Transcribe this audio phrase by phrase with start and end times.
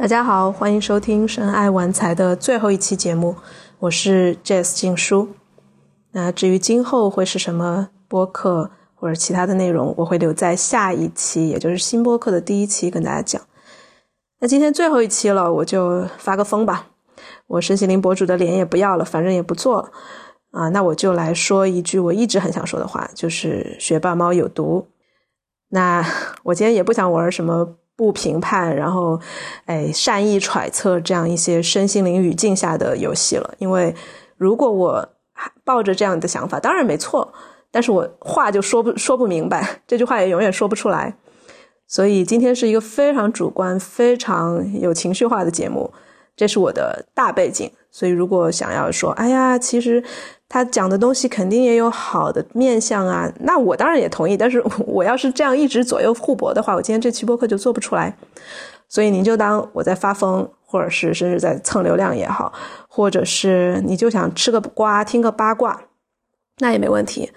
[0.00, 3.36] 大家好，欢迎收听《深爱玩财》的最后一期节目，
[3.80, 5.28] 我是 Jazz 静书。
[6.12, 13.42] 那至于今后会是什么播客或者其他的内容，我会留在下一期，也就是新播客的第一期跟大家讲。
[14.38, 16.86] 那今天最后一期了，我就发个疯吧。
[17.48, 19.90] 我身心灵博主的脸也不要了，反正也不做了
[20.52, 20.70] 啊。
[20.70, 24.88] 那我就来说一句我一直很想说的话，就是学霸猫有毒。
[25.68, 26.02] 那
[26.44, 27.76] 我今天也不想玩什么。
[28.00, 29.20] 不评判，然后，
[29.66, 33.52] 哎，善意揣测这样一些身心灵语境下的游戏了。
[33.58, 33.94] 因为
[34.38, 35.06] 如果我
[35.64, 37.30] 抱着这样的想法，当然没错，
[37.70, 41.14] 但是我话就说不说不明白，这句话也永远说不出来。
[41.86, 45.92] 所以今天是一个非常主观、非常有情绪化的节目，
[46.34, 47.70] 这是我的大背景。
[47.90, 50.02] 所以如果想要说，哎呀，其实。
[50.52, 54.36] 他讲的东西肯定也有好的面相啊，那我当然也同意。
[54.36, 58.16] 但是我要是这样一直左右互搏的话，我今天这期播客就做不出来。
[58.88, 62.52] 所以您就当我在发疯，或者是甚至在蹭流量也好，
[62.88, 65.82] 或者是你就想吃个瓜听个八卦，
[66.58, 67.30] 那也没问题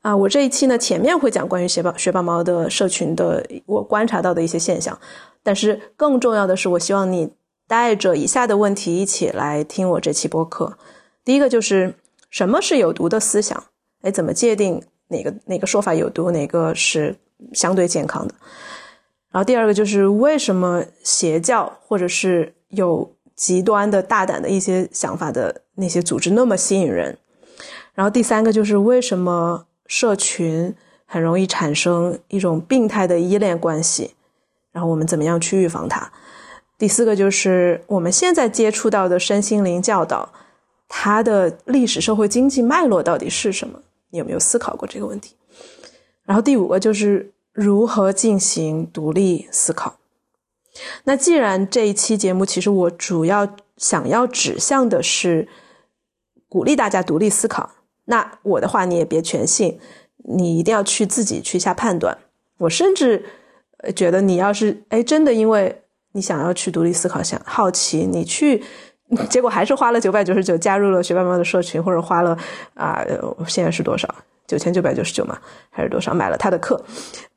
[0.00, 0.16] 啊。
[0.16, 4.98] 我这一期呢，前面会讲关于学霸学霸猫的社群的我观察到的一些现象，
[5.42, 7.34] 但是更重要的是，我希望你
[7.68, 10.78] 带着以下的问题一起来听我这期播客。
[11.22, 11.96] 第一个就是。
[12.34, 13.62] 什么是有毒的思想？
[14.02, 17.14] 哎，怎么界定哪个哪个说法有毒，哪个是
[17.52, 18.34] 相对健康的？
[19.30, 27.16] 然后第二个就是为什么邪教或者是有极端的大胆的一些想法的那些组织那么吸引人？
[27.94, 30.74] 然后第三个就是为什么社群
[31.06, 34.16] 很容易产生一种病态的依恋关系？
[34.72, 36.10] 然后我们怎么样去预防它？
[36.76, 40.32] 第四个就是我们现在接触到的身心灵教导。
[40.88, 43.80] 它的历史、社会、经济脉络到底是什么？
[44.10, 45.34] 你有没有思考过这个问题？
[46.24, 49.98] 然后第五个就是如何进行独立思考。
[51.04, 55.48] 那既然这一期节目，其实我主要想要指向的是
[56.48, 57.70] 鼓励大家独立思考，
[58.04, 59.78] 那我的话你也别全信，
[60.18, 62.16] 你一定要去自己去下判断。
[62.58, 63.24] 我甚至
[63.96, 68.62] 觉得，你要是哎真的因为你想要去独立思考，想好奇，你去。
[69.30, 72.36] 结果还是花了九百九十九加入了学霸妈的社群，或者花了
[72.74, 73.04] 啊，
[73.46, 74.08] 现在是多少？
[74.46, 75.38] 九千九百九十九嘛，
[75.70, 76.12] 还是多少？
[76.12, 76.84] 买了他的课，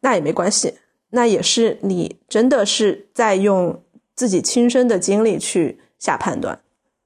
[0.01, 0.73] 那也没关系，
[1.11, 3.83] 那也是你真的是在用
[4.15, 6.59] 自己亲身的经历去下判断。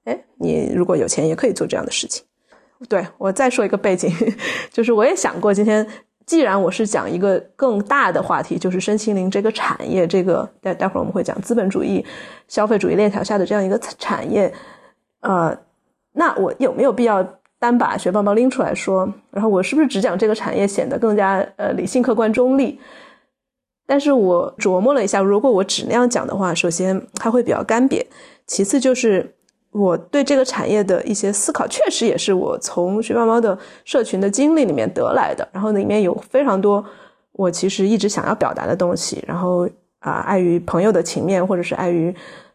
[0.06, 2.24] 哎，你如果有钱，也可以做这样的事情。
[2.90, 4.12] 对我再说一个背景，
[4.74, 5.88] 就是我也想过今天。
[6.32, 12.06] 既然我是讲一个更大的话题，就是身心灵这个产业，这个待待会儿我们会讲资本主义、
[12.48, 14.50] 消费主义链条下的这样一个产业，
[15.20, 15.54] 呃，
[16.14, 17.22] 那我有没有必要
[17.60, 19.14] 单把学棒棒拎出来说？
[19.30, 22.80] 然后我是不是只讲这个产业显得更加呃理性、客观、中立？
[23.86, 28.06] 但是我琢磨了一下，如果我只那样讲的话，首先它会比较干瘪，
[28.48, 29.36] 其次就是。
[29.72, 35.48] 我对这个产业的一些思考，确实也是我从学霸猫的社群的经历里面得来的。
[35.54, 36.84] 然后里面有非常多
[37.32, 39.24] 我其实一直想要表达的东西。
[39.26, 39.66] 然后
[40.00, 42.14] 啊，碍于朋友的情面，或者是碍于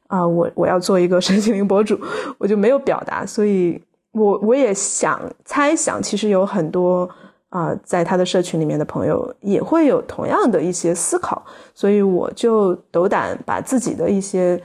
[0.08, 1.98] 啊，我我要做一个身心灵博主，
[2.36, 3.24] 我就没有表达。
[3.24, 7.08] 所以我我也想猜想，其实有很多
[7.48, 11.42] 啊，在他的社群里面的朋友也会有同样的一些思考。
[11.72, 14.62] 所以我就斗胆把自己的一些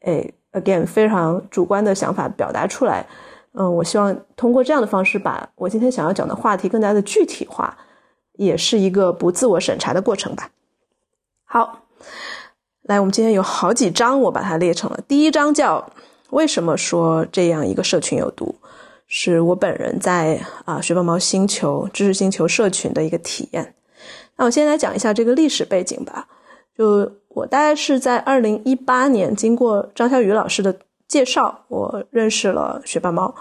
[0.00, 0.34] 诶。
[0.52, 3.06] again，非常主观的想法表达出来，
[3.52, 7.76] 嗯，我希望通过这样的方式，把我今天想要讲的话题更加的具体化，
[8.34, 10.50] 也是一个不自我审查的过程吧。
[11.44, 11.84] 好，
[12.82, 15.00] 来，我们今天有好几章，我把它列成了。
[15.08, 15.90] 第一章叫
[16.30, 18.54] “为什么说这样一个社群有毒”，
[19.08, 23.74] 是我本人在啊学霸猫星球知识星球社群的一个体验。
[24.36, 26.28] 那我先来讲一下这个历史背景吧，
[26.76, 27.12] 就。
[27.34, 30.74] 我大概是在二零一八年，经过张小雨老师的
[31.08, 33.34] 介绍，我认识了学霸猫。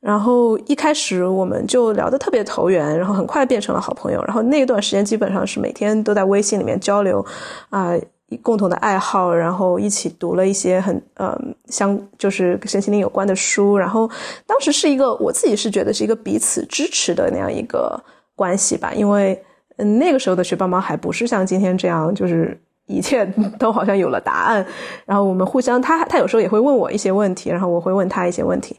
[0.00, 4.22] 然后一开始我们就聊得特别投缘，然后很快变成了好朋友。
[4.24, 7.22] 然后那段时间基本上是每天都在微信里面交流，
[7.68, 7.92] 啊，
[8.40, 13.76] 共同的爱好，然后一起读了一些很呃相就是跟身心灵有关的书。
[13.76, 14.08] 然后
[14.46, 18.02] 当时是一个我自己是觉得是一个彼此支持的那样一个
[18.34, 19.38] 关系吧，因为
[19.76, 22.58] 嗯那个时候的学霸猫还不是像今天这样就是。
[22.90, 23.24] 一切
[23.58, 24.66] 都好像有了答案，
[25.06, 28.76] 然后我们互相，他他有时候也会问我一些问题，然后我会问他一些问题，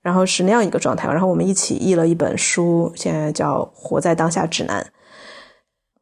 [0.00, 1.06] 然后是那样一个状态。
[1.08, 4.82] 然后我们一起译了一本书，现在叫《活在当下指南》。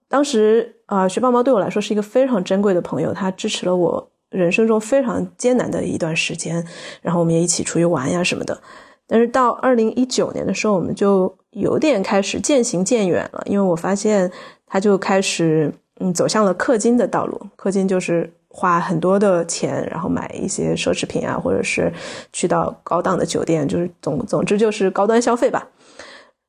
[0.08, 6.64] 当时啊，学霸猫对我来说是一个非常珍贵的朋友，他支持了我人生中非常艰难的一段时间，
[7.03, 8.61] 然后我们也一起出去玩呀什么的。
[9.06, 14.31] 但是到二零一九年的时候，我们就有点开始渐行渐远了，因为我发现
[14.67, 15.75] 他就开始。
[16.00, 17.41] 嗯，走向了氪金的道路。
[17.56, 21.93] 氪金就是花很多的钱，然后买一些奢侈品啊，或者是
[22.32, 25.69] 去到高档的酒店，就是总总之就是高端消费吧。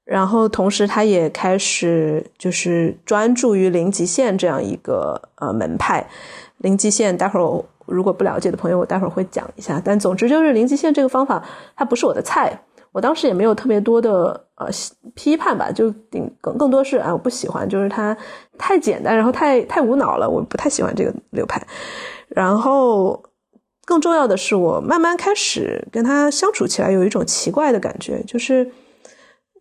[0.03, 6.05] 然后同时，他也开始就是专注于零极限这样一个呃门派。
[6.57, 9.81] 零极限，待会儿如果不了解的朋友，我待会儿会讲一下。
[9.83, 11.43] 但总之就是零极限这个方法，
[11.75, 12.61] 它不是我的菜。
[12.93, 14.67] 我当时也没有特别多的呃
[15.15, 15.89] 批判吧，就
[16.41, 18.15] 更更多是啊我不喜欢，就是它
[18.57, 21.65] 太简单，然后太太无脑了，我不太喜欢这个流派。
[22.27, 23.23] 然后
[23.85, 28.69] 更重要的是，我慢慢开始跟他相处起来，有一种奇怪的感觉，就是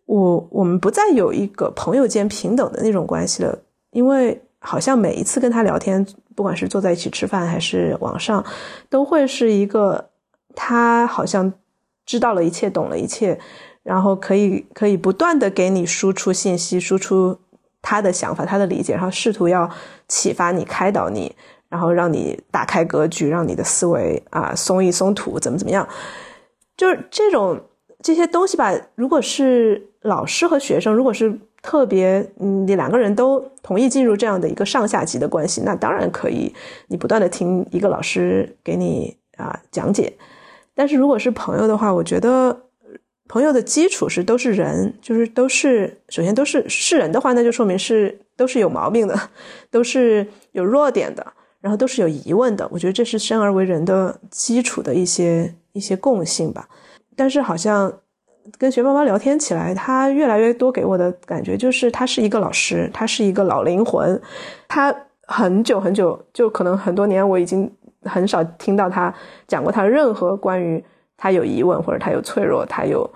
[0.05, 3.57] 我我们不再有一个朋友间平等的那种关系了，
[3.91, 6.05] 因为好像每一次跟他聊天，
[6.35, 8.43] 不管是坐在一起吃饭还是网上，
[8.89, 10.09] 都会是一个
[10.53, 11.53] 他好像。
[12.05, 13.39] 知道了一切，懂了一切，
[13.83, 17.39] 然后可以可以不断的给你输出信息，输出
[17.81, 19.69] 他的想法、他的理解，然后试图要
[20.07, 21.35] 启发你、开导你，
[21.69, 25.87] 然后让你打开格局，让你的思维啊松一松土，怎么怎么样？
[26.75, 27.59] 就是这种
[28.01, 28.73] 这些东西吧。
[28.95, 36.53] 如果是老师和学生，如果是特别，你两个人都同意进入这样的一个上下级的关系，那当然可以，
[36.87, 40.11] 你不断的听一个老师给你啊讲解。
[40.81, 42.59] 但是如果是朋友的话，我觉得
[43.27, 49.15] 朋友的基础是都是人，就是都是首先都是是人的话，那就说明是都是有毛病的，
[49.69, 51.23] 都是有弱点的，
[51.59, 52.67] 然后都是有疑问的。
[52.71, 56.67] 我觉得这是生而为人的基础的一些一些共性吧。
[57.15, 57.93] 但是好像
[58.57, 64.19] 跟学妈妈聊天起来，他越来越多给我的感觉就是他是一个老师，他是一个老灵魂，
[64.67, 64.91] 他
[65.27, 67.71] 很久很久就可能很多年我已经。
[68.03, 69.13] 很少听到他
[69.47, 70.83] 讲过他任何关于
[71.17, 73.09] 他有疑问或者他有脆弱他有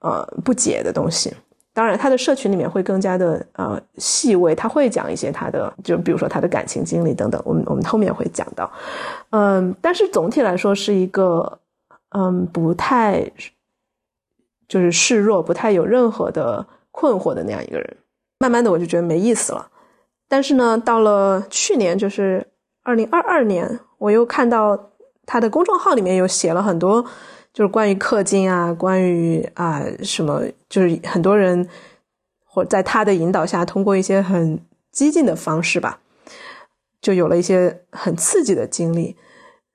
[0.00, 1.32] 呃不解的东西。
[1.74, 7.40] 当然，他的社群里面会更加的呃细微，他会讲一些他的，就比如说他的感情经历等等。
[7.46, 8.70] 我们我们后面会讲到，
[9.30, 11.60] 嗯，但是总体来说是一个
[12.10, 13.26] 嗯不太
[14.68, 17.96] 就是示弱、不太有任何的困惑的那样一个人。
[18.38, 19.66] 慢慢的，我就觉得没意思了。
[20.28, 22.46] 但是呢，到了去年，就是
[22.82, 23.80] 二零二二年。
[24.02, 24.90] 我又看到
[25.24, 27.04] 他的公众号里面有写了很多，
[27.52, 31.68] 就是关于氪金啊，关于啊什么，就是很多人
[32.44, 34.58] 或在他的引导下，通过一些很
[34.90, 36.00] 激进的方式吧，
[37.00, 39.16] 就有了一些很刺激的经历。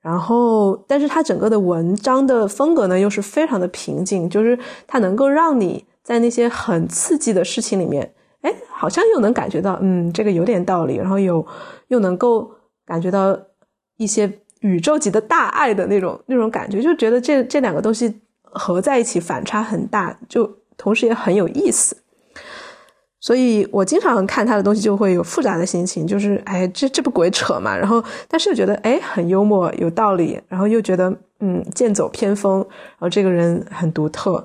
[0.02, 11.46] 然后，但是他整个的文章的风格呢，又是非常的平静，就是他能够让你在那些很刺激的事情里面，哎，好像又能感觉到，嗯，这个有点道理，然后有
[11.86, 12.50] 又能够
[12.84, 13.34] 感觉到。
[13.98, 21.96] 一些宇宙级的大爱的那种那种感觉，就觉得这这两个东西合在一起反差很大，就同时也很有意思。
[23.20, 27.76] 所以我经常看他的东西，就会有复杂的心情，就是哎，这这不鬼扯嘛。
[27.76, 30.40] 然后，但是又觉得哎，很幽默，有道理。
[30.48, 32.58] 然后又觉得嗯，剑走偏锋。
[32.60, 34.44] 然后这个人很独特，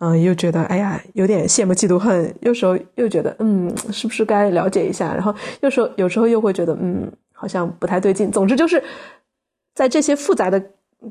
[0.00, 2.34] 嗯，又觉得哎呀，有点羡慕嫉妒恨。
[2.40, 5.14] 有时候又觉得嗯，是不是该了解一下？
[5.14, 7.10] 然后有时候有时候又会觉得嗯。
[7.38, 8.30] 好像不太对劲。
[8.32, 8.82] 总之就是，
[9.74, 10.60] 在这些复杂的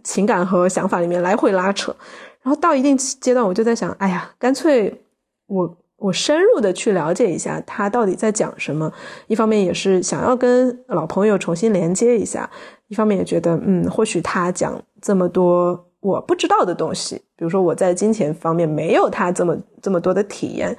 [0.03, 1.95] 情感和想法里面来回拉扯，
[2.41, 5.01] 然后到一定阶段，我就在想，哎呀，干脆
[5.45, 8.91] 我我深入的去了解一下他到底在讲什么。
[9.27, 12.49] 一方面也是想要跟老朋友重新连接一下，
[12.89, 20.77] 一方面也觉得，嗯，或许他讲这么多我不知道的东西，比如说我在金钱方面没有他这么这么多的体验，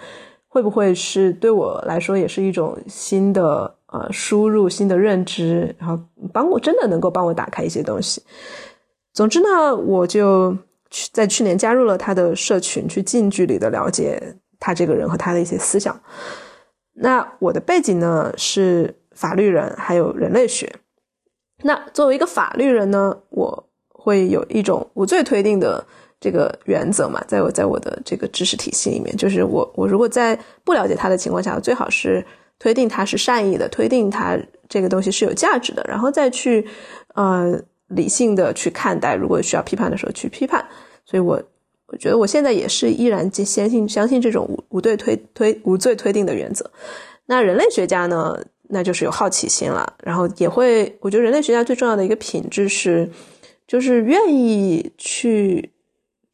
[0.59, 3.73] 会不会是对我来说也是一种新的？
[3.91, 5.99] 呃，输入新的认知，然后
[6.31, 8.23] 帮我真的能够帮我打开一些东西。
[9.15, 10.55] 总之呢，我就
[10.91, 15.99] 去在去年加入了他的社群，去近距离的了解他这个人和他的一些思想。
[16.93, 20.71] 那我的背景呢是法律人，还有人类学。
[21.63, 25.87] 那作为一个法律人呢，我会有一种无罪推定的
[26.21, 32.25] 这个原则嘛，在我在我的这个知识体系里面，就是我我如果在不了解他的情况下，最好是。
[32.61, 34.37] 推定它是善意的，推定它
[34.69, 36.67] 这个东西是有价值的，然后再去，
[37.15, 37.57] 呃，
[37.87, 39.15] 理性的去看待。
[39.15, 40.67] 如果需要批判的时候去批判。
[41.05, 41.41] 所以我
[41.87, 46.69] 我觉得我现在也是依然坚信相信这种无无罪推推无罪推定的原则。
[47.27, 48.37] 那人类学家呢，
[48.71, 53.09] 那就是有好奇心了，然后也会，我觉得人类学家最重要的一个品质是，
[53.69, 55.71] 就是愿意去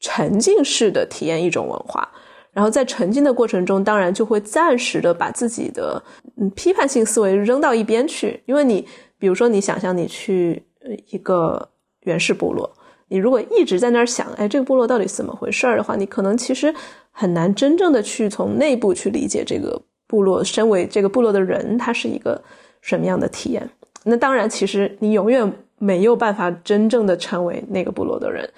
[0.05, 2.07] 沉浸式的体验一种文化。
[2.53, 6.01] 然后在沉浸的过程中，当然就会暂时的把自己的
[6.37, 8.87] 嗯批判性思维扔到一边去，因为你
[9.19, 10.63] 比如说你想象你去
[11.11, 11.71] 一个
[12.03, 12.71] 原始部落，
[13.09, 16.73] 你如果一直在那儿想，哎，这个部落到底怎么回事儿的话，你可能其实
[17.11, 22.41] 很难真正的去从内部去理解这个部落，身为这个部落的人，他是一个
[22.83, 23.69] 什么样的体验。
[24.05, 25.53] 那当然，其实你永远
[25.85, 28.49] 没有办法真正的成为那个部落的人。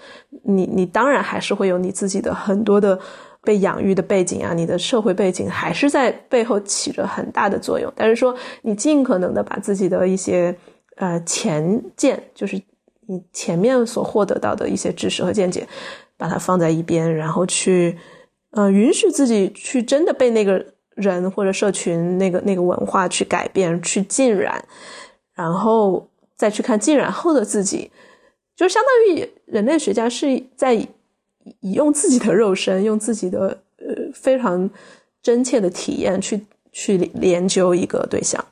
[0.45, 2.99] 你你当然还是会有你自己的很多的
[3.43, 7.93] 被养育的背景啊，你的社会背景还是在背后起着很大的作用。
[7.97, 10.57] 但是说你尽可能的把自己的一些
[10.97, 12.57] 呃前见，就是
[13.07, 15.67] 你前面所获得到的一些知识和见解，
[16.17, 17.99] 把它放在一边，然后去
[18.51, 20.65] 呃允许自己去真的被那个。
[20.97, 24.65] 人或者社群那个那个文化去改变去浸染，
[25.35, 27.91] 然后再去看浸染后的自己，
[28.55, 34.69] 就相当于人类学家是在以用自己的肉身，用自己的呃非常
[35.23, 36.41] 真切的体验去
[36.73, 38.45] 去研究一个对象。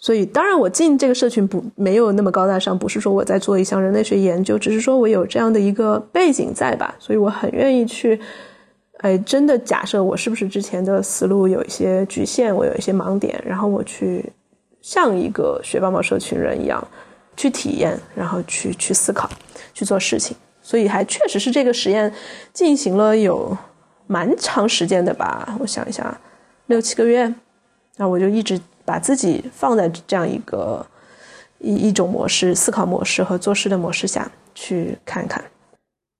[0.00, 8.20] 所以，当然我进这个社群不没有那么高大上，不是说我在做一项人类学研究，只是说我有这样的一个背景在吧，所以我很愿意去。
[8.98, 14.24] 哎，真的假设我是不是之前的思路有一些局限，我有一些盲点，然后我去
[14.80, 16.82] 像一个学霸猫社群人一样
[17.36, 19.28] 去体验，然后去去思考，
[19.74, 20.36] 去做事情。
[20.62, 22.12] 所以还确实是这个实验
[22.52, 23.56] 进行了有
[24.06, 25.56] 蛮长时间的吧？
[25.60, 26.20] 我想一下，
[26.66, 27.32] 六七个月。
[27.96, 30.86] 那我就一直把自己放在这样一个
[31.58, 35.42] 一一种模式、思考模式和做事的模式下去看看。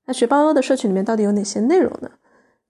[0.07, 2.11] 那学霸猫的社群里面到底有哪些内容呢？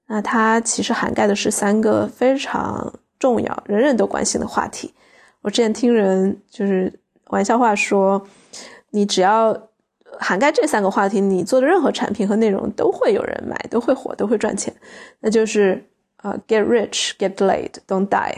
[0.08, 4.92] 那它其实涵盖的是三个非常重要、人人都关心的话题。
[5.42, 8.26] 我之前听人就是玩笑话说，
[8.90, 9.68] 你只要
[10.18, 14.74] 涵盖这三个话题，你做的任何产品和内容都会有人买，都会火，都会赚钱。
[15.20, 15.84] 那就是
[16.22, 18.34] 呃，get rich, get laid, don't die，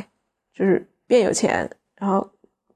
[0.54, 2.30] 就是变有钱，然后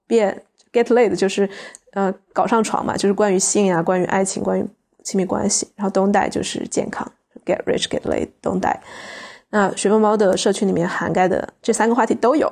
[0.07, 1.49] 变 get laid，就是
[1.93, 4.67] 呃搞上床嘛，就是关于性啊，关于爱情，关于
[5.03, 5.69] 亲密关系。
[5.77, 7.11] 然后 don't die 就是健康。
[7.45, 8.79] Get rich, get laid, don't die。
[9.51, 12.51] 那学猫猫的社群里面涵盖的这三个话题都有，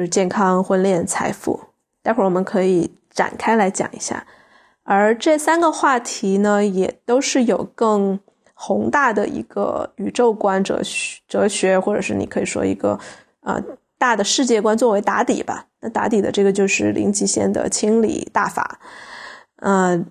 [0.00, 1.60] 就是健康、婚恋、财富。
[2.02, 4.26] 待会儿我们可以展开来讲一下。
[4.82, 8.18] 而这三个话题呢，也都是有更
[8.54, 12.98] 宏大的一个宇宙观、哲学、哲学，或者是你可以说一个
[13.42, 13.62] 呃
[13.98, 15.66] 大的世界观作为打底吧。
[15.80, 18.80] 那打底的这个就是零极限的清理大法，
[19.56, 20.06] 嗯。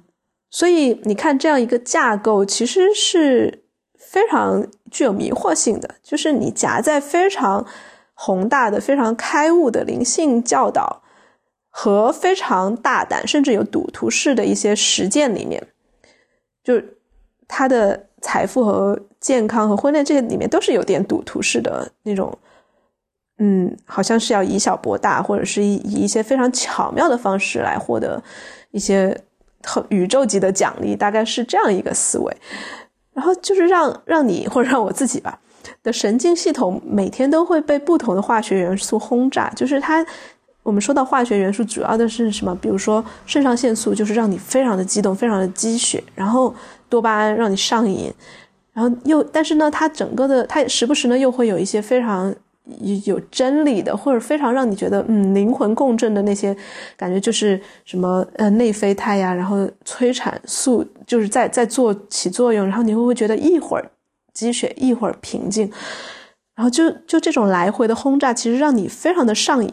[0.51, 3.63] 所以你看，这样一个架构其实是
[3.97, 7.67] 非常具有迷惑性的，就是你夹在非常
[8.21, 11.01] 宏大的、非常开悟的灵性教导
[11.69, 15.65] 和非常大胆甚至有赌徒式的一些实践里面，
[16.61, 16.73] 就
[17.47, 22.37] 他的财富和健康和婚恋这些里面都是有点赌徒式的那种，
[23.37, 28.21] 嗯，好像是要以小博大，或者是以以一些非常巧妙的方式来获得
[28.71, 29.17] 一些。
[29.89, 32.37] 宇宙级的奖励大概是这样一个思维，
[33.11, 35.37] 然后就是让让你或者让我自己吧
[35.83, 39.49] 的神经系统每天都会被不同的化学元素轰炸。
[39.55, 40.05] 就是它，
[40.63, 42.55] 我们说到化学元素，主要的是什么？
[42.55, 46.53] 比如说肾上腺素，就是让你非常的激动，非常的积血；然后
[46.87, 48.13] 多巴胺让你上瘾，
[48.73, 52.33] 然后又但是呢，它整个的它时不时呢又会有一些非常。
[53.03, 56.55] 有真理的，或者非常让你觉得嗯灵魂共振的那些
[56.95, 63.89] 感觉，就是什么呃内啡肽呀，然后催产素就是在在做起作用，然后你会不会觉得一会儿
[64.33, 65.71] 积雪，一会儿平静，
[66.55, 69.71] 然后就就这种来回的轰炸，其实让你非常的上瘾，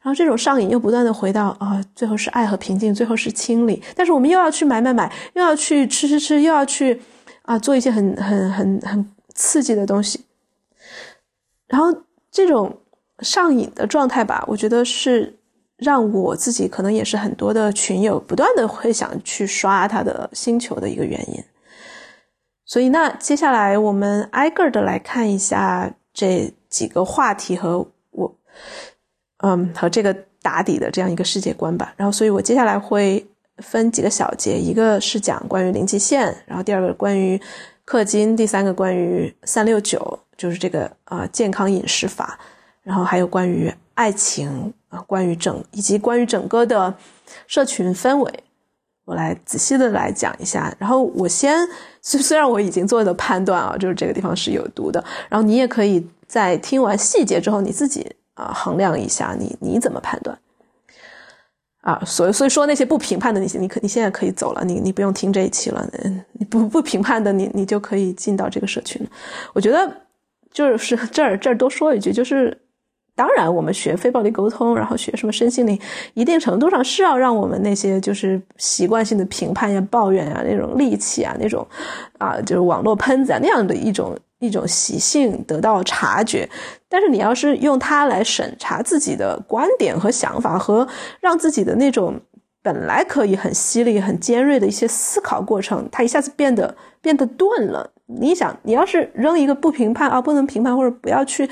[0.00, 7.00] 然后这种上瘾又不断的回到啊，最后是爱和平静，最后是清理，但是我们又要去买买买，又要去吃吃吃，又要去
[7.42, 10.24] 啊做一些很很很很刺激的东西，
[11.68, 12.02] 然后。
[12.32, 12.80] 这种
[13.20, 15.38] 上瘾的状态吧，我觉得是
[15.78, 21.42] 让我自己可能也是很多的群友不断的会想去刷他的星球的一个原因。
[22.66, 28.34] 所以，那接下来我们挨个的来看一下这几个话题和我，
[29.38, 31.94] 嗯，和这个打底的这样一个世界观吧。
[31.96, 33.26] 然后，所以我接下来会
[33.58, 37.40] 分几个小节，一个是讲关于零极限，然后第二个关于
[37.86, 40.18] 氪金，第三个关于三六九。
[40.36, 42.38] 就是这个啊，健康饮食法，
[42.82, 46.94] 然后还有关于爱情啊，关于整以及关于整个的
[47.46, 48.44] 社群氛围，
[49.06, 50.70] 我来仔细的来讲一下。
[50.78, 51.56] 然后我先
[52.02, 60.38] 虽虽然我已经做的判断啊，就是这个地方是有毒的，然后你也可以在听完细节之后，你自己啊衡量一下，你你怎么判断
[61.80, 62.02] 啊？
[62.04, 65.88] 所以所以说那些不评判的，你你可你现在可以走了，你你不用听这一期了。
[66.32, 69.00] 你不不评判的，你你就可以进到这个社群。
[69.54, 69.90] 我觉得。
[70.52, 72.58] 就是这儿这儿多说一句，就是
[73.16, 75.76] 当然我们学非暴力沟通，然后学什么身心灵，
[76.12, 81.66] 一定程度上是要让我们那些就是习惯性的评判呀、抱怨啊、那种戾气啊、那种
[82.18, 86.46] 啊就是网络喷子啊那样的一种一种习性得到察觉。
[86.88, 90.86] 但是你要是用它来审查自己的观点和想法，和
[91.20, 92.20] 让自己的那种
[92.62, 97.90] 本来可以很犀利、很尖锐的一些思考过程，它一下子变得变得钝了。
[98.06, 101.48] 你想，你要是扔一个不评判啊，不能评判，或者不要去，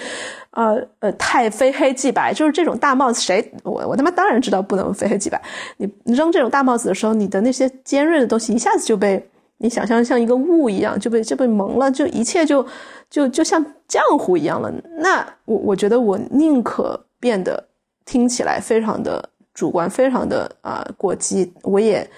[0.50, 5.40] 呃呃，太非黑即白，就是这种大帽子，谁我我他妈当然知道不能非黑即白。
[5.76, 12.66] 你扔这种大帽子的时候，你的那些尖锐的东西一下子就被你想象像一个雾一样就被就被蒙了，就一切就
[13.11, 14.73] 就就像浆糊一样了。
[14.99, 17.68] 那我我觉得我宁可变得
[18.04, 19.30] 听起来非常的。
[19.54, 22.11] 主观非常的啊过激，我也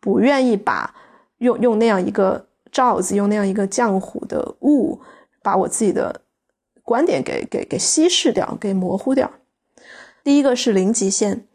[0.00, 0.90] 不愿意把
[1.36, 5.00] 用用那样一个罩子，用那样一个浆糊的雾，
[5.42, 6.22] 把我自己的
[6.82, 9.30] 观点给给给稀释掉，给模糊掉。
[10.22, 11.46] 第一个是零极限，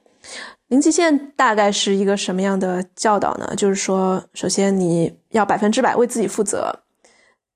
[0.67, 3.53] 零极限大概是一个什么样的教导呢？
[3.55, 6.79] 就是说，首先你要百分之百为自己负责，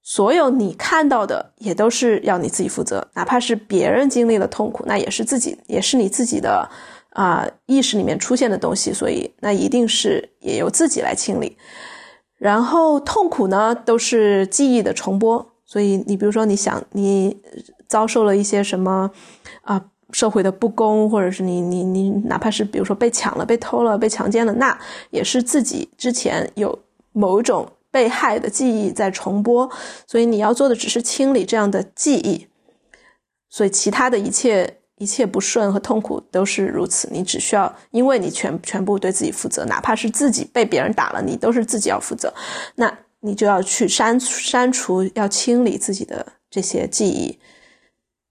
[0.01, 6.69] 所有你看到的也都是要你自己负责，哪怕是别人经历了痛苦，那也是自己，也是你自己的。
[7.11, 11.57] 啊，意识里面出现的东西，所以那一定是也由自己来清理。
[12.37, 15.53] 然后痛苦呢，都是记忆的重播。
[15.65, 17.37] 所以你比如说，你想你
[17.87, 19.11] 遭受了一些什么
[19.61, 24.79] 啊，社会的不公，或者是你你你，哪怕是比如说被抢了、被偷了、被强奸了，那
[25.09, 26.79] 也是自己之前有
[27.11, 29.69] 某一种被害的记忆在重播。
[30.05, 32.47] 所以你要做的只是清理这样的记忆。
[33.49, 34.76] 所以其他的一切。
[34.99, 42.33] 一切不顺和痛苦都是如此，你只需要，因为你全全部对自己负责，哪怕是自己被别人打了，你都是自己要负责，
[42.75, 47.37] 那你就要去删删除，要清理自己的这些记忆。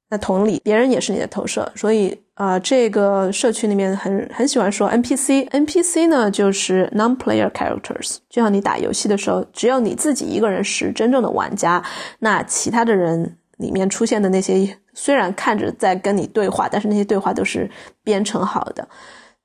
[0.08, 11.82] 那同理，别人也是你的投射，所以啊，这个社区里面很很喜欢说 NPC，NPC 呢就是 non-player characters，就像你打游戏的时候，只有你自己一个人是真正的玩家，
[12.18, 13.38] 那其他的人。
[13.58, 17.70] 里面出现的那些，虽然看着在跟你对话，但是那些对话都是
[18.02, 18.88] 编程好的。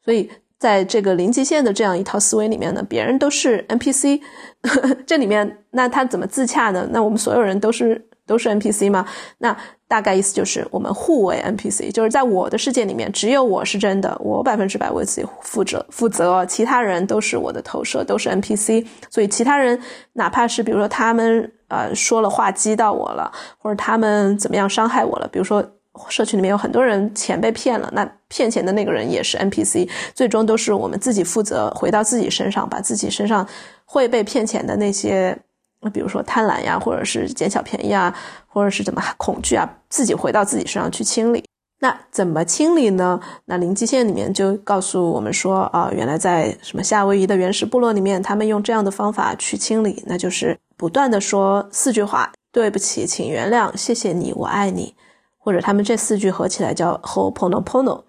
[0.03, 0.27] 所以
[0.57, 4.21] 在这个零极限的这样一套思维里面呢，别人都是 NPC，
[5.05, 6.87] 这里面那他怎么自洽呢？
[6.91, 9.05] 那我们所有人都是都是 NPC 吗？
[9.39, 9.55] 那
[9.91, 18.87] 大概意思就是我们互为 NPC，就是在我的世界里面，只有我是真的，我百分之百为自己负责负责，其他人都是我的投射，都是 NPC。
[19.09, 19.77] 所以其他人
[20.13, 21.51] 哪怕是比如说他们。
[21.73, 25.29] 呃，说了话激到我了，或者他们怎么样伤害我了？
[25.31, 25.65] 比如说，
[26.09, 33.47] 社区里面有很多人钱被骗了，那骗钱的那个人也是 NPC，最终都是我们自己负责，回到自己身上，把自己身上
[33.85, 35.33] 会被骗钱的那些，
[35.81, 38.15] 那比如说贪婪呀，或者是捡小便宜啊，
[38.47, 41.43] 或者是怎么恐惧啊，自己回到自己身上去清理。
[41.79, 43.19] 那怎么清理呢？
[43.45, 54.95] 那零极限里面就告诉我们说，啊，原来在什么夏威夷的原始部落里面，他们用这样的方法去清理，那就是不断的说四句话：对不起，请原谅，谢谢你，我爱你。
[55.39, 58.03] 或者他们这四句合起来叫 h o p o n o p o n o。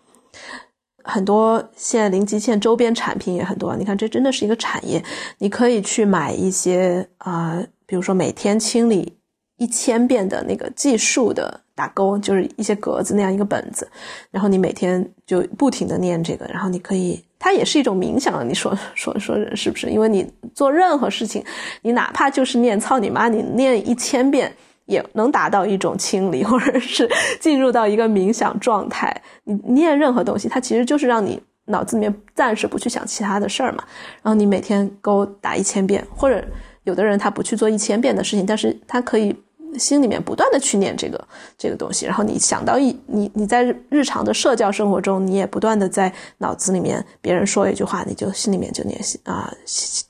[1.05, 5.03] 很多现在零极限周边产品也很多，你看这真的是一个产业，
[5.39, 9.17] 你可以去买一些啊，比如说每天清理
[9.57, 11.61] 一千遍的那个计数的。
[11.75, 13.91] 打勾就是一些格子那样一个本子，
[14.31, 18.47] 然后你每天就不停的念这个，然后你可以，它也是一种冥想。
[18.47, 19.89] 你说说说是不是？
[19.89, 21.43] 因为你做任何事情，
[21.81, 24.55] 你哪怕就是念操你妈，你念一千遍
[24.87, 27.09] 也能达到一种清理， 或者是
[27.41, 29.15] 进入到一个冥想状态。
[29.45, 33.85] 你念任何东西，它其实就是让你脑子里面暂时不去想其他的事儿嘛。
[34.23, 36.45] 然后你每天勾打一千遍，或者
[36.85, 39.35] 有的人他不去做一千遍的事情，但是他可以。
[39.79, 49.51] 心里面不断的去念这个这个东西，然后你想到一你你在日常的社交生活中，你也不断的在脑子里面别人说一句话，你就心里面就念啊，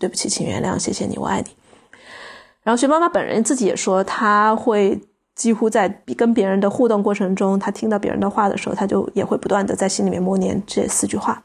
[0.01, 1.62] 对不起，请原谅，谢谢你，我爱你。
[2.63, 5.01] 然后学妈妈本人自己也说，他会
[5.35, 11.43] 几乎在跟别人的互动过程中，他听到别人的话的时候，他就也会不断的在心里面默念这四句话。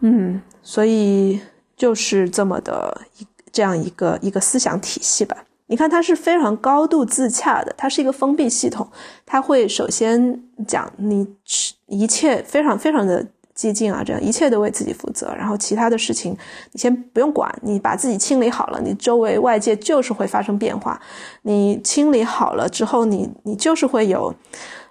[0.00, 1.40] 嗯，所以
[1.76, 5.36] 就是这么的一这样一个一个思想体系吧。
[5.68, 8.88] 你看，它是非常高度自洽的，它是一个封闭系统。
[9.24, 11.26] 它会首先讲你
[11.86, 13.26] 一切非常非常的
[13.56, 16.36] 激进啊，这样一切都为自己负责，然后其他的事情
[16.70, 21.00] 你先不用管，你把自己清理好了，你周围外界就是会发生变化。
[21.42, 24.32] 你清理好了之后，你你就是会有，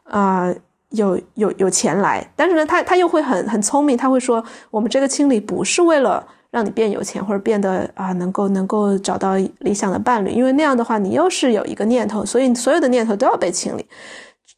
[0.03, 0.53] 啊，
[0.89, 2.27] 有有有钱来。
[2.35, 6.27] 但是呢，他他又会很很聪明，他会说，我们这个清理不是为了。
[6.51, 13.85] 让你变有钱，或者变得啊，能够能够找到理想的伴侣，因为那样的话，你又是有一个念头，所以所有的念头都要被清理，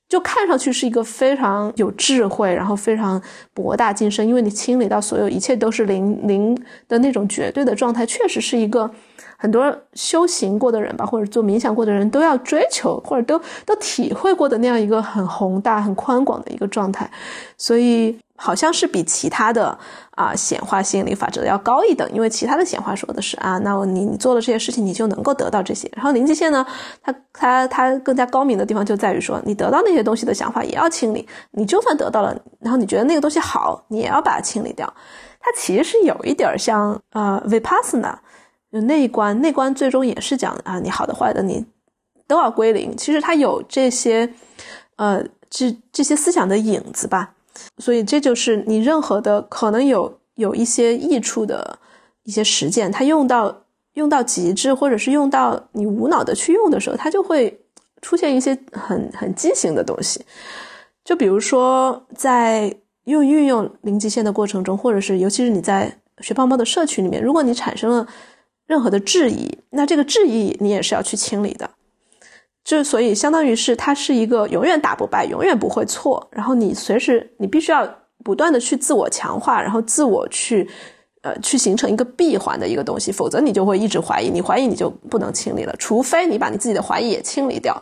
[0.10, 3.22] 就看上去是一个非常有智慧，然后非常
[3.54, 8.90] 博大精深，因为你清理到所有一切都是零零的那种绝对的状态，确实是一个
[9.38, 17.10] 很多修行过的人吧，或者做冥想过的人都要追求，或者都都体会过的那样一个很宏大、很宽广的一个状态，
[17.58, 19.78] 所以好像是比其他的
[20.12, 25.92] 啊显化心理法则要高一等，因为其他的显化说的是啊，那你你做了这些事情，你就能够得到这些。
[25.96, 26.66] 然后灵极限呢，
[27.02, 34.92] 它它它更加高明的地方就在于说，你得到那些东西的想法也要清理，你就算得到了，然后你觉得那个东西好，你也要把它清理掉。
[35.40, 38.16] 它其实有一点像呃 vipassana，
[38.72, 41.66] 就那一关，那关最终也是讲啊，你好的坏的你
[42.28, 42.96] 都要归零。
[42.96, 44.32] 其实它有这些
[44.98, 47.34] 呃这这些思想的影子吧。
[47.78, 51.80] 所以这就是你任何的可能有有一些益处的
[52.24, 57.60] 一些实践，它用到用到极致，或者是用到你无脑的去用的时候，它就会
[58.02, 60.24] 出现一些很很畸形的东西。
[61.04, 68.08] 就比如说在用运用零极限的过程中，或者是尤其是你在学棒棒的社群里面，如果你产生了
[68.66, 71.70] 任何的质疑，那这个质疑你也是要去清理的。
[72.68, 76.28] 就所以，相当于是它是一个永远打不败、永远不会错。
[76.30, 77.90] 然后你随时，你必须要
[78.26, 80.70] 不断的去自我强化，然后自我去，
[81.22, 83.10] 呃，去形成一个闭环的一个东西。
[83.10, 85.74] 否则你就会一直怀疑，你怀疑你就不能清理了。
[85.80, 87.82] 除非你把你自己的怀疑也清理掉，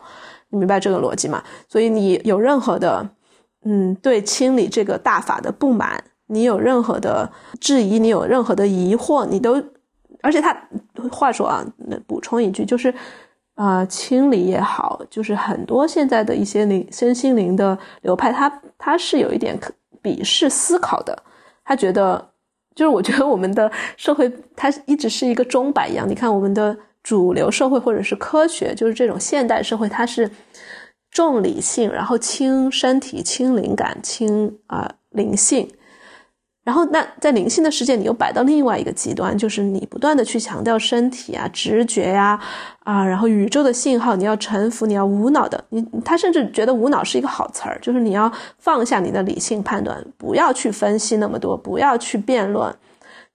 [0.52, 1.43] 你明白这个逻辑吗？
[1.67, 3.10] 所以你有任何的，
[3.63, 7.28] 嗯，对清理这个大法的不满，你有任何的
[7.60, 9.60] 质疑，你有任何的疑惑，你都，
[10.21, 10.56] 而且他
[11.12, 11.65] 话说啊，
[12.06, 12.93] 补充一句就是。
[13.56, 19.58] 啊，清理也好，就是很多现在的一些灵身心灵的流派，他他是有一点
[20.04, 21.18] 鄙视思考的。
[21.63, 22.30] 他觉得，
[22.76, 26.08] 就是我觉得我们的社会，它一直是一个钟摆一样。
[26.08, 30.30] 你看，我们的主流社会或者是科学，就是这种现代社会，它是
[31.10, 35.68] 重理性，然后轻身体、轻灵感、轻啊灵性。
[36.65, 42.38] 然后，那在灵性的世界，你又摆到另外一个极端，就是你不断的去强调身体啊、直觉呀，
[42.80, 52.75] 啊，然后宇宙的信号，你要臣服，你要无脑的，你他甚至觉得无脑是一个好词儿，就是你要放下你的理性判断，不要去分析那么多，不要去辩论，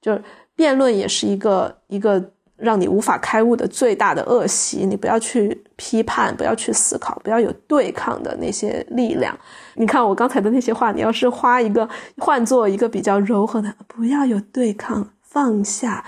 [0.02, 0.22] 就是
[0.56, 2.30] 辩论也是一个一个。
[2.62, 9.34] 让你无法开悟的最大的恶习，你不要去批判，不要去思考，不要有对抗的那些力量。
[9.80, 11.88] 你看我刚才的那些话，你要是花一个
[12.18, 16.04] 换做一个比较柔和的，不要有对抗，放下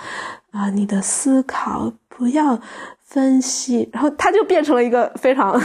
[0.51, 2.61] 啊，你的思考，不要
[3.03, 5.59] 分析，然后它就变成了一个非常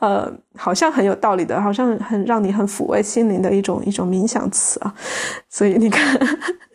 [0.00, 4.94] 呃，好像很有道理的，好像很让你很抚慰心灵的一种一种冥想词啊。
[5.48, 6.18] 所以你看。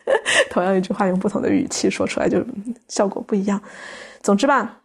[0.50, 2.40] 同样一句话，用不同的语气说出来，就
[2.86, 3.60] 效果不一样。
[4.22, 4.78] 总之吧，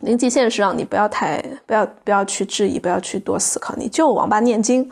[0.00, 4.90] 零极限是让你不要太不要不要去质疑，不要去多思考，你就网吧念经。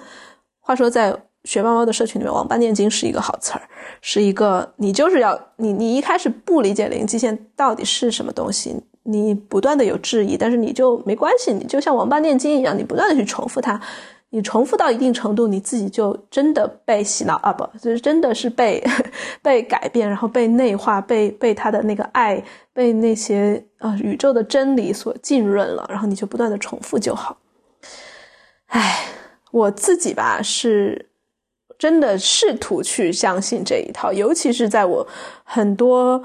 [0.66, 3.61] 话说，在学猫猫的社群里面，王八念经是一个好词儿，
[4.00, 13.79] 是一个你就是要你你一开始不理解零极限到底是什么东西，你不断的有质疑，但是你就没关系，你就像王八念经一样，你不断的去重复它。
[14.31, 18.83] 你重复到一定程度，你自己就真的被洗脑啊，不，就是真的是被
[19.40, 27.37] 被改变，然后被内化，被被他的那个爱，被那些啊宇宙的真理所浸润了，然后你就不断的重复就好。
[28.66, 29.07] 唉，
[29.54, 31.10] 我自己吧是
[31.78, 35.06] 真的试图去相信这一套，尤其是在我
[35.44, 36.20] 很多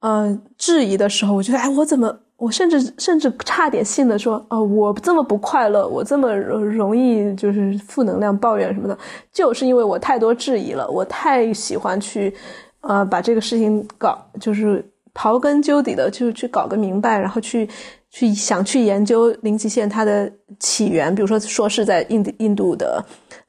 [0.00, 2.18] 呃质疑的时候，我觉得，哎，我怎么？
[2.38, 8.98] 我甚至甚至差点信了，说，哦，我这么不快乐，我这么容易就是负能量、抱怨什么的，
[9.32, 12.34] 就是因为我太多质疑了，我太喜欢去，
[12.80, 17.68] 呃，把这个事情搞，就是刨根究底的，就去搞个明白，然后去
[18.12, 23.02] 去想去研究零极限它的起源，比如说说是在印印度的，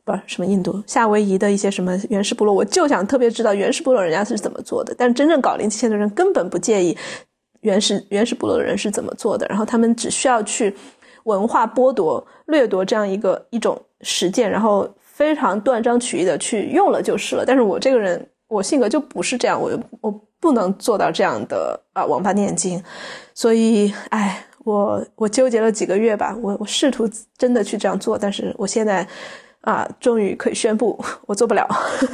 [0.06, 6.97] 不是什么印度夏威夷的一些什么原始部落，我就想特别知道原始部落人家是怎么做的，但真正搞零极限的人根本不介意。
[7.60, 9.45] 原始原始部落的人是怎么做的？
[9.47, 10.73] 然后他们只需要去
[11.26, 17.45] 文化剥夺、掠夺这样一个一种实践，然后非常断章取义的去用了就是了。
[17.45, 19.71] 但是我这个人，我性格就不是这样，我
[20.02, 22.84] 我不能做到这样的啊，王八念经。
[23.34, 29.08] 所以，哎，我我纠结了几个月吧，我我试图真的去这样做，但是我现在
[29.62, 31.67] 啊，终于可以宣布，我做不了。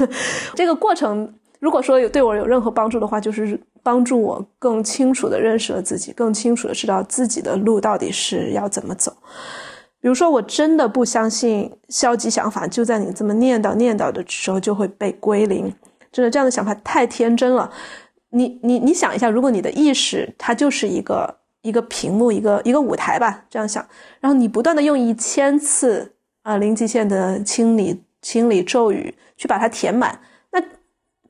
[0.55, 1.33] 这个过程。
[1.59, 9.11] 如果说有对我有任何帮助的话，就是帮助我更清楚的认识了自己，更清楚的知道自己的路到底是要怎么走。
[9.99, 15.69] 比如说，我真的不相信消极想法就在你这么念叨念叨的时候就会被归零，
[16.13, 17.69] 真的这样的想法太天真了。
[18.29, 23.85] 你你你想一下，如果你的意识它就是一个一个屏幕，一个一个舞台吧，这样想，
[24.19, 30.19] 然后你不断的用一千次啊零极限的清理清理咒语去把它填满。
[30.51, 30.61] 那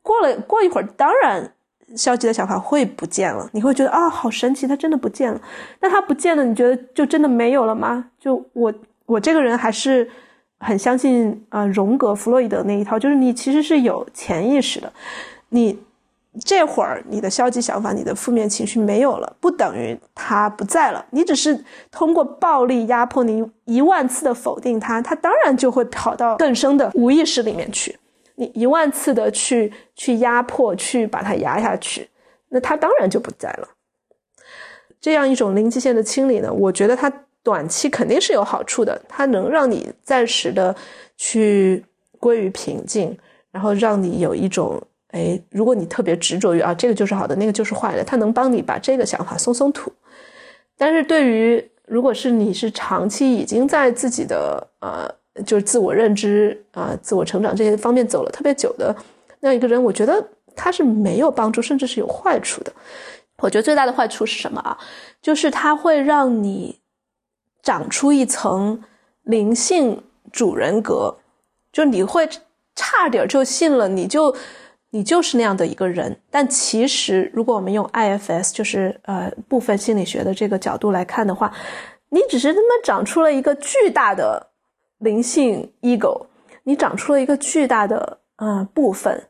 [0.02, 1.52] 过了过一会儿，当然
[1.96, 3.50] 消极的想法会不见了。
[3.54, 5.42] 你会觉得啊，好神奇，它真的不见了。
[5.80, 8.12] 那它不见了，你觉得就真的没有了吗？
[8.20, 8.74] 就我
[9.08, 10.08] 我这个人还是
[10.60, 14.94] 很相信啊荣格、弗洛伊德那一套，就是你其实是有潜意识的，
[15.50, 15.80] 你
[16.46, 27.98] 这会儿你的消极想法、你的负面情绪没有了，不等于它不在了，你只是通过暴力压迫你一万次的否定它，它当然就会跑到更深的无意识里面去。
[28.36, 32.10] 你一万次的去去压迫，去把它压下去，
[32.50, 33.68] 那它当然就不在了。
[35.02, 37.12] 这样一种零极限的清理呢，我觉得它
[37.42, 40.76] 短期肯定是有好处的，它能让你暂时的
[41.18, 41.84] 去
[42.20, 43.18] 归于平静，
[43.52, 49.92] 然后让你有一种，哎，如果你特别执着于啊这个就是好的，那个就是坏的，它能帮你把这个想法松松土。
[50.78, 55.10] 但是对于如果是你是长期已经在自己的呃。
[55.46, 58.94] 就是自我认知啊，自我成长这些方面走了特别久的
[59.40, 60.22] 那一个人，我觉得
[60.54, 62.74] 他是没有帮助，甚至是有坏处的。
[63.38, 64.78] 我觉得最大的坏处是什么啊？
[65.22, 66.82] 就是它会让你
[67.64, 68.84] 长出一层
[69.24, 71.16] 灵性主人格，
[71.72, 72.28] 就你会
[72.76, 74.36] 差点就信了，你就
[74.92, 76.20] 你就是那样的一个人。
[76.30, 81.54] 但其实，如果我们用 IFS，就是呃部分心理学的这个角度来看的话，
[82.10, 84.48] 你只是他妈长出了一个巨大的。
[85.00, 86.26] 灵性 ego，
[86.66, 89.24] 你长出了一个巨大的呃部分，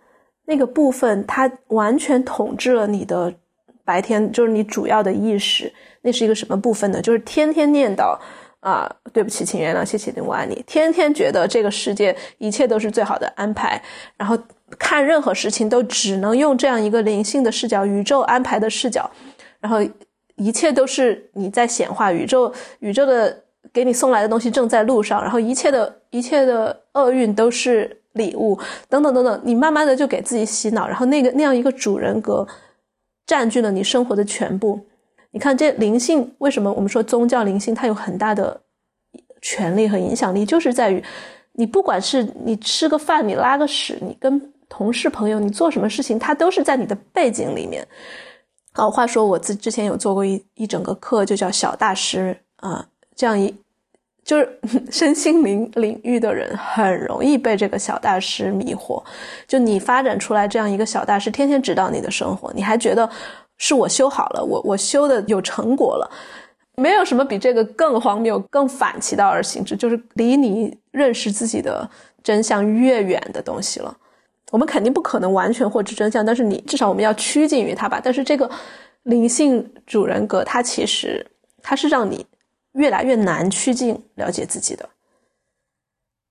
[0.45, 3.31] 那个部分它完全统治了你的
[3.85, 5.71] 白天，就是你主要的意识。
[6.01, 6.99] 那是一个什么部分呢？
[6.99, 8.17] 就是天天念叨
[8.61, 10.63] 啊，对不起，请原谅，谢谢你，我爱你。
[10.65, 13.79] 天天觉得这个世界一切都是最好的安排，
[14.17, 14.35] 然后
[14.77, 19.09] 看任何事情都只能用这样一个灵性的视角、宇宙安排的视角，
[19.59, 19.77] 然后
[20.35, 23.43] 一切都是你在显化宇宙，宇宙的。
[23.71, 32.47] 给你送来的东西正在路上，然后一切的一切的厄运都是礼物，等等等等，你慢慢的就给自己洗脑，然后那个那样一个主人格
[33.27, 34.79] 占据了你生活的全部。
[35.31, 38.59] 你看这灵性为什么我们说宗教灵性它有很大的
[39.41, 41.03] 权力和影响力，就是在于
[41.51, 47.85] 你不管是你吃个饭，你拉个屎，你跟同事朋友你做什么事情，他都是在你的背景里面。
[48.71, 52.87] 好，话说我自之前有做过一一整个课，就叫小大师啊。
[53.15, 53.53] 这样一，
[54.23, 59.03] 就是身心灵领域的人很容易被这个小大师迷惑。
[59.47, 63.09] 就你发展出来这样一个小大师，天天指导你的生活，你还觉得
[63.57, 66.09] 是我修好了，我我修的有成果了，
[66.75, 71.89] 没有什么比这个更荒谬、更反其道而行之，就是离你认识自己的
[72.23, 73.97] 真相越远的东西了。
[74.51, 78.01] 我们肯定不可能完全获知真相，但是你至少我们要趋近于他吧。
[78.03, 78.49] 但是这个
[79.03, 81.25] 灵性主人格，它其实
[81.61, 82.25] 它是让你。
[82.73, 84.87] 越来越难趋近了解自己的，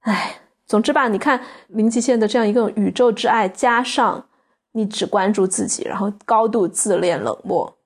[0.03, 4.25] 哎，总之吧，你看零极限的这样一个宇宙之爱，加上
[4.71, 7.77] 你只关注自己，然后高度自恋冷漠，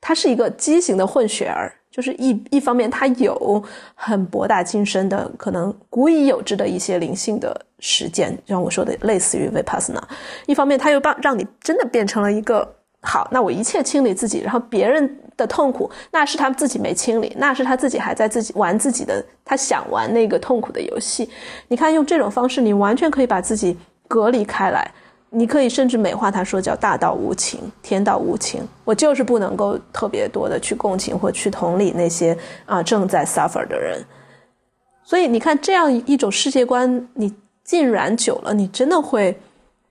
[0.00, 1.70] 它是一个畸形的混血儿。
[1.98, 3.60] 就是一一方面，它有
[3.96, 10.00] 很博大精深的，可能古已有之的一些灵性的实践，就像我说的类似于 Vipassana；
[10.46, 12.76] 一方面，它又帮让你真的变成了一个。
[13.00, 21.28] 好，那我一切清理自己，然后别人的痛苦，那是他自己没清理，那是他自己还在自己玩自己的，他想玩那个痛苦的游戏。
[21.66, 24.88] 你看，用这种方式，你完全可以把自己隔离开来。
[25.30, 28.66] 你可以甚至美化他说叫大道无情，天道无情。
[28.84, 32.36] 我就是不能够特别多的去共情或去同理那些
[32.66, 34.04] 啊正在 suffer 的人。
[35.04, 39.40] 所以你看，这样一种世界观，你浸染久了，你真的会。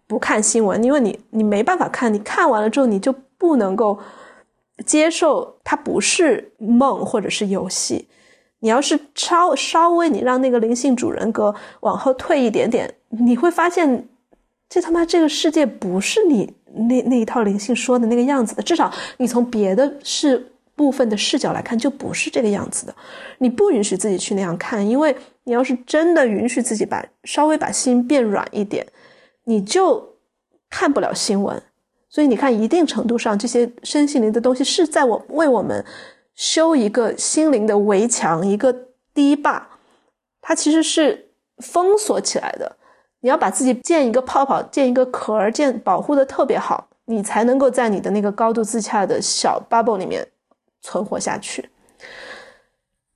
[0.09, 3.99] 不看新闻，因为你你没办法看，你看完了之后你就不能够
[4.85, 8.07] 接受它不是梦或者是游戏。
[8.59, 14.07] 你要是稍稍微你让那个灵性主人格往后退一点点，你会发现
[14.69, 18.61] 这他妈这个世界不是你那那一套灵性说的那个样子的。
[18.61, 22.95] 至少你从别的是部分的视角来看，就不是这个样子的。
[23.39, 28.85] 你不允许自己去那样看，因为你要是真的允许自己把稍微把心变软一点。
[29.45, 30.17] 你就
[30.69, 31.63] 看不了新闻，
[32.09, 35.83] 所以你看，一定程度上，这些身心灵的东西是在我为我们
[36.35, 38.75] 修一个心灵的围墙，一个
[39.13, 39.67] 堤坝，
[40.41, 42.76] 它其实是封锁起来的。
[43.21, 50.27] 你要把自己建一个泡泡，建一个壳，建保护的特别好，你才能够在你的那个高度自洽的小 bubble 里面
[50.81, 51.69] 存活下去。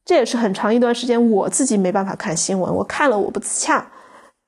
[0.03, 3.91] 这也是很长一段时间我自己没办法看新闻，我看了我不自洽。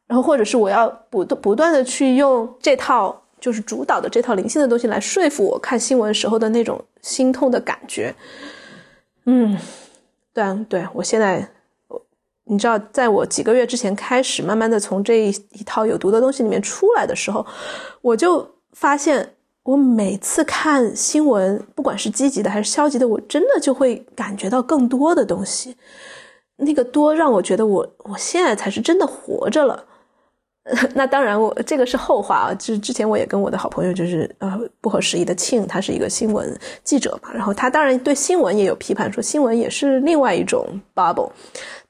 [0.06, 8.14] 然后，或者是我要不不断的去用这套就是主导的这套灵性的东西来说服我看新闻时候的那种心痛的感觉。
[9.26, 9.58] 嗯，
[10.34, 11.48] 对啊，对我现在，
[12.46, 17.46] 你知道，在我几个月之前开始慢慢的从这一一套有毒的东西里面出来的时候，
[18.02, 25.76] 我就发现，我每次看新闻，不管是积极的还是消极的，我真的就会感觉到更多的东西。
[26.58, 29.86] 那个多让我觉得我我现在才是真的活着了。
[30.96, 32.54] 那当然，我这个是后话啊。
[32.54, 37.34] 就是之前我也跟我的好朋友，就是呃不合时宜的庆，他是一个新闻记者嘛。
[37.34, 41.30] 然后他当然对新闻也有批判，说新闻也是另外一种 bubble。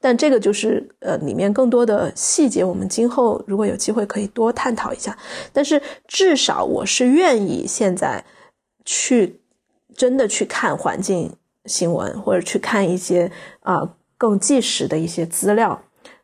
[0.01, 5.15] 但这个就是呃里面更多的细节，我们今后如果有机会可以多探讨一下。
[5.51, 8.25] 但是至少我是愿意现在
[8.85, 9.39] 去
[9.95, 11.31] 真的去看环境
[11.65, 15.79] 新闻，或者去看一些啊更即时的一些资料。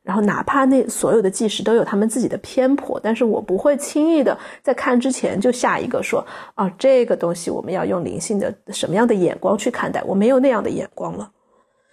[0.10, 10.02] 然后，哪怕那所有的纪实都有他们自己的偏颇，但是我不会轻易的在看之前就下一个说，啊，这个东西我们要用灵性的什么样的眼光去看待？
[10.08, 11.32] 我没有那样的眼光了。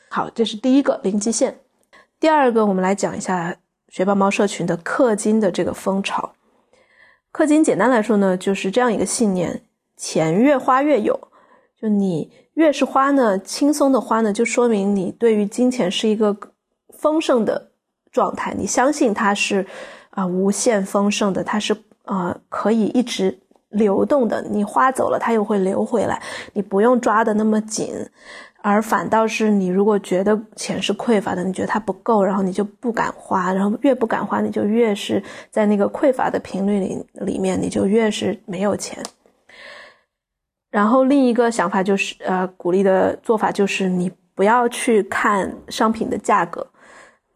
[0.08, 1.58] 好，这是第一个零极限。
[2.18, 3.54] 第二个，我们来讲一下
[3.90, 6.32] 学霸猫社群的氪金的这个风潮。
[7.34, 9.60] 氪金简单来说呢，就是这样一个信念：
[9.98, 11.20] 钱越花越有。
[11.78, 16.34] 就你越是花呢，轻松的花呢，就说明你对于金钱是一个
[16.98, 17.72] 丰盛的。
[18.16, 19.66] 状态，你相信它是
[20.08, 24.40] 啊无限丰盛的，它是啊可以一直流动的。
[24.50, 26.22] 你花走了，它又会流回来，
[26.54, 27.94] 你不用抓的那么紧。
[28.62, 39.00] 而反倒是你如果觉得钱是匮乏的，你觉得它不够，然后你就不敢花，然后越不敢花，你就越是在那个匮乏的频率里里面，你就越是没有钱。
[40.70, 46.66] 然后另一个想法就是，呃，鼓励的做法就是你不要去看商品的价格。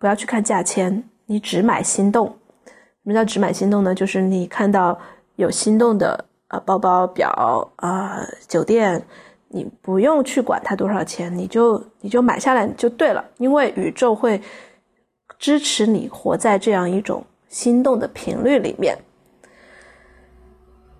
[0.00, 2.26] 不要去看价签，你只买心动。
[2.66, 2.72] 什
[3.04, 3.94] 么叫只买心动呢？
[3.94, 4.98] 就是你看到
[5.36, 9.06] 有心动的啊包包、表啊酒店，
[9.48, 13.22] 你不用去管它多少钱，你就你就买下来就对了。
[13.36, 14.40] 因为宇宙会
[15.38, 18.96] 支持你活在这样一种心动的频率里面。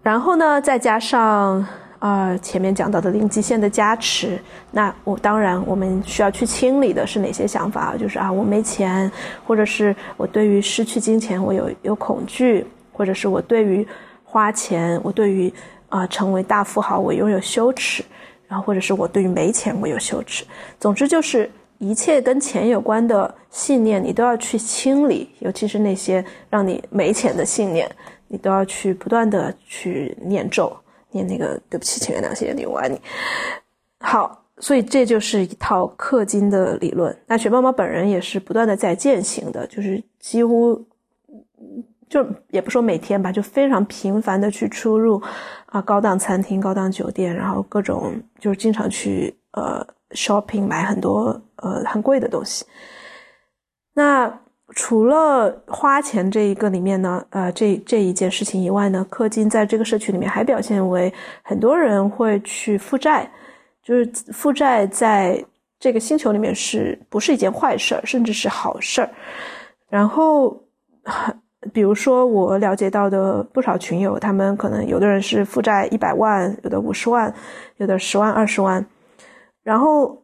[0.02, 1.66] 然后呢，再加上。
[2.00, 4.40] 啊，前面讲到的零极限的加持，
[4.72, 7.94] 那我当然我们需要去清理的是哪些想法？
[7.96, 9.10] 就是啊，我没钱，
[9.46, 13.86] 或者是我对于失去金钱我有有恐惧，或者是我对于
[14.24, 15.52] 花钱，我对于
[15.90, 18.02] 啊成为大富豪我拥有羞耻，
[18.48, 20.42] 然后或者是我对于没钱我有羞耻。
[20.78, 27.86] 总之就是一切跟钱有关的信念，你都要去清理，尤其是那些让你没钱的信念，
[28.26, 30.74] 你都要去不断的去念咒。
[31.12, 33.00] 念那个，对不起，请原谅，谢谢你，我爱你。
[34.00, 37.16] 好，所以这就是一套氪金的理论。
[37.26, 40.84] 那雪猫猫本人也是不断的在践行的，就是几乎
[42.08, 45.22] 就也不说每天吧，就非常频繁的去出入
[45.66, 52.64] 啊高档餐厅、高档酒店，然后各种就是经常去呃 shopping 买很多呃很贵的东西。
[53.94, 54.40] 那。
[54.72, 63.28] 除了花钱这一个里面呢，呃，这这一件事情以外呢，氪金在这个社区里面还表现为很多人会去负债，
[63.82, 65.44] 就是负债在
[65.80, 69.10] 这个星球里面是不是一件坏事儿，甚至是好事儿。
[69.88, 70.56] 然后，
[71.72, 77.34] 比如说我了解到的不少群友，他们可能有的人是负债一百万，有的五十万，
[77.78, 78.86] 有的十万、二十万，
[79.64, 80.22] 然后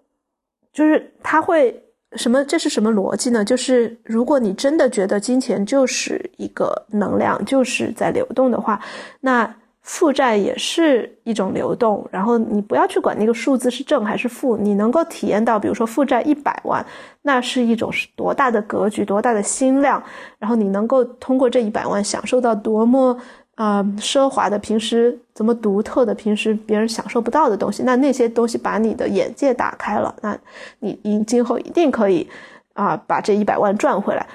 [0.72, 1.82] 就是他会。
[2.16, 2.44] 什么？
[2.44, 3.44] 这是什么逻辑呢？
[3.44, 8.80] 就是如果你真的觉得金钱就是一个能量，就是在流动的话，
[9.20, 12.06] 那负债也是一种流动。
[12.10, 16.84] 然后你不要去管那个数字是正还是负，你能够体验到，比如说负债一百万，
[17.22, 20.02] 那是一种是多大的格局，多大的心量。
[20.38, 23.16] 然后你能够通过这一百万享受到多么。
[23.56, 30.36] 啊，奢华的，平时怎么独特的，平时别人享受不到的东西，那那些东西把你的眼界打开了，那
[30.80, 32.28] 你你今后一定可以
[32.74, 34.26] 啊，把这一百万赚回来，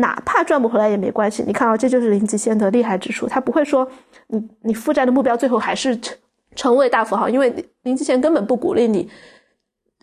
[0.00, 1.42] 哪怕赚不回来也没关系。
[1.46, 3.88] 你看啊，这就是林极限的厉害之处，他不会说
[4.26, 6.14] 你你负债的目标最后还是成
[6.54, 7.50] 成为大富豪，因为
[7.84, 9.08] 林极限根本不鼓励你，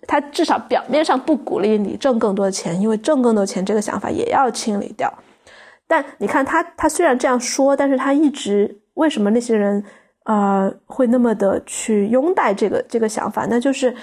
[0.08, 5.14] 他至少表面上不鼓励你挣更多的钱，因为挣更多钱这个想法也要清理掉。
[5.88, 9.84] 但你看他，他虽然这样说，但是他一直为什么那些人，
[10.26, 13.46] 呃，会那么的去拥戴这个这个想法？
[13.50, 13.94] 那就是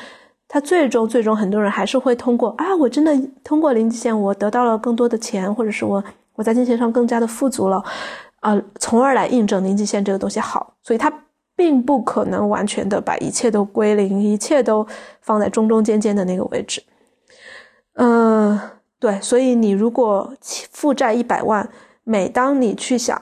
[0.47, 7.83] 他最终最终很多人还是会通过啊，我真的通过零极限，我得到了更多的钱，或者是我我在金钱上更加的富足了，
[8.40, 10.75] 啊，从而来印证零极限这个东西好。
[10.83, 11.13] 所以他
[11.57, 14.87] 并不可能完全的把一切都归零，一切都
[15.23, 16.83] 放在中中间间的那个位置，
[17.94, 18.61] 嗯。
[19.01, 20.33] 对，所以你如果
[20.71, 21.69] 负债一百万，
[22.05, 23.21] 每当你去想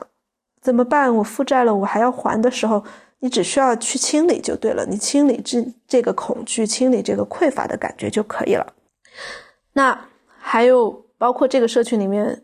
[0.61, 2.83] 怎么办，我负债了，我还要还的时候，
[3.19, 4.85] 你只需要去清理就对了。
[4.85, 8.73] 你清理这这个恐惧，清理这个匮乏的感觉就可以了。
[9.71, 10.07] 那
[10.37, 12.43] 还有包括这个社群里面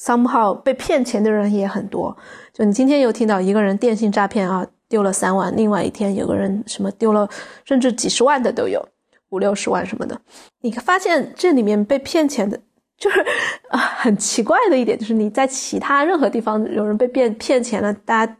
[0.00, 2.16] ，somehow 被骗钱的人也很多。
[2.52, 7.28] 就你今天又听到一个人电信诈骗啊，丢了三万，另外一天有个人什么丢了，
[7.64, 8.88] 甚至几十万的都有。
[9.30, 10.20] 五六十万什么的，
[10.60, 12.60] 你发现这里面被骗钱的
[12.98, 13.20] 就是
[13.70, 18.36] 啊， 很奇怪的一点就是你在其他任何地方有人被骗骗钱了，大家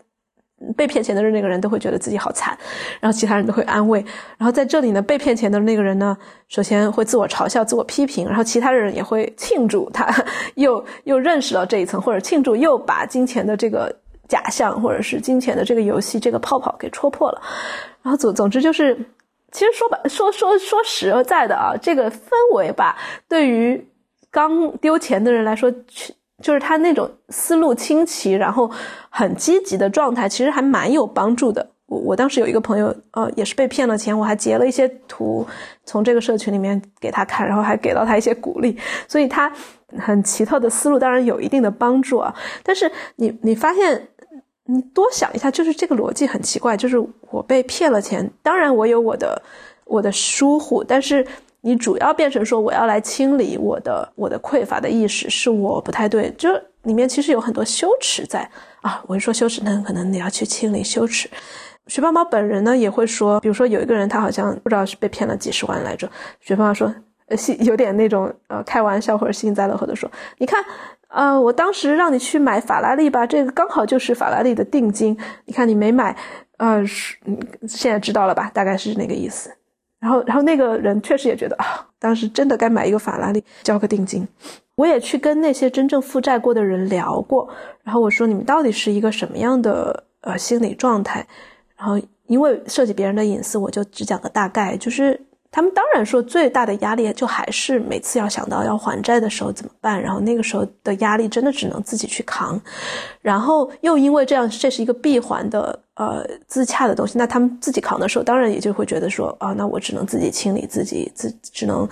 [0.77, 2.55] 被骗钱的那个人都会觉得自己好惨，
[3.01, 4.05] 然后其他人都会安慰。
[4.37, 6.15] 然后在这里呢，被骗钱的那个人呢，
[6.49, 10.07] 首先会自我嘲笑、自我批评，然后其他的人也会庆祝他
[10.57, 13.91] 又又认识到这一层，或者庆祝又把金钱的这个
[14.29, 17.41] 假象或者是金钱的这个游戏这个泡泡给戳破了。
[18.03, 18.99] 然后总总之就是，
[19.53, 22.97] 其实说白说说说实在的啊，这个氛围吧，
[23.29, 23.87] 对于。
[24.33, 25.69] 刚丢钱的人来说，
[26.41, 28.71] 就是他那种思路清奇，然后
[29.09, 31.69] 很积极的状态，其实还蛮有帮助的。
[31.87, 35.45] 我我当时有一个朋友，呃，也是被骗了钱，我还截了一些图，
[35.85, 38.79] 从这个社群里面给他看，然后还给到他一些鼓励。
[39.09, 39.53] 所以他
[39.99, 42.33] 很奇特的思路，当然有一定的帮助啊。
[42.63, 44.07] 但是你你发现，
[44.71, 46.97] 你多想一下，就是这个逻辑很奇怪，就是
[47.31, 49.43] 我被骗了钱，当然我有我的
[49.85, 51.27] 我的疏忽，但是。
[51.63, 56.49] 你主要变成说我要来清理我的我的匮乏的意识，是我不太对，就
[56.85, 58.51] 里面其实有很多羞耻在
[58.81, 59.05] 啊。
[59.07, 61.29] 我一说羞耻，那可能你要去清理羞耻。
[61.87, 66.11] 学霸猫本人呢也会说，比如说有一个人他好像不知道是被骗了几十万来着，
[66.41, 66.95] 学霸猫说，
[67.31, 70.63] 呃，有点那种呃开玩笑或者幸灾乐祸的说，你看，
[71.09, 76.17] 呃，我当时让你去买法拉利吧，这个刚好就是法拉利的定金，你看你没买，
[76.57, 76.85] 呃，
[77.69, 78.51] 现在知道了吧？
[78.53, 79.49] 大概是那个意思。
[80.01, 84.27] 然后，然后那个人确实也觉得啊，当时真的该买一个法拉利，交个定金。
[84.75, 87.49] 我也去跟那些真正负债过的人聊过，
[87.85, 91.25] 然后我说你们到底是一个什么样的呃心理状态？
[91.77, 95.21] 然后因为涉及别人的隐私，我就只讲个大概，就是。
[95.53, 102.61] 他们当然说，最大的压力就还是每次要想到要还债的时候怎么办，然后那个时候的压力真的只能自己去扛，
[103.21, 111.89] 然后又因为这样，这是一个闭环的呃自洽的东西，那他们自己扛的时候，当然也就会觉得说啊，那我只能自己清理自己，自只能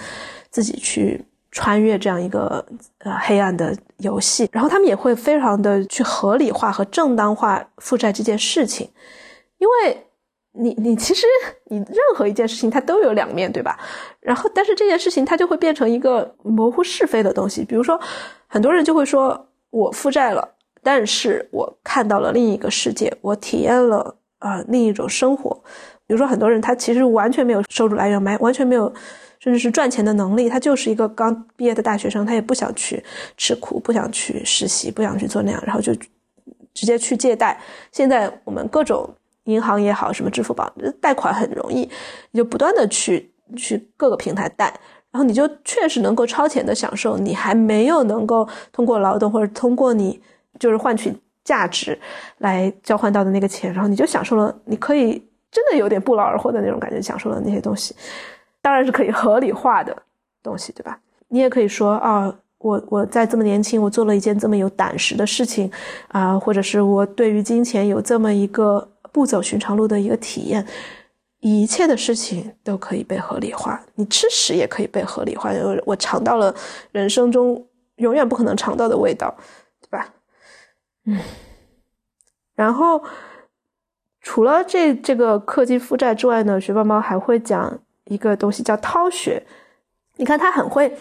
[0.50, 2.64] 自己去穿越这样一个
[2.98, 8.88] 呃黑暗的游戏，然后他们也会非常的去合理化和正当化负债这件事情，
[9.58, 10.04] 因为。
[10.60, 11.24] 你你其实
[11.66, 13.78] 你任何一件事情它都有两面对吧？
[14.20, 17.64] 然后但是这件事情它就会变成一个模糊是非的东西。
[17.64, 17.98] 比如说，
[18.48, 25.50] 很多人就会说我负债了，但是我看到了另一个世界，我体验了啊另一种生活。
[26.06, 28.92] 比如说，很多人他其实完全没有收入来源，完完全没有
[29.38, 33.02] 甚至是赚钱的能力，他就是一个刚毕业的大学生，他也不想去
[33.36, 35.94] 吃苦，不想去实习，不想去做那样，然后就
[36.74, 37.60] 直接去借贷。
[37.92, 39.08] 现在我们各种。
[39.48, 40.70] 银行也好，什么支付宝
[41.00, 41.88] 贷款很容易，
[42.32, 44.66] 你就不断的去去各个平台贷，
[45.10, 50.20] 然后你就确实能够超前的享受你还没有能够通过劳动或者通过你
[50.60, 51.10] 就是换取
[51.42, 51.98] 价值
[52.38, 55.12] 来交换到的那个钱，然后你就享受了，你可以
[55.50, 57.96] 真的有点不劳而获的那种感觉，享受了那些东西，
[58.60, 59.96] 当然是可以合理化的
[60.42, 61.00] 东西，对吧？
[61.28, 65.70] 你也可以说啊，我我在这么年轻，我做了一件这么有胆识的事情
[66.08, 68.86] 啊，或者是我对于金钱有这么一个。
[69.18, 70.64] 不走寻常路的一个体验，
[71.40, 73.84] 一切的事情都可以被合理化。
[73.96, 76.54] 你吃屎也可以被合理化，我我尝到了
[76.92, 77.66] 人生中
[77.96, 79.36] 永远不可能尝到的味道，
[79.80, 80.14] 对吧？
[81.06, 81.18] 嗯。
[82.54, 83.02] 然后
[84.20, 89.44] 除了这这个氪金负债之外呢，学霸猫还会讲一个东西叫掏穴。
[90.14, 90.96] 你看他很会。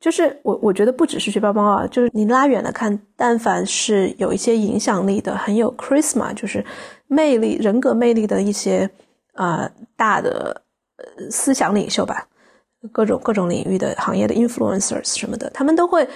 [0.00, 6.64] 就是我，我觉得不只是学霸猫啊，就是你拉远了看，但凡是有一些影响力的、很有 charisma，就是
[7.10, 8.88] 魅力、人格魅力的一些
[9.34, 10.62] 呃大的
[10.96, 12.26] 呃思想领袖吧，
[12.92, 16.08] 各种各种领域的行业的 influencers 什么的，他们都会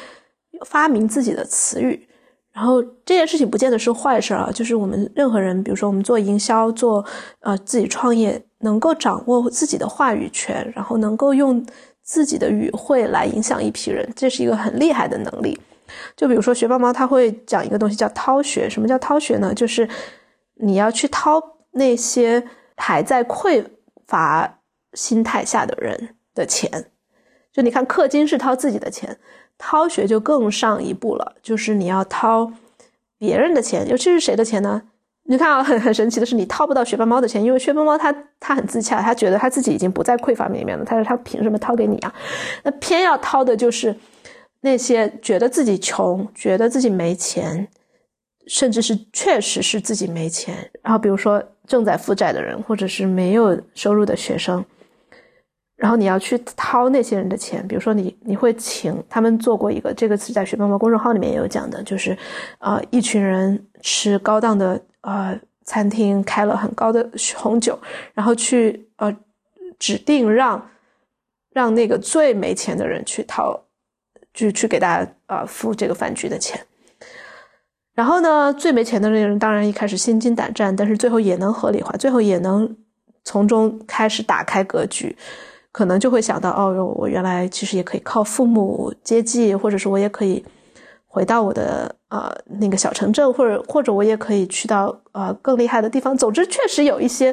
[0.65, 2.09] 发明自己的词语。
[2.53, 7.05] 然后这件事情不见得是坏事啊，就是我们任何人，比如说我们做营销、做
[7.41, 11.67] 呃自己创业，能够掌握自己的话语权，然后能够用。
[12.07, 15.59] 自己的语汇来影响一批人，这是一个很厉害的能力。
[16.15, 18.69] 就比如说学霸猫，他会讲一个东西叫掏穴。
[18.69, 19.55] 什么叫掏穴呢？
[19.55, 19.89] 就是
[20.55, 22.45] 你要去掏那些
[22.77, 23.65] 还在匮
[24.07, 24.61] 乏
[24.93, 26.91] 心态下的人的钱。
[27.53, 29.19] 就你看，氪金是掏自己的钱，
[29.57, 32.53] 掏学就更上一步了，就是你要掏
[33.17, 34.83] 别人的钱，尤其是谁的钱呢？
[35.27, 42.15] 你看啊，很很神奇的是，你掏不到学霸猫的钱，因为学霸猫它它很自洽，他觉得他自己已经不在匮乏里面了，他说他凭什么掏给你啊？
[42.63, 43.97] 那偏要掏的就是
[44.61, 47.67] 那些觉得自己穷、觉得自己没钱，
[48.47, 54.65] 甚至是确实是自己没钱，然后比如说正在负债的人，或者是没有收入的学生。
[55.77, 62.17] 然后你要去掏那些人的钱，比如说你你会请他们做过一个，这个是在学霸猫公众号里面也有讲的，就是，
[62.59, 67.79] 呃，一群人吃高档的呃餐厅，开了很高的红酒，
[68.15, 69.15] 然后去呃
[69.79, 70.71] 指定让
[71.51, 73.61] 让那个最没钱的人去掏
[74.33, 76.65] 去去给大家啊付这个饭局的钱。
[77.95, 82.77] 然后呢，最没钱的那个人当然一开始心惊胆战，但是最后也能合理化，最后也能
[83.25, 85.17] 从中开始打开格局，
[85.71, 90.45] 可能就会想到哦，我原来其实也可以靠父母接济，或者是我也可以
[91.07, 96.17] 回到我的呃那个小城镇，或者或者我也可以去到呃更厉害的地方。
[96.17, 97.33] 总之，确实有一些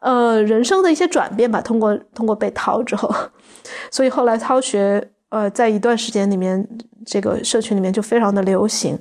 [0.00, 1.60] 呃人生的一些转变吧。
[1.60, 3.08] 通过通过被掏之后，
[3.92, 6.68] 所以后来掏学呃在一段时间里面，
[7.06, 8.98] 这个社群里面就非常的流行。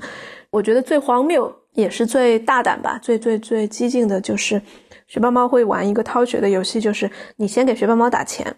[0.52, 4.62] 我觉得最荒谬也是最大胆吧，最最最激进的就是
[5.08, 8.54] 学霸猫会玩一个掏血的游戏，就是你先给学霸猫打钱，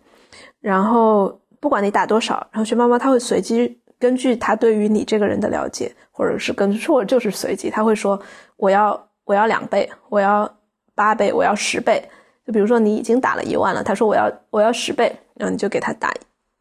[0.59, 8.19] 然后不管你打多少，然后学霸猫它会随机根据它对于你这个人的了解，或者是跟或者就是随机，他会说
[8.57, 10.51] 我要我要两倍，我要
[10.95, 12.03] 八倍，我要十倍。
[12.45, 16.11] 就比如说你已经打了一万了，他说我要我要十倍，然后你就给他打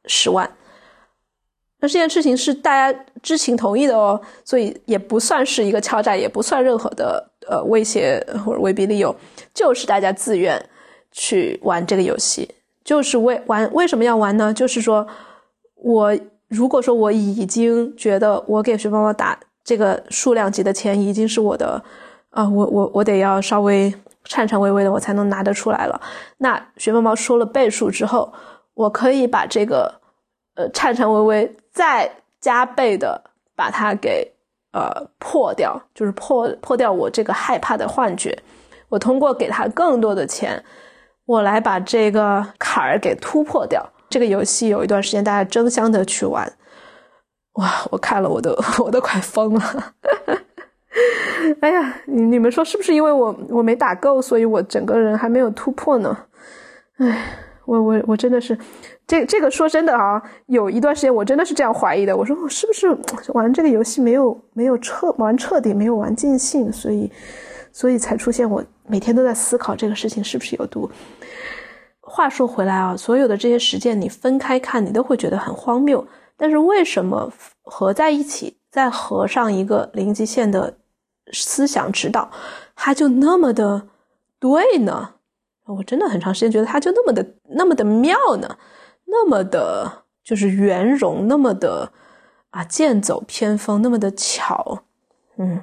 [0.05, 0.49] 十万。
[1.83, 9.13] 那这件事情是大家知情同意的哦，所以也不算是一个敲诈，也不算任何的呃威胁或者威逼利诱，
[9.53, 10.65] 就是大家自愿
[11.11, 12.49] 去玩这个游戏，
[12.85, 14.55] 就是为玩为什么要玩呢？
[14.55, 15.05] 就是说
[15.75, 16.17] 我
[16.47, 21.83] 如果说我已经觉得我给学猫猫打这个数量级的钱已经是我的
[22.31, 26.01] 啊，我我我得要稍微颤颤巍巍的我才能拿得出来了。
[26.39, 28.33] 那学猫猫说了倍数之后，
[28.75, 29.93] 我可以把这个
[30.55, 31.57] 呃颤颤巍巍。
[31.73, 32.11] 再
[32.41, 33.23] 加倍的
[33.57, 34.33] 把它给
[34.73, 38.39] 呃破掉，就是破破掉我这个害怕的幻觉。
[38.89, 40.63] 我通过给他更多的钱，
[41.25, 43.83] 我来把这个坎儿给突破掉。
[44.11, 46.53] 这个游戏有一段时间大家争相的去玩，
[47.55, 47.71] 哇！
[47.91, 48.55] 我看了我都
[48.85, 49.95] 我都快疯了。
[51.63, 56.15] 哎呀，你你们说是不是因为我我没打够，所以我整个人还没有突破呢？
[56.99, 58.59] 哎，我我我真的是。
[59.07, 62.17] 这这个说真的啊，有一段时间我真的是这样怀疑的。
[62.17, 62.89] 我说我是不是
[63.35, 67.11] 玩这个游戏没有没有彻玩彻底，没有玩尽兴，所以
[67.73, 70.91] 所以才出现我每天都在思考这个事情是不是有毒。
[72.01, 76.07] 话说回来啊，所有的这些实践你分开看，你都会觉得很荒谬。
[76.37, 77.31] 但是为什么
[77.63, 80.75] 合在一起，再合上一个零极限的
[81.33, 82.31] 思想指导，
[82.75, 83.89] 它就那么的
[84.39, 85.11] 对呢？
[85.67, 88.57] 我真的很长时间觉得它就那么的那么的妙呢。
[89.13, 91.93] 那么的，就是圆融，那么的
[92.51, 94.83] 啊，剑走偏锋，那么的巧，
[95.37, 95.63] 嗯。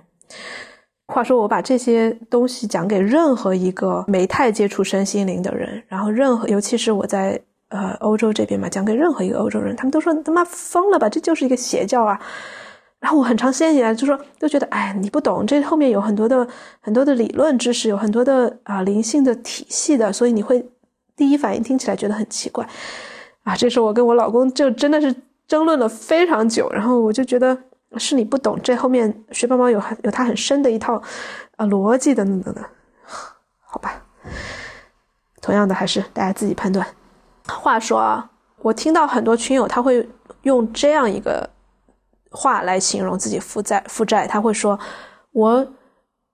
[1.12, 12.22] 话说，我把这些东西讲给任何一个没太接触身心灵的人，然后任何，尤其是我在呃欧洲这边嘛，讲给任何一个欧洲人，他们都说他妈疯了吧，这就是一个邪教啊。
[13.00, 16.48] 然后我很长时间以来就说，都觉得哎，你不懂，这后面有很多的
[16.80, 20.64] 很多的理论知识，有很多的啊灵性的体系的，所以你会
[21.16, 22.70] 第一反应听起来觉得很奇怪。
[23.44, 25.16] 啊，这时候我跟我老公就真的是
[25.48, 27.58] 争论了非常久，然后我就觉得
[27.98, 31.02] 是你不懂，这后面学霸猫有很有他很深的一套
[31.56, 32.64] 啊逻辑等等等等，
[33.66, 34.04] 好吧。
[35.42, 36.86] 同样的，还是大家自己判断。
[37.48, 40.08] 话说啊，我听到很多群友他会
[40.44, 41.50] 用这样一个
[42.30, 44.80] 话来形容自己负债负债，他会说
[45.32, 45.68] ：“我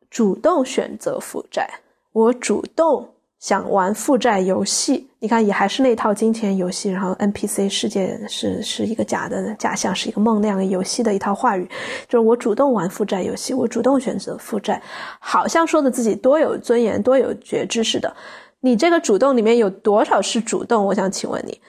[0.09, 1.79] 主动选择负债，
[2.11, 3.13] 我主动。”
[3.45, 11.63] 想玩负债游戏，你看也还是那套金钱游戏，然后 NPC 世界是是一个假的假象，是一个梦那样的游戏的一套话语，
[12.09, 14.81] 就是我主动玩负债游戏，我主动选择负债，
[15.19, 18.11] 好像说的自己多有尊严、多有觉知似的。
[18.61, 20.83] 你这个主动里面有多少是主动？
[20.83, 21.61] 我想请问你，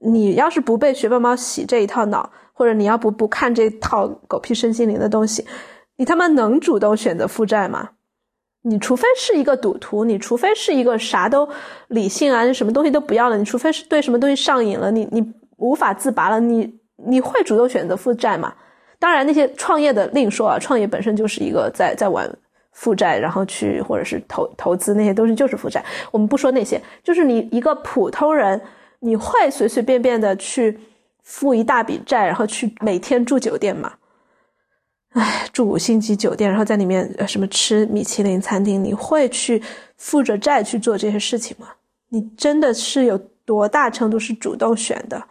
[0.00, 5.46] 你要是不被学霸猫洗这一套脑，或者你要不不看这套狗屁身心灵的东西，
[5.98, 7.90] 你他妈能主动选择负债吗？
[8.62, 11.48] 你除非是一个赌徒，你除非是一个啥都
[11.88, 18.54] 理性啊，什么东西都不要了，你除非是对什么东西上瘾了，你你无法自拔了，你你会主动选择负债吗？
[19.00, 22.32] 当然，那些创业的另说啊，创业本身就是一个在在玩
[22.70, 25.84] 负债，然后去或者是投投资那些东西就是负债。
[26.12, 28.60] 我们不说那些，就是你一个普通人，
[29.00, 30.78] 你会随随便便的去
[31.24, 33.92] 付一大笔债，然后去每天住酒店吗？
[35.12, 39.62] 唉，住五星级酒店，然后在里面什么吃米其林餐厅，你会去
[39.98, 41.68] 负着债去做这些事情吗？
[42.08, 45.22] 你真的是有多大程度是主动选的？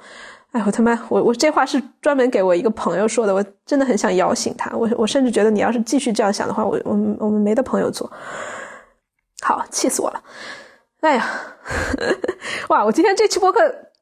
[0.51, 4.69] 哎，我他妈，我我这话是专门给我一个朋友说的，我真的很想摇醒他。
[4.75, 8.11] 我我甚至觉得你要是继续这样想的话，我我我们没得朋友做。
[9.41, 10.21] 好，气死我了！
[10.99, 11.25] 哎呀，
[12.69, 13.59] 哇，我今天这期播客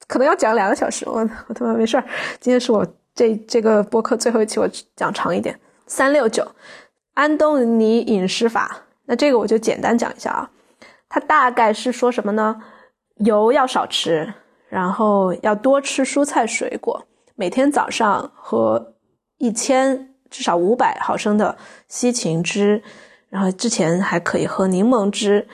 [0.08, 2.04] 可能要讲两个小时，我我他妈没事儿，
[2.42, 4.68] 今天是我这这个播客最后一期，我
[4.98, 5.58] 讲长一点。
[5.90, 6.48] 三六九，
[7.16, 8.84] 安东尼饮食法。
[9.06, 10.50] 那这个我就简单讲一下啊，
[11.10, 12.62] 它大概是说什么呢？
[13.16, 14.32] 油要少吃，
[14.70, 18.94] 然后要多吃蔬菜水果，每天早上喝
[19.40, 22.84] 一千至少五百毫升的西芹汁，
[23.30, 25.48] 然后之前还可以喝柠檬汁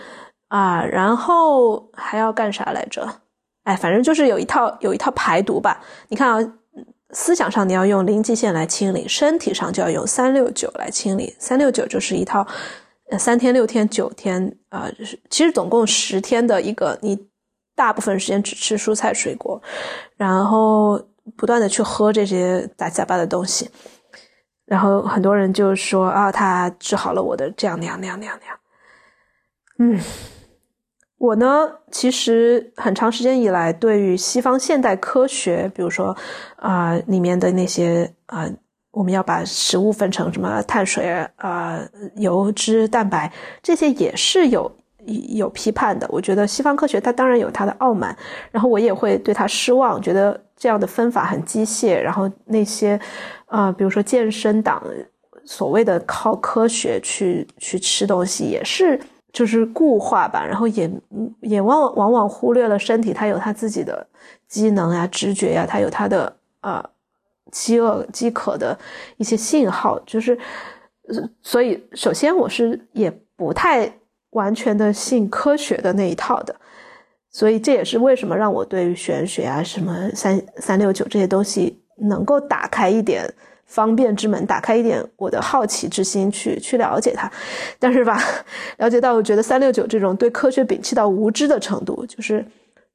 [0.49, 3.21] 啊，然后还要干啥来着？
[3.63, 5.81] 哎，反正就是有一套有一套排毒吧。
[6.09, 6.53] 你看啊，
[7.15, 11.33] 思想上你要用零极限来清理，身体上就要用三六九来清理。
[11.39, 12.45] 三六九就是一套，
[13.09, 16.99] 呃，三天、六天、九天啊，就是其实总共十天的一个。
[17.01, 17.17] 你
[17.73, 19.61] 大部分时间只吃蔬菜水果，
[20.17, 21.01] 然后
[21.37, 23.69] 不断的去喝这些杂七杂八的东西。
[24.65, 28.59] 然后很多人就说啊，他治好了我的这样那样那样那样那样。
[29.79, 30.34] 嗯。
[31.17, 36.15] 我呢，其实很长时间以来，对于西方现代科学，比如说
[36.57, 38.45] 啊里面的那些啊，
[38.91, 41.81] 我们要把食物分成什么碳水啊、
[42.17, 43.31] 油脂、蛋白，
[43.63, 44.69] 这些也是有
[45.05, 46.05] 有批判的。
[46.11, 48.15] 我觉得西方科学它当然有它的傲慢，
[48.51, 51.97] 然后我也会对它失望，觉得这样的分法很机械。
[51.97, 52.99] 然后那些
[53.45, 54.83] 啊，比如说健身党，
[55.45, 58.99] 所谓的靠科学去去吃东西，也是。
[59.35, 60.89] 就是固化吧，然后也
[61.41, 64.07] 也往往往忽略了身体，它有它自己的
[64.47, 66.81] 机能啊、直觉呀，它有它的呃
[67.51, 68.79] 饥饿、饥渴的
[69.17, 69.99] 一些信号。
[70.05, 70.39] 就是，
[71.41, 73.91] 所以首先我是也不太
[74.29, 76.55] 完全的信科学的那一套的，
[77.29, 83.29] 所以这也是为什么让我对于玄学啊、什么三三六九这些东西能够打开一点。
[83.65, 87.29] 方便之门，打开一点我的好奇之心，去去了解它。
[87.79, 88.17] 但是吧，
[88.77, 92.45] 了解到我觉得三六九这种对科学摒弃到无知的程度，就是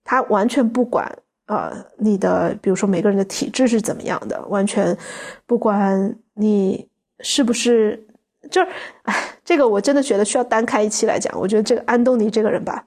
[0.04, 1.10] 他完全不管
[1.46, 4.96] 呃你的，比如说每个人的体质是怎么样的，完全
[5.44, 8.02] 不管你是不是，
[8.48, 8.68] 就是
[9.02, 9.14] 哎，
[9.44, 11.36] 这个我真的觉得需要单开一期来讲。
[11.38, 12.84] 我觉得这个安东尼这个人吧，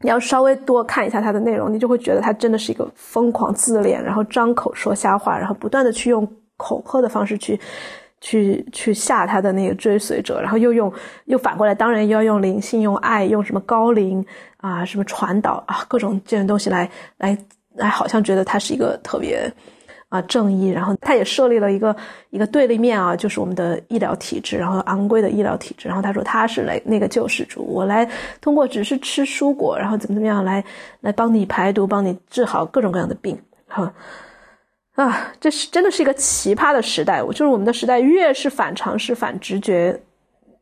[0.00, 6.28] 你要稍微多看一下他的内容，你就会觉得他真的是一个疯狂自恋，然后张口说瞎话，然后不断的去用。
[6.56, 7.58] 恐吓的方式去，
[8.20, 10.92] 去去吓他的那个追随者，然后又用
[11.24, 14.24] 又反过来，当然要用灵性、用爱、用什么高灵
[14.58, 16.88] 啊、什么传导啊，各种这些东西来
[17.18, 17.36] 来
[17.74, 19.52] 来，好像觉得他是一个特别
[20.08, 20.68] 啊正义。
[20.68, 21.96] 然后他也设立了一个
[22.30, 25.88] 一个对立面啊，就是我们的医疗体制，然后昂贵的医疗体制。
[25.88, 28.08] 然后他说他是来那个救世主，我来
[28.40, 30.62] 通过只是吃蔬果，然后怎么怎么样来
[31.00, 33.36] 来帮你排毒，帮你治好各种各样的病，
[33.66, 33.92] 哈。
[34.94, 37.22] 啊这是真的是一个奇葩的时代。
[37.22, 39.98] 我就是我们的时代，越是反常识、反直觉，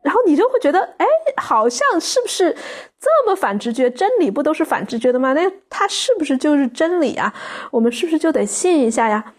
[0.03, 1.07] 然后你就会觉得，哎，
[1.37, 2.55] 好像是不是
[3.01, 3.91] 这么反直觉？
[3.91, 5.33] 真理不都是反直觉的吗？
[5.33, 7.35] 那它是不是就是真理啊？
[7.73, 9.35] 我们是不是就得信一下呀？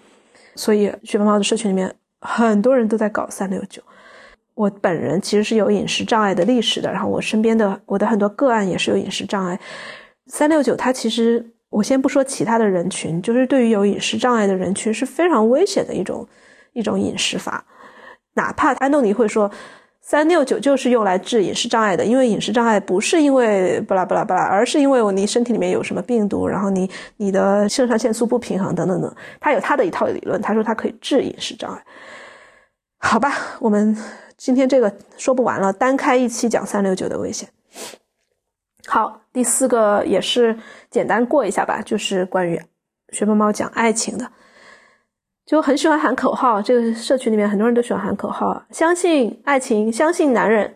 [0.55, 3.81] 所以，雪猫猫的社群里面很多人都在搞三六九。
[4.55, 9.57] 我本人其实是有饮食障碍的历史的，然后我身边的我的很多个案也是有饮食障碍。
[10.25, 11.53] 三六九它其实。
[11.71, 16.27] 我先不说其他的人群，就是对于有饮食障碍的人群是非常危险的一种
[16.73, 17.65] 一种饮食法。
[18.33, 19.49] 哪怕安东尼会说
[20.01, 29.15] 三六九就是用来治饮食障碍的，因为饮食障碍不是因为巴拉巴拉巴拉，而是因为你身体里面有什么病毒，然后你你的肾上腺素不平衡等等等。
[29.39, 31.83] 他有他的一套理论，他说他可以治饮食障碍。
[32.99, 33.95] 好吧，我们
[34.37, 37.47] 今天这个说不完了，单开一期讲三六九的危险。
[38.87, 40.57] 好，第四个也是
[40.89, 42.59] 简单过一下吧，就是关于
[43.09, 44.31] 学猫猫讲爱情的，
[45.45, 46.61] 就很喜欢喊口号。
[46.61, 50.73] 这个社群里面很多人都喜欢喊口号，相信爱情，相信男人，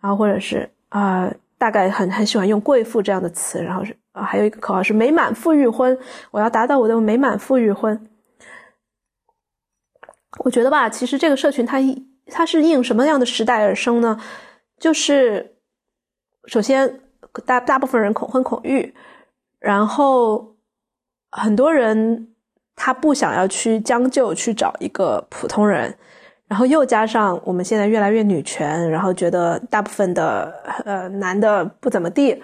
[0.00, 5.96] 然后或者是啊，大概很很喜欢用贵妇这样的词，然后是啊，还有一个口号是美满富裕婚，
[6.32, 8.08] 我要达到我的美满富裕婚。
[10.38, 11.78] 我觉得吧，其实这个社群它
[12.26, 14.20] 它是应什么样的时代而生呢？
[14.78, 15.56] 就是
[16.46, 17.00] 首先。
[17.44, 18.94] 大大部分人恐婚恐育，
[19.58, 20.54] 然后
[21.30, 22.28] 很多人
[22.74, 25.94] 他不想要去将就去找一个普通人，
[26.46, 30.52] 然后又加上我们现在越来越女权，然后觉得大部分的
[30.84, 32.42] 呃男的不怎么地，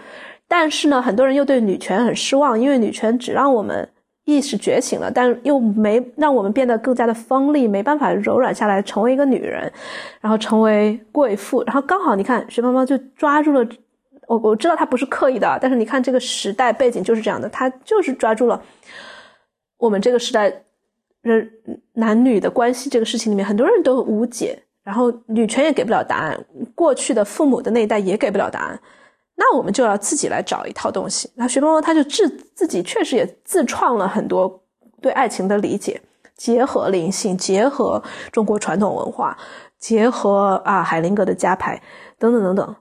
[0.49, 3.89] 但是呢，很多人又对女权很失望，因为女权只让我们
[4.25, 9.73] 意识觉醒了，但又没让我们变得更加的锋利，没办法柔软下来成为一个女人，
[10.21, 13.67] 然后成为贵妇，然后刚好你看徐妈妈就抓住了。
[14.29, 18.63] 我我知道他不是刻意的，但是你看这个时代背景就是这样的，他就是抓住了
[19.77, 20.65] 我们这个时代
[21.23, 21.51] 人
[21.95, 26.45] 男女的关系这个事情里面，很多人都无解，然后女权也给不了答案，
[26.75, 28.81] 过去的父母的那一代也给不了答案，
[29.35, 31.31] 那我们就要自己来找一套东西。
[31.35, 34.63] 那徐萌萌他就自自己确实也自创了很多
[35.01, 36.01] 对爱情的理解，
[36.37, 39.37] 结合灵性，结合中国传统文化，
[39.79, 41.83] 结合啊海灵格的加牌
[42.19, 42.77] 等等等等，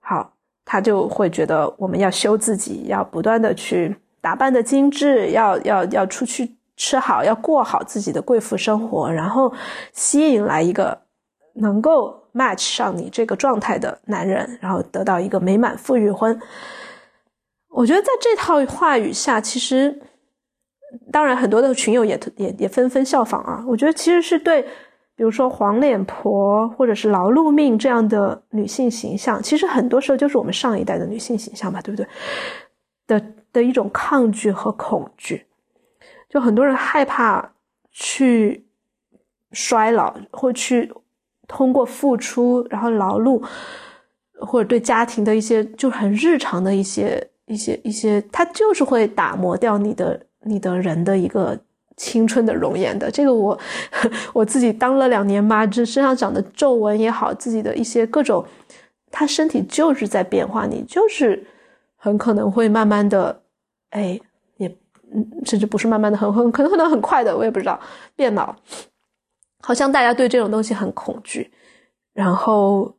[0.00, 0.35] 好。
[0.68, 9.54] 他就会觉得我们要修自己，要不断的去打扮的精致，要要要出去吃好，要过好自己的贵妇生活，然后
[9.92, 10.98] 吸引来一个
[11.54, 16.36] 能够 match 上你这个状态的男人，然后得到一个美满富裕婚。
[17.68, 20.02] 我觉得在这套话语下，其实
[21.12, 23.64] 当然很多的群友也也也纷纷效仿啊。
[23.68, 24.66] 我觉得其实是对。
[25.16, 32.06] 比如说黄脸婆或者是劳碌命这样的女性形象，其实很多时候就是我们上一代的女性形象嘛，对不对？
[33.06, 35.46] 的的一种抗拒和恐惧，
[36.28, 37.52] 就很多人害怕
[37.90, 38.66] 去
[39.52, 40.92] 衰老，或去
[41.48, 43.42] 通过付出然后劳碌，
[44.40, 51.58] 或者对家庭的一些就很日常的一些一些一些，它就是会打磨掉你的你的人的一个。
[51.96, 53.58] 青春的容颜的这个我，
[54.34, 58.44] 我自己当了两年妈，这身上长的皱纹也好，自己的一些各种，
[59.10, 61.46] 他身体就是在变化，你就是
[61.96, 63.40] 很可能会慢慢的，
[63.90, 64.20] 哎，
[64.58, 64.68] 也
[65.10, 67.80] 嗯，甚至不是慢慢的，很很可能可能很快的，我也不知道
[68.14, 68.54] 变老。
[69.62, 71.50] 好像大家对这种东西很恐惧，
[72.12, 72.94] 然后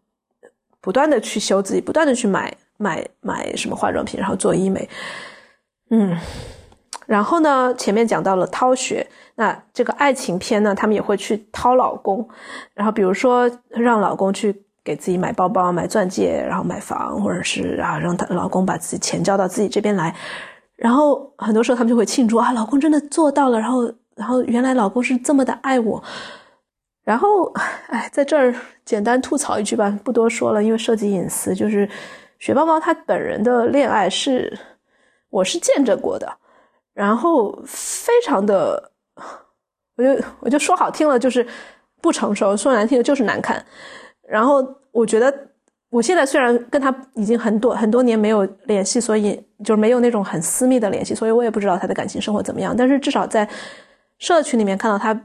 [0.81, 4.89] 不断的去修自己，不断的去买买买什么化妆品，然后做医美，
[5.91, 6.17] 嗯。
[7.07, 12.27] 然后呢，前面讲到了掏穴，那这个爱情片呢，他们也会去掏老公，
[12.73, 14.53] 然后比如说让老公去
[14.83, 20.13] 给自己买包包、买钻戒，然后买房，或者是啊让他老公把自己钱交到自己这边来，
[20.75, 26.03] 然后很多时候他们就会庆祝啊，老公真的做到了，然后然后原来老公是这么的爱我，
[27.05, 27.49] 然后
[27.87, 28.53] 哎，在这儿
[28.83, 31.89] 简单吐槽一句吧，不多说了，因为涉及隐私，就是
[32.37, 34.59] 雪豹猫他本人的恋爱是
[35.29, 36.37] 我是见证过的。
[36.97, 38.91] 然后非常的，
[39.97, 41.45] 我就我就说好听了就是
[42.01, 43.63] 不成熟，说难听的就是难看。
[44.27, 45.31] 然后我觉得
[45.91, 52.73] 我现在虽然跟他已经很多很多年没有联系，所以就是没有那种很私密的联系，所以我也不知道他的感情生活怎么样。
[52.75, 53.47] 但是至少在
[54.17, 55.15] 社群里面看到他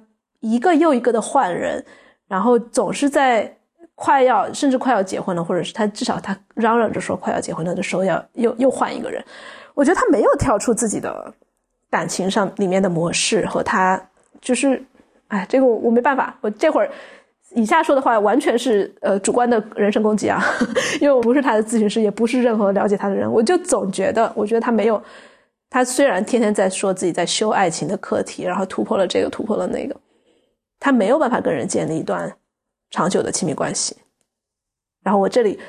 [0.40, 1.82] 一个又一个的换人，
[2.28, 3.50] 然后总是在
[3.94, 9.24] 快要甚至快要结婚了，或者是他至少他嚷嚷着说快要结婚了的时候要又又换一个人。
[9.72, 11.32] 我觉得他没有跳出自己的。
[11.92, 14.02] 感情上里面的模式和他
[14.40, 14.82] 就是，
[15.28, 16.90] 哎，这个我我没办法，我这会儿
[17.54, 20.42] 以下说的话完全是呃主观的人身攻击啊，
[21.02, 25.00] 因为我不是他的咨询师，也不是任何了解他的人，我就总觉得，我觉得他没有，
[25.68, 29.94] 他虽然天天在说自己在修爱情的课题，然后突破了这个，突破了那个，
[30.80, 32.34] 他没有办法跟人建立一段
[32.90, 33.94] 长久的亲密关系。
[35.02, 35.60] 然后我这里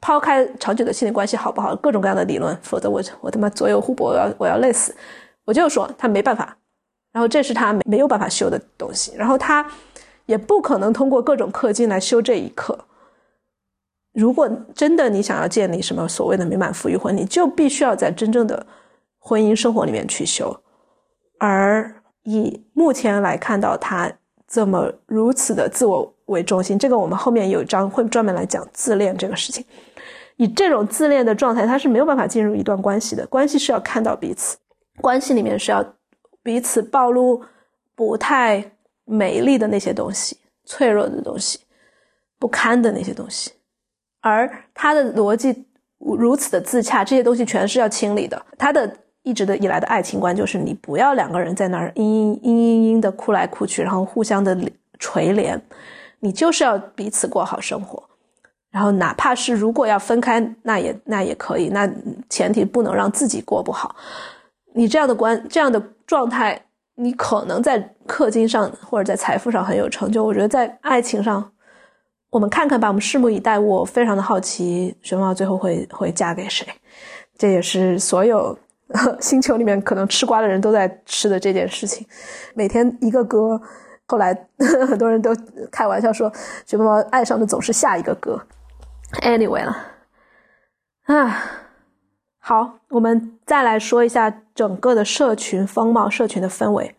[0.00, 4.94] 抛开长久的亲密关系好不好，各种各样的理论，否则我我他妈左右互搏，我要我要累死。
[5.44, 6.56] 我就说他没办法，
[7.12, 9.66] 然后这是他没没有办法修的东西，然后他
[10.26, 12.78] 也不可能通过各种氪金来修这一课。
[14.12, 18.66] 如果真的你想要建立什么所谓的美满富裕婚，你就必须要在真正的
[19.18, 20.54] 婚姻生活里面去修。
[21.38, 21.92] 而
[22.24, 24.12] 以目前来看到他
[24.46, 29.64] 这么如此的自我为中心，这个我们后面有一章会专门来讲自恋这个事情。
[30.36, 33.26] 以这种自恋的状态，他是没有办法进入一段关系的。
[33.26, 34.56] 关系是要看到彼此。
[35.00, 35.84] 关系里面是要
[36.42, 37.42] 彼此暴露
[37.94, 38.72] 不太
[39.04, 41.60] 美丽的那些东西、脆弱的东西、
[42.38, 43.52] 不堪的那些东西，
[44.20, 45.66] 而他的逻辑
[45.98, 48.40] 如此的自洽，这些东西全是要清理的。
[48.58, 54.56] 他的一直的以来的爱情观就是，你不要两个人在那儿嘤嘤嘤嘤嘤的哭来哭去，然后互相的
[54.98, 55.58] 垂怜，
[56.20, 58.02] 你就是要彼此过好生活。
[58.70, 61.88] 然后哪怕是如果要分开，那也那也可以，那
[62.28, 63.94] 前提不能让自己过不好。
[64.74, 70.24] 你这样的关这样的状态，你可能在氪金上或者在财富上很有成就。
[70.24, 71.52] 我觉得在爱情上，
[72.30, 73.58] 我们看看吧，我们拭目以待。
[73.58, 76.66] 我非常的好奇，熊猫最后会会嫁给谁？
[77.36, 78.58] 这也是所有
[79.20, 82.06] 星球里面可能吃瓜的人都在吃的这件事情。
[82.54, 83.60] 每天一个歌，
[84.06, 84.34] 后来
[84.88, 85.34] 很多人都
[85.70, 86.32] 开玩笑说，
[86.66, 88.40] 熊猫爱上的总是下一个歌。
[89.22, 89.76] Anyway 了，
[91.04, 91.58] 啊。
[92.44, 96.94] 好，我们再来说一下整个的社群风貌、社群的氛围。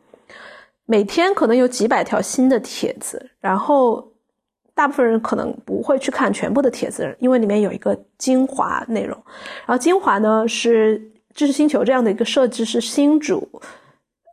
[0.85, 4.11] 每天可能有几百条新的帖子，然后
[4.73, 9.15] 大部分人可能不会去看全部的帖子，因为里面有一个精华内容。
[9.67, 10.99] 然后精华呢是
[11.35, 13.47] 知识星球这样的一个设置，是新主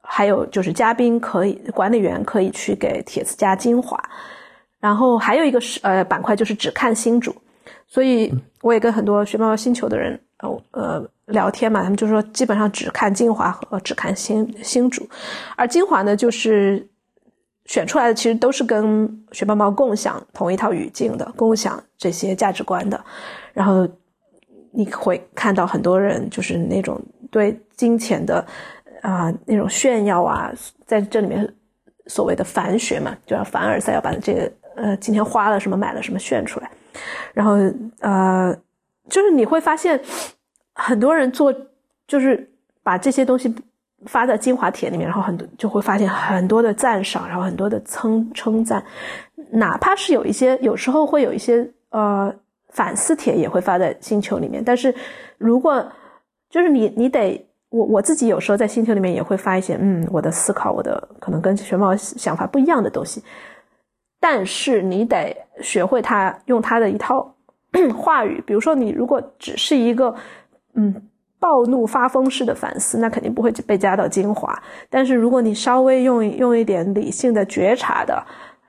[0.03, 4.03] 还有就是嘉宾可以管理员可以去给帖子加精华。
[4.81, 7.37] 然后还有一个是呃板块就是只看新主，
[7.87, 8.33] 所以
[8.63, 10.19] 我也跟很多学猫星球的人。
[10.43, 15.09] 呃呃，聊天嘛，他们就说基本上只看精华和只看新新主，
[15.57, 16.88] 而精华呢，就是
[17.66, 22.99] 选出来的其实都是跟雪豹猫共享同一套语境的，共享这些价值观的。
[23.53, 23.86] 然后
[24.72, 28.45] 你会看到很多人就是那种对金钱的
[29.03, 30.51] 啊那种炫耀啊，
[30.86, 31.47] 在这里面
[32.07, 36.70] 所谓的凡学嘛，就要凡尔赛要把这个呃今天花了什么买了什么炫出来，
[37.34, 37.57] 然后
[38.01, 38.57] 呃
[39.11, 40.01] 就是你会发现
[40.75, 41.53] 很多人做
[42.07, 42.51] 就是
[42.83, 43.55] 把这些东西。
[44.07, 48.83] 发在精华帖里面，然后很多就会发现很多的赞赏，然后很多的称称赞，
[49.51, 52.35] 哪怕是有一些有时候会有一些呃
[52.71, 54.65] 反思帖也会发在星球里面。
[54.65, 54.95] 但是
[55.37, 55.87] 如果
[56.49, 63.23] 就是你你得我我自己有时候在星球里面也会发一些嗯我的思考，我的可能跟玄猫想法不一样的东西，
[64.19, 67.31] 但是你得学会他用他的一套
[67.97, 70.14] 话语，比如说你如果只是一个
[70.75, 71.03] 嗯。
[71.43, 74.62] 暴怒发疯式的反思，那肯定不会被加到精华。
[74.91, 78.23] 但是如果你稍微用用一点理性的觉察的，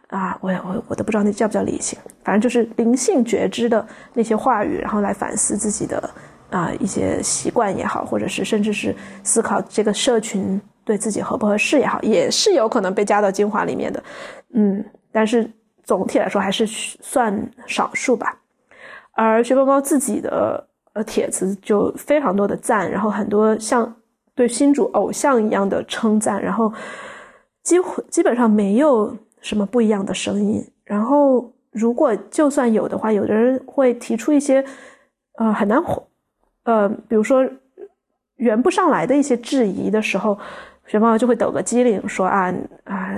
[0.08, 6.10] 啊，我我我都不知道那叫不叫理性，反正就是灵性觉知的那些话语，然后来反思自己的
[6.50, 14.02] 啊一些习惯也好，或者是甚至是思考这个社群对自己合不合适也好，也是有可能被加到精华里面的。
[14.54, 14.82] 嗯，
[15.12, 15.52] 但是
[15.84, 18.38] 总体来说还是算少数吧。
[19.14, 20.68] 而学包包自己的。
[20.94, 23.96] 呃，帖子就非常多的赞，然后很多像
[24.36, 26.70] 对新主偶像一样的称赞，然后
[27.64, 30.62] 几乎基本上没有什么不一样的声音。
[30.84, 34.62] 然后如果就算有的话，有的人会提出一些
[35.38, 35.82] 呃很难
[36.64, 37.50] 呃，比如说
[38.36, 40.38] 圆不上来的一些质疑的时候，
[40.88, 42.54] 雪猫就会抖个机灵说啊
[42.84, 43.16] 啊。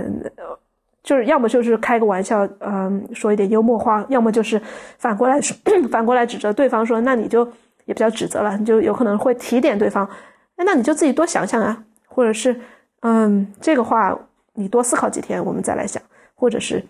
[1.03, 4.59] 就是要么就是开个玩笑，嗯，说一点幽默话，要么就是
[4.97, 5.55] 反过来说，
[5.91, 7.45] 反过来指责对方说，那你就
[7.85, 10.09] 也不叫指责了，你就有可能会提点对方，
[10.55, 12.57] 哎，那你就自己多想想啊，或者是，
[13.01, 14.17] 嗯，这个话
[14.53, 16.01] 你多思考几天，我们再来想，
[16.35, 16.81] 或者是，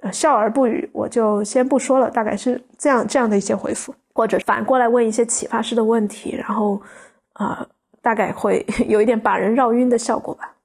[0.00, 6.80] 呃，笑而不语，我就先不说了，大概是这样这样的一些回复，或者反过来问一些启发式的问题，然后，
[7.34, 7.64] 啊，
[8.02, 10.56] 大概会 有一点把人绕晕的效果吧。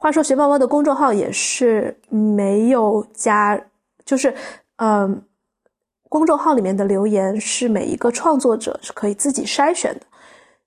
[0.00, 3.60] 话说，学猫猫的公众号也是没有加，
[4.04, 4.32] 就是，
[4.76, 5.24] 嗯，
[6.08, 10.02] 公众号里面的留言是每一个创作者是可以自己筛选的，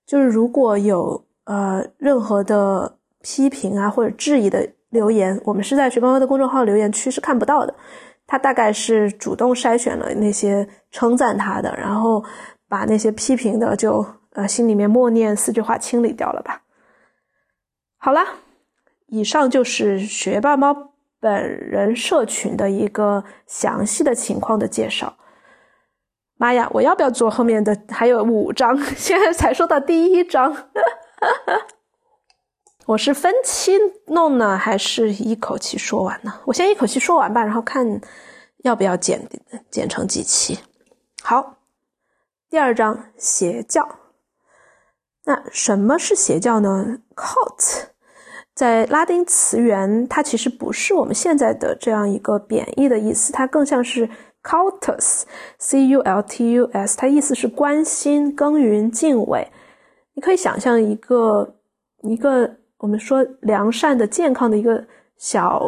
[0.06, 7.74] 就是如果有呃任何的批评啊或者质疑的留言，我们是在学猫猫的公众号留言区是看不到的，
[8.28, 12.22] 他大概是主动筛选了那些称赞他的，然后
[12.68, 16.62] 把那些批评的就呃心里面默念四句话清理掉了吧。
[17.96, 18.22] 好了。
[19.12, 25.18] 以上就是学霸猫本人社群的一个详细的情况的介绍。
[26.38, 27.78] 妈呀，我要不要做后面的？
[27.89, 30.70] 还有五章， 现在才说到第一章。
[32.88, 36.39] 我是分期弄呢，还是一口气说完呢？
[36.45, 37.99] 我先一口气说完吧，然后看
[38.59, 39.28] 要不要剪
[39.70, 40.57] 剪成几期。
[41.22, 41.57] 好，
[42.49, 43.99] 第二章邪教。
[45.26, 47.91] 那什么是邪教呢？Cult。
[48.62, 54.07] 在拉丁词源，它其实不是我们现在的这样一个贬义的意思，它更像是
[54.43, 59.47] cultus，c u l t u s，它意思是关心、耕耘、敬畏。
[60.14, 61.55] 你可以想象一个
[62.03, 64.86] 一个我们说良善的、健康的一个
[65.18, 65.64] 小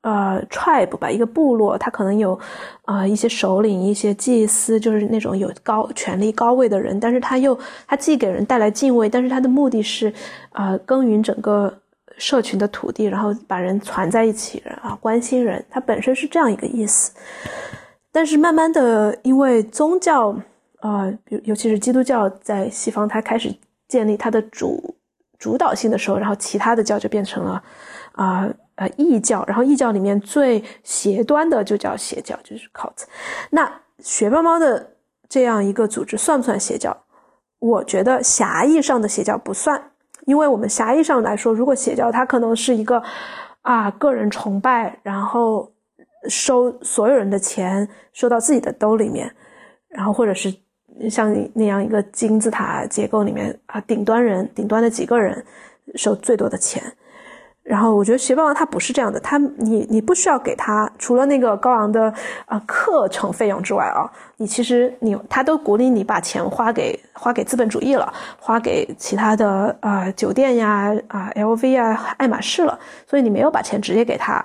[0.00, 2.40] 呃 tribe 吧，一个部落，它可能有
[2.86, 10.10] 啊一些首领、一些祭司，就是那种有高权力、高位的人，但是他又他既给人带来敬畏，但是他的目的是
[10.52, 11.81] 啊耕耘整个。
[12.18, 17.12] 社群的土地，然后把人攒在一起，啊，关心人，它本身是这样一个意思。
[18.10, 20.36] 但是慢慢的，因为宗教，
[20.80, 23.54] 啊，尤尤其是基督教在西方，它开始
[23.88, 24.94] 建立它的主
[25.38, 27.62] 主导性的时候，然后其他的教就变成了，
[28.12, 33.04] 啊呃异教，然后异教里面最邪端的就叫邪教，就是 cult。
[33.50, 34.94] 那学猫猫的
[35.28, 37.04] 这样一个组织算不算邪教？
[37.58, 39.91] 我觉得狭义上的邪教不算。
[40.26, 43.02] 因为我们狭义上来说，如果邪教它可能是一个
[43.62, 45.72] 啊个人崇拜，然后
[46.28, 49.34] 收所有人的钱收到自己的兜里面，
[49.88, 50.54] 然后或者是
[51.10, 55.44] 像那样一个金字塔结构里面啊顶端人顶端的几个人
[55.96, 56.82] 收最多的钱。
[57.62, 62.12] 然后我觉得学霸王他不是这样的，他你你不需要给他除了那个高昂的
[62.46, 64.02] 啊课程费用之外啊，
[64.36, 74.44] 你其实你他都鼓励你把钱花给花给资本主义了，花给其他的啊酒店呀啊 LV 啊爱马仕了，所以你没有把钱直接给他，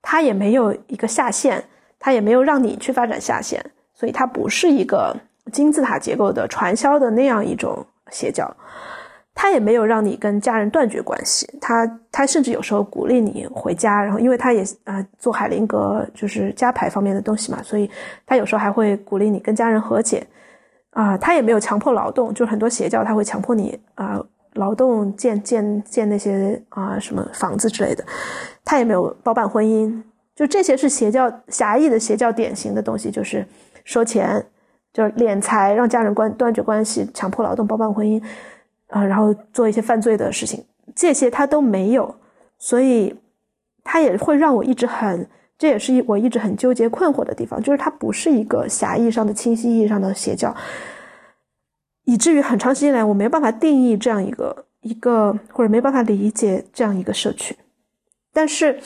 [0.00, 1.62] 他也没有一个下线，
[1.98, 3.62] 他也没有让你去发展下线，
[3.94, 5.14] 所以它不是一个
[5.52, 8.50] 金字塔结构的传销的那样一种邪教。
[9.34, 17.90] 他也没有让你跟家人断绝关系，他他甚至有时候鼓励你回家，然后因为他也啊做海灵格就是家牌方面的东西嘛，所以
[18.24, 20.24] 他有时候还会鼓励你跟家人和解，
[20.90, 24.20] 啊，他也没有强迫劳动，就是很多邪教他会强迫你啊
[24.54, 28.04] 劳动建建建那些啊什么房子之类的，
[28.64, 30.00] 他也没有包办婚姻，
[30.36, 33.44] 就这些是邪教狭义的邪教典型的东西，就是
[33.82, 34.46] 收钱，
[34.92, 38.22] 就是敛财，让家人关断绝关系，强迫劳动，包办婚姻，
[38.88, 40.64] 啊，然后做一些犯罪的事情，
[40.94, 42.14] 这些他都没有，
[42.58, 43.14] 所以
[43.82, 45.28] 他也会让我一直很。
[45.56, 50.54] 这也是我一直很纠结困惑的地方，就是它不是一个狭义上的、清晰意义上的邪教，
[52.04, 57.56] 以至于很长时间来我没办法定义这样一个一个，或者没办法理解这样一个社区。
[58.32, 58.80] 但是，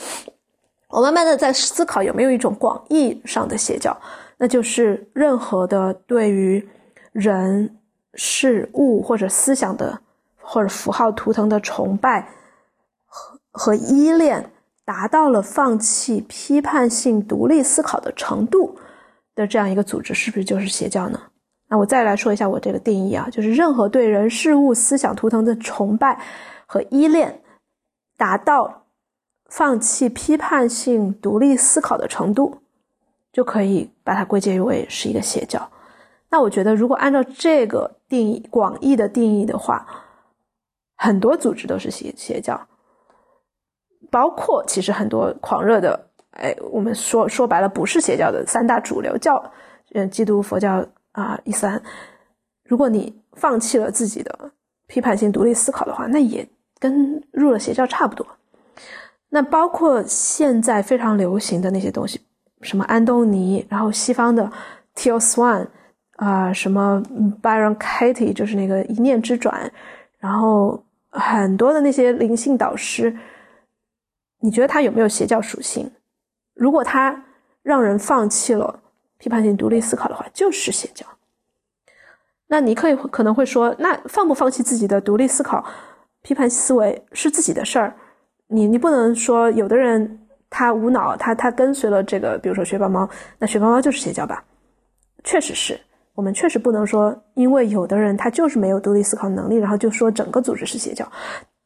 [0.89, 3.99] 我慢慢的在思考有没有一种广义上的邪教，
[4.37, 6.65] 那就是任何的对于
[7.11, 7.77] 人、
[8.13, 10.01] 事物或者思想的
[10.37, 12.29] 或者符号图腾的崇拜
[13.05, 14.51] 和和依恋。
[14.85, 18.75] 达到了放弃批判性独立思考的程度
[19.35, 21.21] 的这样一个组织，是不是就是邪教呢？
[21.67, 26.19] 那我再来说一下我这个定义啊，就是任何对人事物思想图腾的崇拜
[26.65, 27.39] 和依恋，
[28.17, 28.87] 达到
[29.45, 32.57] 放弃批判性独立思考的程度，
[33.31, 35.69] 就可以把它归结为是一个邪教。
[36.31, 39.85] 那我觉得，如果按照这个定义广义的定义的话，
[40.95, 42.59] 很多组织都是邪邪教。
[44.11, 49.43] 包括其实很多狂热的，哎，我们说说白了，不是邪教的三大主流教，
[49.93, 51.81] 嗯，基督、佛教啊，伊斯兰。
[52.63, 54.51] 如果你放弃了自己的
[54.87, 56.47] 批判性独立思考的话，那也
[56.79, 58.25] 跟入了邪教差不多。
[59.29, 62.19] 那包括现在非常流行的那些东西，
[62.61, 64.51] 什么安东尼，然后西方的
[64.95, 65.11] T.
[65.11, 65.19] O.
[65.19, 65.67] Swan
[66.19, 67.01] 啊，什么
[67.41, 69.71] Byron Katie，就是那个一念之转，
[70.19, 73.15] 然后很多的那些灵性导师。
[74.41, 75.89] 你觉得他有没有邪教属性？
[76.53, 77.25] 如果他
[77.61, 78.81] 让人放弃了
[79.17, 81.05] 批判性独立思考的话，就是邪教。
[82.47, 85.63] 那你可以可能会说，那放不放弃自己的独立思考、
[86.21, 87.95] 批判思维是自己的事儿。
[88.47, 94.43] 你你不能说有的人他无脑，他他跟随了这个，比如说学霸猫，那学霸猫就是邪教吧？
[95.23, 95.79] 确实是
[96.19, 101.09] 我们确实不能说，因为有的人他就是没有独立思考能力，然后就说整个组织是邪教。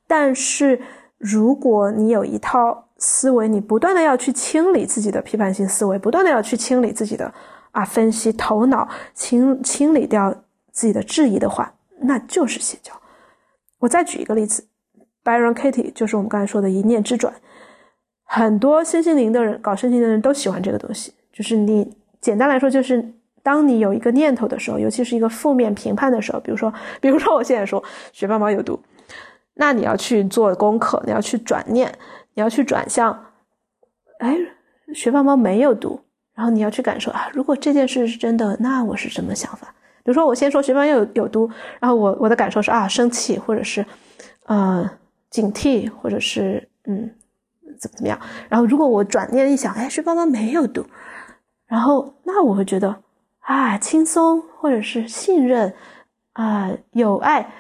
[0.08, 0.80] 但是。
[1.26, 7.34] 如果你有一套思维，你不断的要去清理自己的批判性思维，不断的要去清理自己的
[7.72, 10.36] 啊分析头脑，清清理掉
[10.74, 12.91] 自己的质疑的话，那就是邪教。
[13.80, 14.68] 我再举一个例子
[15.24, 17.34] ，Byron Katie 就是我们刚才说的一念之转，
[18.26, 21.14] 很多身心灵的人，搞身心灵的人都喜欢这个东西。
[21.32, 28.79] 就是你简单来说，就是当你有一个念头的时候，尤其是一个负面评判的时候，比如说， 比如说我现在说学霸猫有毒。
[29.55, 31.93] 那你要去做功课，你要去转念，
[32.33, 33.25] 你要去转向，
[34.17, 34.35] 哎，
[34.95, 35.99] 学霸猫没有毒，
[36.33, 39.67] 然后你要去感受啊，如果这件事是真的，那我是什么想法？
[40.03, 41.47] 比如说我先说学霸猫有有毒，
[41.79, 43.85] 然后我我的感受是啊，生气，或者是，
[44.47, 44.89] 呃，
[45.29, 47.11] 警惕，或者是嗯，
[47.79, 48.19] 怎么怎么样？
[48.49, 50.83] 然后如果我转念一想，哎，学霸猫没有毒，
[51.67, 52.95] 然后那我会觉得
[53.43, 55.73] 啊，轻松，或者是信任，
[56.33, 57.53] 啊，有爱。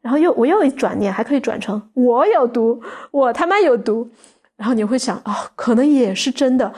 [0.00, 4.10] 然后又我又一转念，还可以转成我有毒，我他妈有毒。
[4.56, 6.72] 然后你会想，哦，可能也是真的，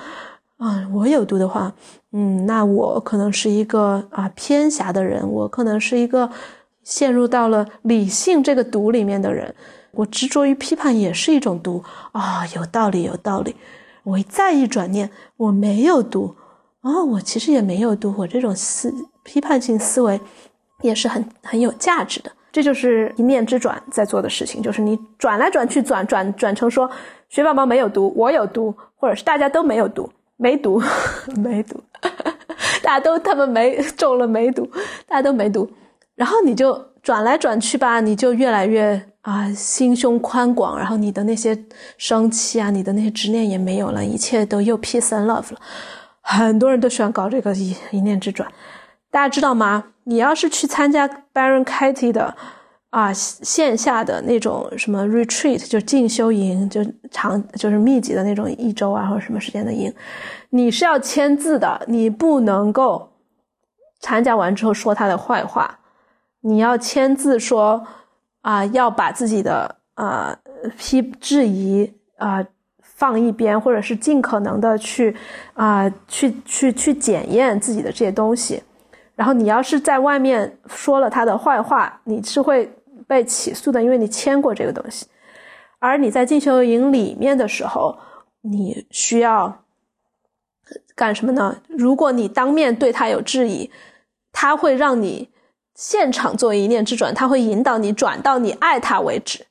[0.59, 1.73] 啊，我有毒的话，
[2.13, 6.31] 嗯，那我可能是一个啊偏狭的人，我可能是一个
[6.83, 9.55] 陷入到了理性这个毒里面的人。
[9.93, 11.83] 我执着于批判也是一种毒
[12.13, 13.57] 啊，有道理，有道理。
[14.03, 16.37] 我再一转念，我没有毒
[16.85, 20.21] 哦，我其实也没有毒，我这种思批判性思维
[20.83, 22.31] 也是很很有价值的。
[22.53, 26.89] 这就是一念之转在做的事情，就是你转来转去，转转转成说，
[27.31, 30.81] 学宝宝没有毒，我有毒，或者是大家都没有毒，没毒，
[31.37, 31.83] 没毒，
[32.83, 34.69] 大家都他们没中了没毒，
[35.09, 35.69] 大家都没毒，
[36.15, 41.59] 然后你就转来转去吧，你就越来越啊心胸宽广，然后你的那些
[41.97, 45.61] 生气啊，你的那些执念也没有了，一切都又 peace and love 了。
[46.27, 48.51] 很多人都喜欢搞这个一一念之转，
[49.11, 49.85] 大家知道吗？
[50.05, 52.35] 你要是去参加 Baron Katie 的
[52.89, 59.93] 啊线下的那种什么 retreat，就进修营，就长就是密集的那种一周啊或者什么时间的营，
[60.51, 63.13] 你是要签字的，你不能够
[64.01, 65.79] 参加完之后说他的坏话，
[66.41, 67.87] 你要签字说
[68.41, 70.39] 啊要把自己的啊
[70.79, 72.45] 批质疑啊
[73.05, 75.15] 放一边，或者是尽可能的去
[75.53, 78.63] 啊去去去检验自己的这些东西。
[79.15, 82.75] 然后你要是在外面说了他的坏话，你是会
[83.07, 85.07] 被起诉的，因为你签过这个东西。
[85.81, 87.99] 而你在进修营里面的时候，
[88.41, 89.61] 你需要
[90.95, 91.59] 干什么呢？
[91.69, 93.71] 如果你当面对他有质疑，
[94.33, 95.29] 他会让你
[95.75, 99.45] 现场做一念之转，他会引导你转到你爱他为止。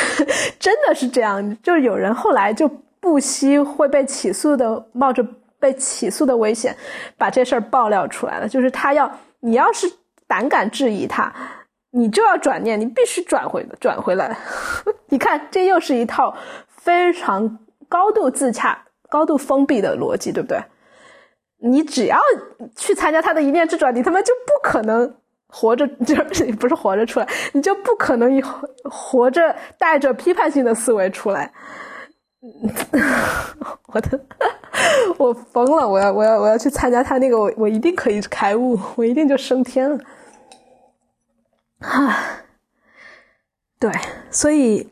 [0.58, 2.68] 真的是这样，就是有人后来就
[3.00, 5.26] 不惜会被起诉的，冒着
[5.58, 6.76] 被起诉的危险，
[7.16, 8.48] 把这事儿爆料出来了。
[8.48, 9.90] 就是他要你要是
[10.26, 11.32] 胆敢质疑他，
[11.90, 14.36] 你就要转念，你必须转回转回来。
[15.10, 16.36] 你看，这又是一套
[16.68, 20.62] 非常高度自洽、高度封闭的逻辑，对不对？
[21.64, 22.18] 你只要
[22.76, 25.14] 去参加他的一念之转，你他妈就不可能。
[25.54, 28.42] 活着 就是不是活着出来，你就不可能以
[28.84, 31.52] 活着带着批判性的思维出来。
[33.88, 34.20] 我的，
[35.18, 35.86] 我疯了！
[35.86, 39.98] 我要我要我要去参加他那个，我我一定可以开悟，我一定就升天了。
[41.80, 42.16] 哈，
[43.78, 43.92] 对，
[44.30, 44.90] 所以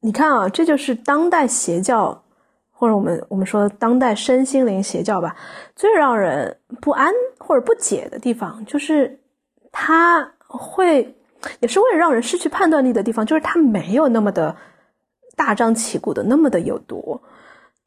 [0.00, 2.22] 你看啊，这就是当代邪教，
[2.70, 5.36] 或者我们我们说当代身心灵邪教吧，
[5.74, 9.19] 最让人不安或者不解的地方就是。
[9.72, 11.16] 他会
[11.60, 14.56] 也是为了让人失去判断力的地方，就是他没有那么的
[15.36, 17.20] 大张旗鼓的那么的有毒。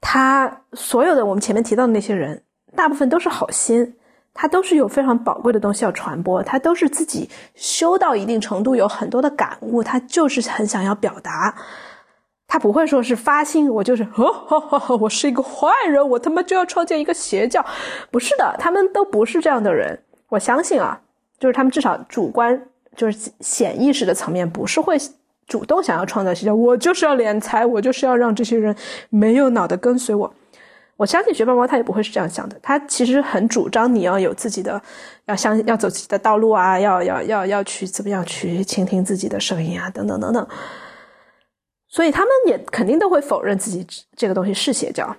[0.02, 2.44] 他所有的我们前面提到的那些人，
[2.76, 3.96] 大部分都是好心，
[4.34, 11.56] 他都是有非常宝贵的东西要传播，他都是自己修到一定程度，有很多的感悟，他就是很想要表达。
[12.48, 17.66] 他不会说是发心，我就是哦，我是一个坏人，我他妈就要创建一个邪教。
[18.12, 20.04] 不是的，他们都不是这样的人。
[20.30, 21.02] 我相信啊。
[21.40, 24.98] 就是他们至少主观就是潜意识的层面，不是会
[25.46, 26.56] 主动想要创造邪教。
[26.56, 28.74] 我就是要敛财，我就是要让这些人
[29.10, 30.34] 没有脑的跟随我。
[30.96, 34.82] 我相信学霸猫他也不会是这样想的，他其实很主张你要有自己的，
[35.26, 40.48] 要相要走自己的道路啊，要要要要去怎么样去倾听自己的声音啊，等等等等。
[41.90, 45.14] 所以他们也肯定都会否认自己这个东西是邪教。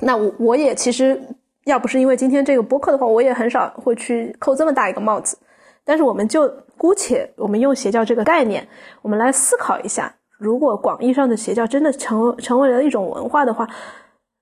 [0.00, 1.20] 那我我也其实。
[1.64, 5.38] 要不是因为今天这个播客的话，我也很少会去扣这么大一个帽子。
[5.84, 8.66] 但是我们就姑且我们用邪教这个概念，
[9.00, 13.68] 我们来思考一下：如果广义上的邪教真的成成为了一种文化的话，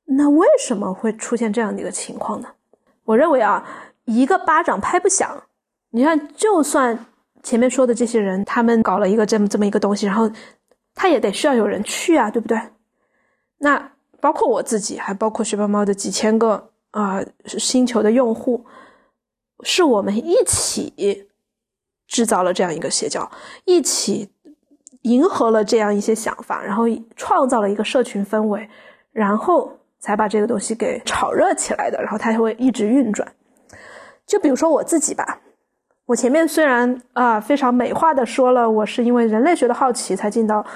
[0.05, 2.49] 那为什么会出现这样的一个情况呢？
[3.05, 3.67] 我认为啊，
[4.05, 5.45] 一个巴掌拍不响。
[5.91, 7.07] 你看，就算
[7.43, 10.31] 前面说的这些人，他们搞了一个这么这么一个东西，然后
[10.95, 12.61] 他也得需要有人去啊，对不对？
[13.59, 16.70] 那包括我自己，还包括学霸猫的几千个。
[16.93, 18.65] 啊，星球的用户
[19.63, 21.29] 是我们一起
[22.09, 23.31] 制造了这样一个邪教，
[23.65, 24.29] 一起
[25.03, 26.85] 迎合了这样一些想法，然后
[27.15, 28.69] 创造了一个社群氛围，
[29.13, 32.03] 然后才把这个东西给炒热起来的。
[32.03, 33.33] 然后它会一直运转。
[34.27, 35.41] 就比如说我自己吧，
[36.07, 40.67] 我前面虽然啊非常美化的说了，我是因为人类学的好奇才进到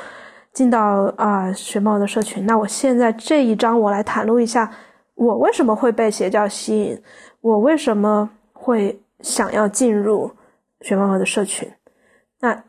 [0.53, 2.47] 进到啊学猫的社群。
[2.47, 4.71] 那我现在这一章我来袒露一下。
[5.15, 7.03] 我为什么会被邪教吸引？
[7.41, 10.31] 我为什么会想要进入
[10.81, 11.71] 雪猫猫的社群？
[12.41, 12.65] 那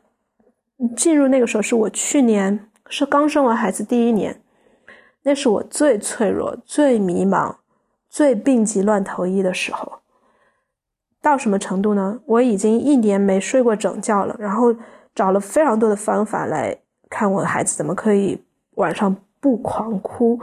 [0.95, 4.41] 进入那个时候是我去年是刚生完孩子第一年，
[5.23, 7.55] 那是我最脆弱、最迷茫、
[8.09, 9.99] 最病急乱投医的时候。
[11.21, 12.19] 到什么程度呢？
[12.25, 14.75] 我已经一年没睡过整觉了，然后
[15.15, 16.77] 找了非常多的方法来
[17.09, 18.39] 看我的孩子怎么可以
[18.75, 20.39] 晚上不狂哭。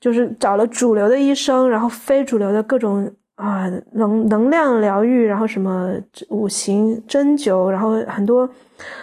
[0.00, 5.92] 就是找了主流的医生，然后非主流的各种啊能能量疗愈，然后什么
[6.30, 8.48] 五行针灸，然后很多，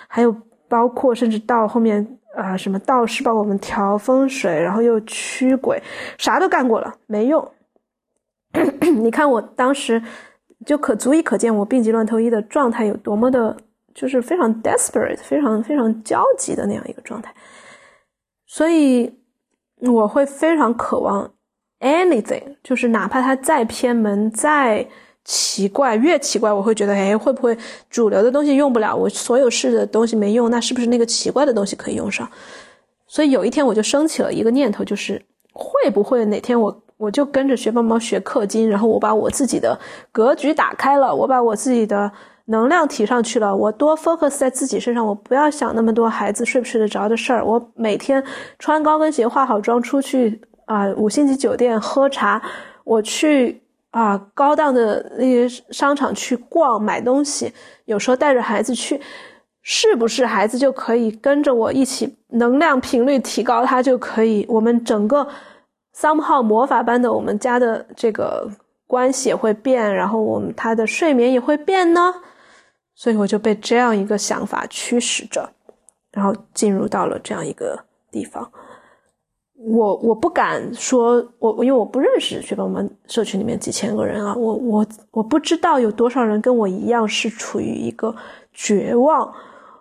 [0.08, 0.36] 还有
[0.68, 5.80] 包括甚至到后面啊什么道士帮我们调风水，然后又驱鬼，
[6.18, 7.48] 啥都干过了，没用。
[8.98, 10.02] 你看我当时
[10.66, 13.56] 就可足以可见我病急乱投医的状态有多么的，
[13.94, 17.32] 就是非常 desperate，非常非常焦急的那样一个状态，
[18.48, 19.17] 所以。
[19.82, 21.32] 我会非常渴望
[21.80, 24.88] anything，就是哪怕它再偏门、再
[25.24, 27.56] 奇怪，越奇怪，我会觉得，哎，会不会
[27.90, 28.96] 主流的东西用不了？
[28.96, 32.28] 我所有试的东西没用，那是不是那个奇怪的东西可以用上？
[33.06, 35.22] 所以有一天我就升起了一个念头，就是
[35.54, 39.80] 会不会哪天我我就跟着学猫猫学氪金，然后我把我自己的
[40.12, 42.12] 格局打开了，我把我自己的。
[42.50, 47.46] 能量提上去了，我多 focus 在自己身上，我不要想那么多孩子睡不睡得着的事儿。
[47.46, 48.24] 我每天
[48.58, 52.42] 穿高跟鞋、化好妆出去啊，五星级酒店喝茶，
[52.86, 53.62] 我去
[53.92, 57.52] 啊高档的那些商场去逛买东西，
[57.84, 59.02] 有时候带着孩子去，
[59.62, 65.28] 是不是孩子就可以跟着我一起能量频率提高，他就可以我们整个
[65.94, 68.50] somehow 魔法般的我们家的这个
[68.88, 72.14] 关系也会变，然后我们他的睡眠也会变呢？
[73.00, 75.48] 所以我就被这样一个想法驱使着，
[76.12, 77.80] 然后进入到了这样一个
[78.10, 78.52] 地方。
[79.54, 88.16] 我我不敢说，我因为我不认识雪豹们社群里面几千个人啊，我我我不知道有多少人跟我一样是处于一个
[88.52, 89.32] 绝望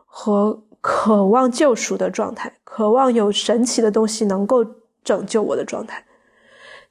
[0.05, 4.63] 和渴望救赎的状态，渴望有神奇的东西能够
[5.03, 6.05] 拯救我的状态。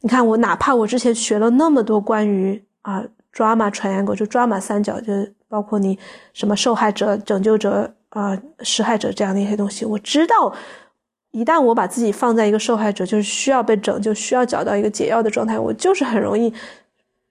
[0.02, 5.14] 你看，我哪怕我之前学了那么多关于啊 drama triangle，就 drama 三角，就
[5.56, 5.98] 包括你
[6.34, 10.53] 什么受害者、拯救者啊、施害者这样的一些东西，我知道，
[11.32, 16.53] 一旦我把自己放在一个受害者，就是需要被拯救、需要找到一个解药的状态，我就是很容易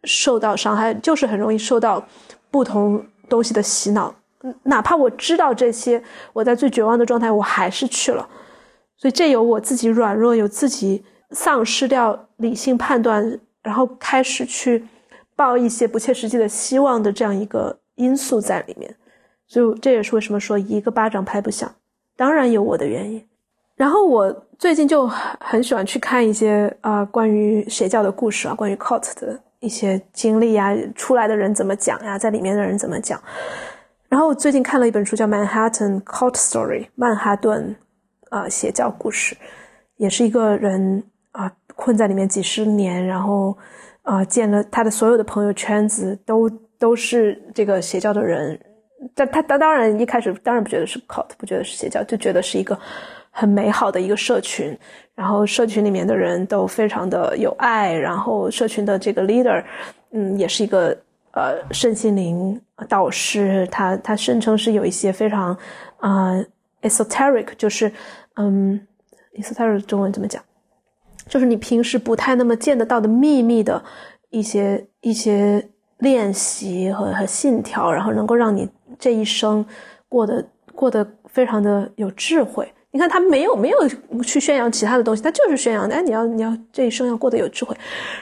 [0.04, 2.02] 受到伤害，就是很容易受到
[2.50, 4.14] 不同东西的洗脑。
[4.62, 6.02] 哪怕我知道这些，
[6.32, 8.26] 我在最绝望的状态，我还是去了。
[8.96, 11.04] 所以这有我自己软弱，有自己。
[11.30, 14.86] 丧失掉理性判断，然后开始去
[15.34, 18.94] 抱一些不切实际的希望的这样一个因素在里面，
[19.46, 21.72] 所以这也是为什么说一个巴掌拍不响。
[22.16, 23.26] 当然有我的原因。
[23.76, 33.20] 然后我最近就很喜欢去看一些啊关于邪教的故事啊，关于 cult 的一些经历呀，出来的人怎么讲呀，在里面的人怎么讲。
[34.08, 37.74] 然后我最近看了一本书叫《Manhattan Cult Story》曼哈顿
[38.30, 39.36] 啊邪教故事，
[39.96, 41.04] 也是一个人。
[41.34, 43.58] 啊，困在里面几十年，然后，
[44.02, 48.58] 啊，建了他的所有的朋友圈子都都是这个邪教的人。
[49.14, 52.78] 但他他当然一开始当然不觉得是 cult，不觉得是邪教，就觉得是一个
[53.30, 54.76] 很美好的一个社群。
[55.14, 59.62] 然后社群里面的人都非常的有爱，然后社群的这个 leader，
[60.12, 60.96] 嗯，也是一个
[61.32, 63.68] 呃圣心灵导师。
[63.70, 65.56] 他他声称是有一些非常
[65.98, 66.32] 啊
[66.82, 67.92] esoteric，就是
[68.36, 68.80] 嗯
[69.34, 70.42] esoteric 中文怎么讲？
[71.28, 73.82] 就是你平时不太那么见得到的秘密的
[74.30, 75.66] 一些一些
[76.04, 79.64] 练习和和信条，然后能够让你这一生
[80.08, 82.72] 过得过得非常的有智慧。
[82.92, 83.76] 你看他没有没有
[84.22, 87.76] 去宣扬其他的东西，他就是宣扬哎你要你要这一生要过得有智慧。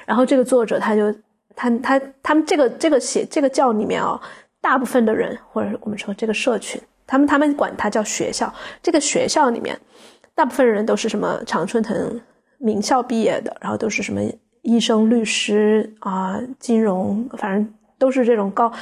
[0.06, 1.12] 然后这个作者他就
[1.54, 4.18] 他他他们这个这个写这个教里面啊，
[4.62, 8.50] 大部分的人或者我们说这个社群，他们他们管它叫学校。
[8.82, 9.78] 这个学校里面，
[10.34, 12.20] 大部分人都是什么常春藤。
[12.64, 14.20] 名校毕业的，然后都是什么
[14.62, 18.72] 医生、律师啊，金融，反正都是这种高，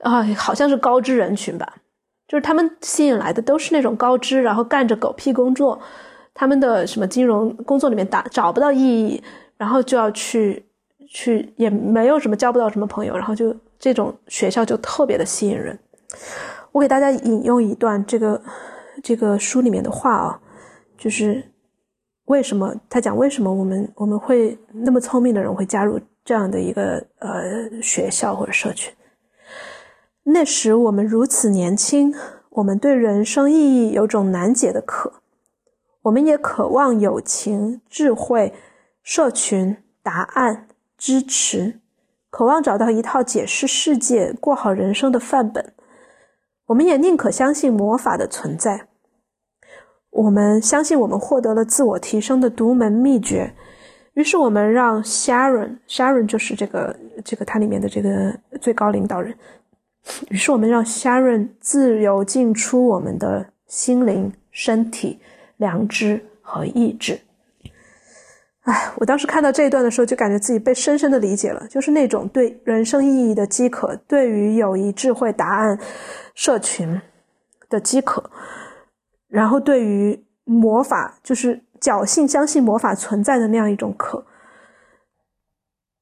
[0.00, 1.74] 啊，好像是高知人群吧。
[2.28, 5.80] 就是他们吸引来的都是那种高知，然后干着狗屁工作，
[6.34, 9.22] 他们的什么金融工作里面打找不到意义，
[9.56, 10.64] 然后就要去
[11.08, 15.78] 去，也没有什么交不到什么朋友，然后就这种学校就特别的吸引人。
[16.72, 18.42] 我给大家引用一段这个
[19.02, 20.40] 这个书里面的话啊，
[20.98, 21.51] 就是。
[22.32, 28.90] 为什么他讲为什么我们我们会那么聪明的人会加入这样的一个呃学校或者社群？
[30.22, 32.14] 那时我们如此年轻，
[32.48, 35.12] 我们对人生意义有种难解的渴，
[36.04, 38.54] 我们也渴望友情、智慧、
[39.02, 41.80] 社群、答案、支持，
[42.30, 45.74] 渴望找到一套解释世界、过好人生的范本。
[46.66, 48.88] 我们也宁可相信魔法的存在。
[50.12, 53.50] 我们相信我们获得了自我提升的独门秘诀，
[54.12, 56.94] 于是我们让 Sharon，Sharon 就是这个
[57.24, 59.34] 这个它里面的这个最高领导人，
[60.28, 65.18] 于是我们让 Sharon 自由进出我们的心灵、身体、
[65.56, 67.18] 良知和意志。
[68.64, 75.78] 哎，我当时看到这一段的时候，就感觉自己被深深的理解了，就是那种对人生意义的饥渴，对于友谊、智慧、答案、
[76.34, 77.00] 社群
[77.70, 78.30] 的饥渴。
[79.32, 84.26] 然后，对于魔法，就是侥幸相信魔法存在的那样一种渴，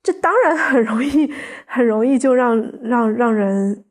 [0.03, 1.33] 这当然很容易，
[1.65, 3.85] 很容易就让让让人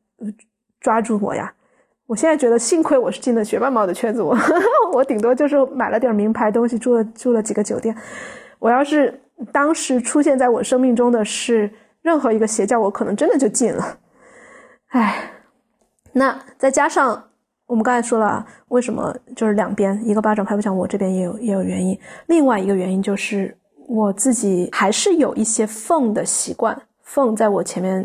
[0.81, 1.53] 抓住我呀！
[2.07, 4.35] 我现在觉得，幸亏我是进了学霸猫的圈子，我
[4.91, 7.95] 我顶多就是买了点名牌东西，住了住了几个酒店。
[8.59, 9.21] 我要是
[9.53, 11.71] 当时出现在我生命中的是
[12.01, 13.99] 任何一个邪教，我可能真的就进了。
[14.89, 15.31] 唉，
[16.11, 17.28] 那再加上。
[17.69, 20.75] 我们刚才说了，为什么就是两边一个巴掌拍不响？
[20.75, 21.97] 我这边也有也有原因。
[22.25, 23.55] 另外一个原因就是
[23.87, 26.75] 我自己还是有一些奉的习惯。
[27.03, 28.03] 奉在我前面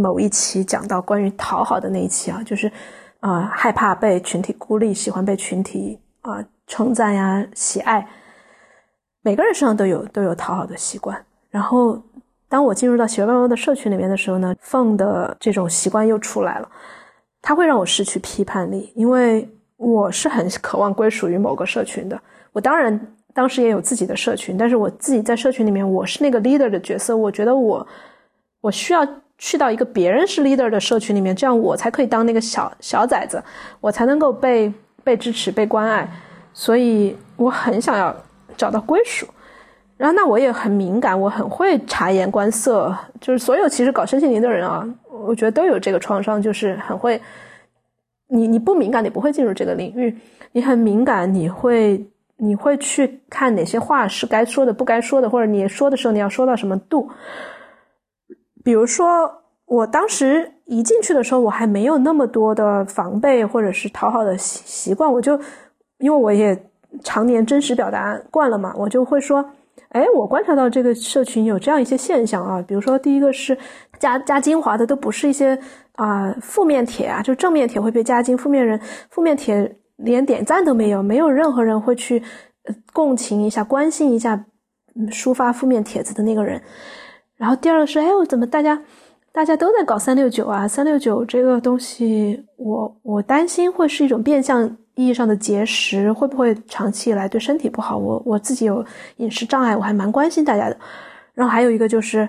[0.00, 2.72] 某一期讲到关于讨好的那一期啊，就是
[3.20, 8.08] 啊害怕被群体孤立，喜欢被群体啊称赞呀喜爱。
[9.20, 11.22] 每个人身上都有都有讨好的习惯。
[11.50, 12.02] 然后
[12.48, 16.70] 当我进入到喜欢猫的社群里面的时候呢，奉的这种习惯又出来了。
[17.46, 22.20] 它会让我失去批判力，因为我是很渴望归属于某个社群的。
[22.50, 23.00] 我当然
[23.32, 27.16] 当时也有自己的社群，但是我自己在社群里面，我是那个 leader 的角色。
[27.16, 27.86] 我觉得我
[28.60, 29.06] 我需要
[29.38, 33.40] 去到一个别人是 leader 的社群里面，这样我才可以当那个小小崽子，
[33.80, 34.74] 我才能够被
[35.04, 36.10] 被支持、被关爱。
[36.52, 38.12] 所以我很想要
[38.56, 39.24] 找到归属。
[39.96, 44.84] 然后那我也很敏感，我很会察言观色，就是所有其实搞身心灵的人啊，
[45.26, 47.20] 我觉得都有这个创伤，就是很会。
[48.28, 50.12] 你你不敏感，你不会进入这个领域；
[50.50, 52.04] 你很敏感，你会
[52.38, 57.08] 你会去看哪些话是该说的，不该说的，或者你说的时候你要说到什么度。
[58.64, 59.32] 比如说，
[59.64, 65.38] 我当时一进去的时候，我还没有那么多的防备或者是讨好的习习惯，我就
[65.98, 66.60] 因为我也
[67.04, 69.48] 常年真实表达惯了嘛，我就会说。
[69.90, 73.56] 哎，我观察到这个社群有这样一些现象啊，比如说第一个是
[73.98, 75.58] 加加精华的都不是一些
[75.92, 78.78] 啊负面帖啊，就正面帖会被加精，负面人
[79.10, 82.22] 负面帖连点赞都没有，没有任何人会去
[82.92, 84.44] 共情一下、关心一下
[85.08, 86.60] 抒发负面帖子的那个人。
[87.36, 88.82] 然后第二个是，哎，我怎么大家
[89.32, 90.66] 大家都在搞三六九啊？
[90.66, 94.76] 三六九这个东西，我我担心会是一种变相。
[94.96, 97.98] 意义上的节食会不会长期以来对身体不好？
[97.98, 98.84] 我我自己有
[99.18, 100.76] 饮食障碍，我还蛮关心大家的。
[101.34, 102.26] 然后还有一个就是，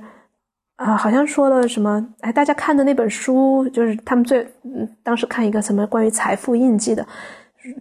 [0.76, 2.06] 啊，好像说了什么？
[2.20, 7.08] 哎，大家看的那本书，就是他们最嗯，当时看一个什么关于财富印记的，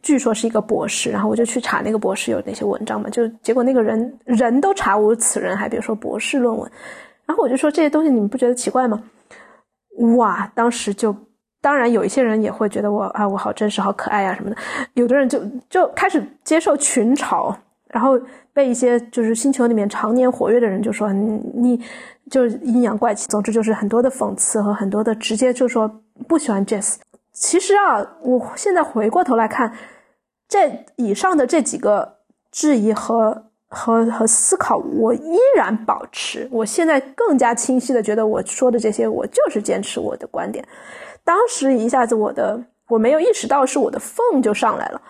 [0.02, 1.10] 据说是一个博士。
[1.10, 6.70] 然后我就去查那个博士有哪些文章嘛，就结果那个人人都查无此人，还别说博士论文。
[7.26, 9.02] 然后我就说这些东西你们不觉得奇怪吗？
[10.16, 11.12] 哇，当时就。
[11.66, 14.56] 当然，有一些人也会觉得我啊，我好真实、好可爱呀什么的。
[14.94, 17.52] 有的人就就开始接受群嘲，
[17.88, 18.16] 然后
[18.52, 21.84] 被一些就是星球里面常年活跃的人就说你你
[22.30, 23.26] 就阴阳怪气。
[23.26, 25.90] 总之就是很多的讽刺和很多的直接就说
[26.28, 26.98] 不喜欢 Jess。
[27.32, 29.72] 其实啊，我现在回过头来看，
[30.48, 32.18] 这以上的这几个
[32.52, 36.48] 质疑和和和思考，我依然保持。
[36.52, 40.64] 我现在更加清晰的觉得，我说的这些，我就是坚持我的观点。
[41.26, 42.58] 当时一下子，我的
[42.88, 45.02] 我没有意识到是我的缝就上来了，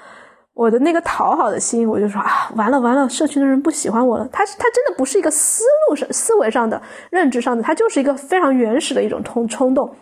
[0.55, 4.27] 我的那个讨好的心，我就说啊，完了完了，社群的人不喜欢我了。
[4.33, 6.81] 他他真的不是一个思路上、思维上的、
[7.11, 9.95] 认知上的，他就是一个非常原始的一种冲冲动。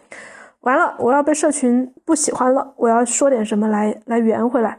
[0.61, 4.79] 完了，我要被社群不喜欢了，我要说点什么来来圆回来，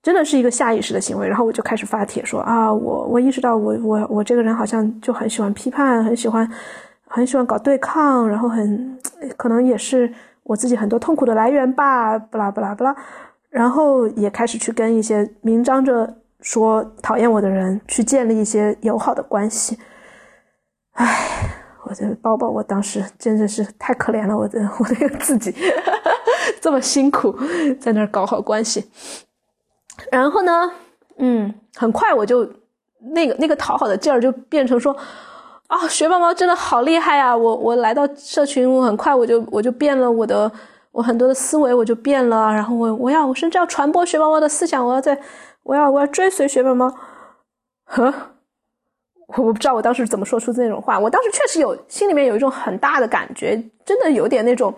[0.00, 1.26] 真的是一个下意识的行为。
[1.26, 6.48] 然后我就开始发帖说啊，我我意识到我我我这个人好像就很喜欢批判，很喜欢
[7.08, 8.96] 很喜欢搞对抗，然后很
[9.36, 10.08] 可能也是。
[10.50, 12.92] 我自己很多痛苦的来源吧，不啦不啦不啦，
[13.50, 19.78] 然后也开始去跟一些明张着说讨厌我的人去建立一些友好的关系。
[20.94, 21.06] 唉，
[21.84, 25.54] 我的包包，我当时真的是太可怜了，我的 我那个自己
[26.60, 27.32] 这么辛苦
[27.80, 28.90] 在那儿搞好关系，
[30.10, 30.72] 然后呢，
[31.18, 32.44] 嗯，很快我就
[33.14, 34.96] 那个那个讨好的劲儿就变成说。
[35.70, 37.34] 啊，学猫猫真的好厉害啊！
[37.34, 40.50] 我我来到社群，我很快我就我就变了我的
[40.90, 45.16] 我很多的思维我就变了，然后我我要我甚至要传播学猫猫的思想，我要在
[45.62, 46.92] 我要我要追随学猫猫。
[47.84, 48.12] 呵，
[49.36, 54.74] 我不知道我当时怎么说出那种话，我当时确实有心里面有一种很大的感觉，真的有点那种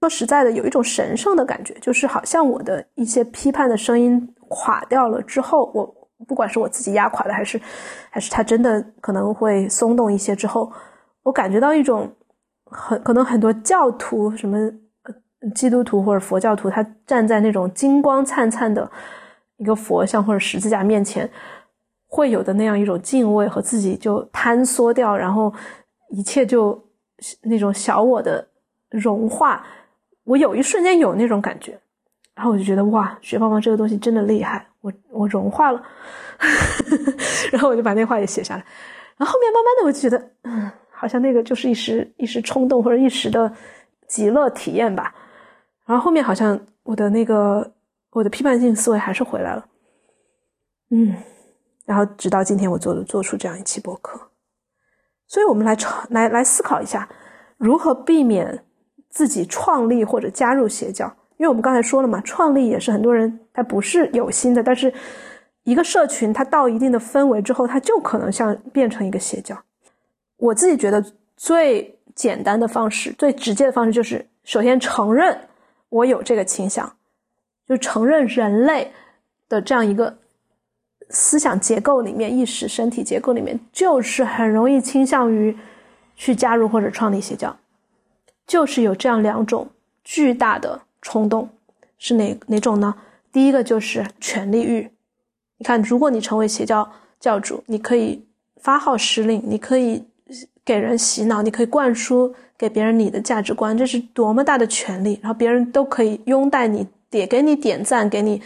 [0.00, 5.94] 说实在的，有一种神圣的感觉，就是好像我的一些批判的声音垮掉了之后，我。
[6.28, 7.60] 不管是我自己压垮的，还是
[8.10, 10.70] 还是他真的可能会松动一些之后，
[11.22, 12.10] 我感觉到一种
[12.64, 14.70] 很可能很多教徒，什么
[15.54, 18.88] 基督徒或者佛教徒，他站在那种金光灿灿的
[19.56, 21.28] 一个佛像或者十字架面前，
[22.06, 25.52] 会有的那样一种敬畏和自己就坍缩掉，然后
[26.10, 26.78] 一切就
[27.42, 28.46] 那种小我的
[28.90, 29.64] 融化。
[30.24, 31.80] 我有一瞬间有那种感觉，
[32.34, 34.66] 然后我就觉得哇，学棒棒这个东西真的厉害。
[34.80, 35.82] 我我融化了，
[37.52, 38.64] 然后我就把那话也写下来，
[39.16, 43.52] 然后后面慢慢的我就觉得，嗯，好像那个就是一时一时冲动或者一时的
[44.08, 45.14] 极乐体验吧，
[45.86, 47.72] 然后后面好像我的那个
[48.10, 49.66] 我的批判性思维还是回来了，
[50.90, 51.14] 嗯，
[51.84, 54.18] 然后直到今天我做了做出这样一期博客，
[55.26, 57.08] 所以我们来创来来思考一下，
[57.58, 58.64] 如何避免
[59.10, 61.14] 自己创立或者加入邪教。
[61.40, 64.92] 因为我们刚才说了嘛，创立也是很多人他不是有心的，但是
[65.62, 69.56] 一个社群它到一定的氛围之后，它就可能像变成一个邪教。
[70.36, 71.02] 我自己觉得
[71.38, 75.34] 最简单的方式、最直接的方式就是，首先承认
[75.88, 76.92] 我有这个倾向，
[77.66, 78.92] 就承认人类
[79.48, 80.18] 的这样一个
[81.08, 85.56] 思想结构里面、意识、身体结构里面，就是很容易倾向于
[86.16, 87.56] 去加入或者创立邪教，
[88.46, 89.70] 就是有这样两种
[90.04, 90.82] 巨大的。
[91.02, 91.48] 冲动
[91.98, 92.94] 是哪哪种呢？
[93.32, 94.90] 第一个就是权力欲。
[95.58, 98.24] 你看，如果你成为邪教教主，你可以
[98.56, 100.04] 发号施令，你可以
[100.64, 105.18] 给人洗脑，你可以灌输给别人你的价值观，这是多么大的权利！
[105.22, 108.40] 然后别人都可以拥戴你，点给你点赞，给你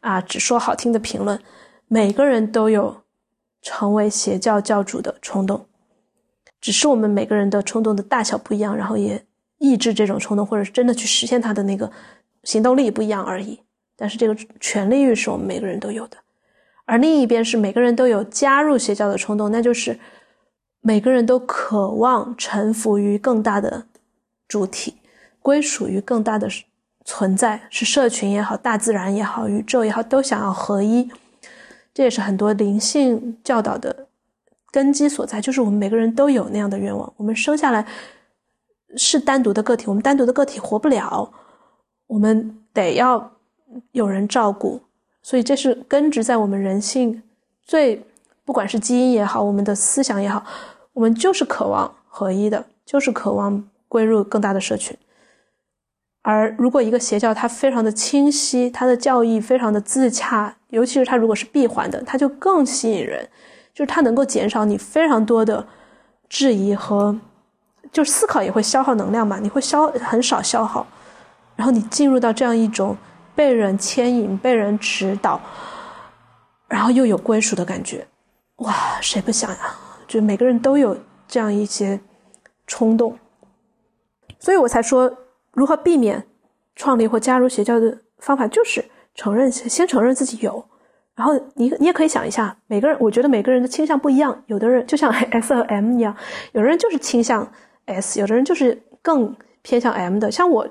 [0.00, 1.40] 啊，只说好听的评论。
[1.86, 3.02] 每个人都有
[3.62, 5.66] 成为邪教教主的冲动，
[6.60, 9.24] 只是我们每个人的冲动的大小不一样，然后也
[9.58, 11.90] 抑制这种冲动，或者是真的去实现它的那个
[12.44, 13.60] 行动力不一样而已。
[13.96, 16.16] 但是这个权力欲是我们每个人都有的，
[16.84, 19.98] 而另一边是每个人都有加入邪教的冲动，那就是
[20.80, 23.86] 每个人都渴望臣服于更大的
[24.46, 24.94] 主体，
[25.40, 26.48] 归属于更大的
[27.04, 31.10] 存在，是社群也好，大自然也好，宇宙也好，都想要合一。
[31.92, 34.06] 这也是很多灵性教导的
[34.70, 37.12] 根基所在，就是我们每个人都有那样的愿望。
[37.16, 37.84] 我们生下来
[38.96, 41.30] 是单独的个体，我们单独的个体活不了，
[42.06, 43.32] 我们得要
[43.92, 44.80] 有人照顾，
[45.22, 47.22] 所以这是根植在我们人性
[47.62, 48.02] 最，
[48.44, 50.44] 不管是基因也好，我们的思想也好，
[50.94, 54.96] 我们就是渴望合一的，就是渴望归入更大的社群。
[56.22, 63.26] 而如果一个邪教它非常的清晰，它的教义非常的自洽，尤其是它如果是闭环的，它就更吸引人，
[63.72, 65.66] 就是它能够减少你非常多的
[66.28, 67.18] 质疑和，
[67.92, 70.86] 就思考也会消耗能量嘛，你会消很少消耗，
[71.56, 72.96] 然后你进入到这样一种
[73.34, 75.40] 被人牵引、被人指导，
[76.68, 78.06] 然后又有归属的感觉，
[78.56, 79.74] 哇，谁不想呀？
[80.06, 80.96] 就每个人都有
[81.26, 82.00] 这样一些
[82.66, 83.18] 冲动，
[84.38, 85.16] 所以我才说。
[85.52, 86.24] 如何避免
[86.76, 88.84] 创立或加入邪教的方法，就是
[89.16, 90.64] 承认先承认自己有，
[91.16, 96.14] 然后你你也可以想一下，每个人我觉得每个人的倾向不一样，有的人就像 S 和 M 一样，
[96.52, 97.50] 有的人就是倾向
[97.88, 100.30] S，有的人就是更偏向 M 的。
[100.30, 100.68] 像我，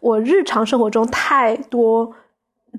[0.00, 2.12] 我日常生活中太多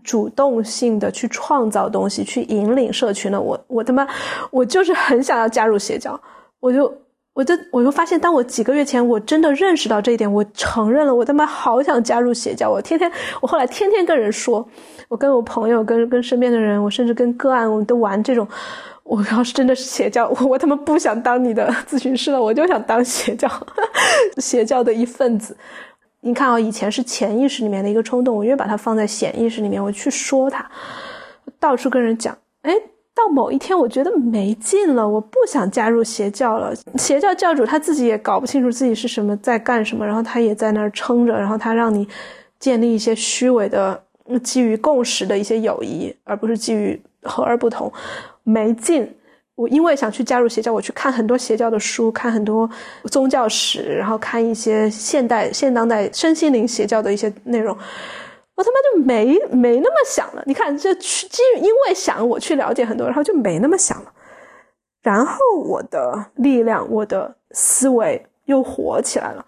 [0.04, 4.08] 主动性的去创造东西，去引领社群了，我我他妈
[4.50, 6.20] 我就是很想要加入邪教，
[6.60, 6.92] 我就。
[7.34, 12.70] 我就我就发现，当我几个月前我真的认识到这一点，我承认了，我他妈好想加入邪教。
[12.70, 13.10] 我天天，
[13.40, 14.68] 我后来天天跟人说，
[15.08, 18.46] 我跟我朋友、跟跟身边的人，我甚至跟个案，我都玩这种。
[19.04, 23.50] 我要是真的是邪教，我我他妈不想当你的咨询师了，我就想当邪教，
[24.38, 25.56] 邪教的一份子。
[26.22, 30.70] 你看啊，以前是潜意识里面的一个冲动，我越把它放在显意识里面，我去说它，
[31.60, 32.74] 到处跟人讲，哎。
[33.14, 36.74] 到某一天，我觉得没劲了，我不想加入邪教了。
[36.96, 42.08] 邪教教主他自己也搞不清楚自己是什么，在干什么，然后他也在那儿撑着，然后他让你
[42.58, 44.02] 建立一些虚伪的、
[44.42, 47.92] 基于共识的一些友谊，而不是基于和而不同，
[48.52, 49.18] 没劲。
[49.56, 52.68] 我因为想去加入邪教，我去看很多邪教的书，看很多
[53.12, 57.78] 宗教史，然后看一些现代、现当代身心灵邪教的一些内容。
[58.56, 64.12] 我他妈就没没那么想了，你看这去基于因为想我去了解很多，然后就没那么想了，
[65.02, 69.46] 然后我的力量、我的思维又活起来了，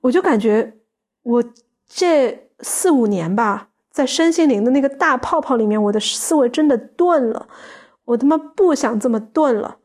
[0.00, 0.72] 我就感觉
[1.22, 1.44] 我
[1.88, 7.46] 这四五年吧，在身心灵的那个大泡泡里面，我的思维真的钝了，
[8.08, 9.76] 我他妈不想这么钝了，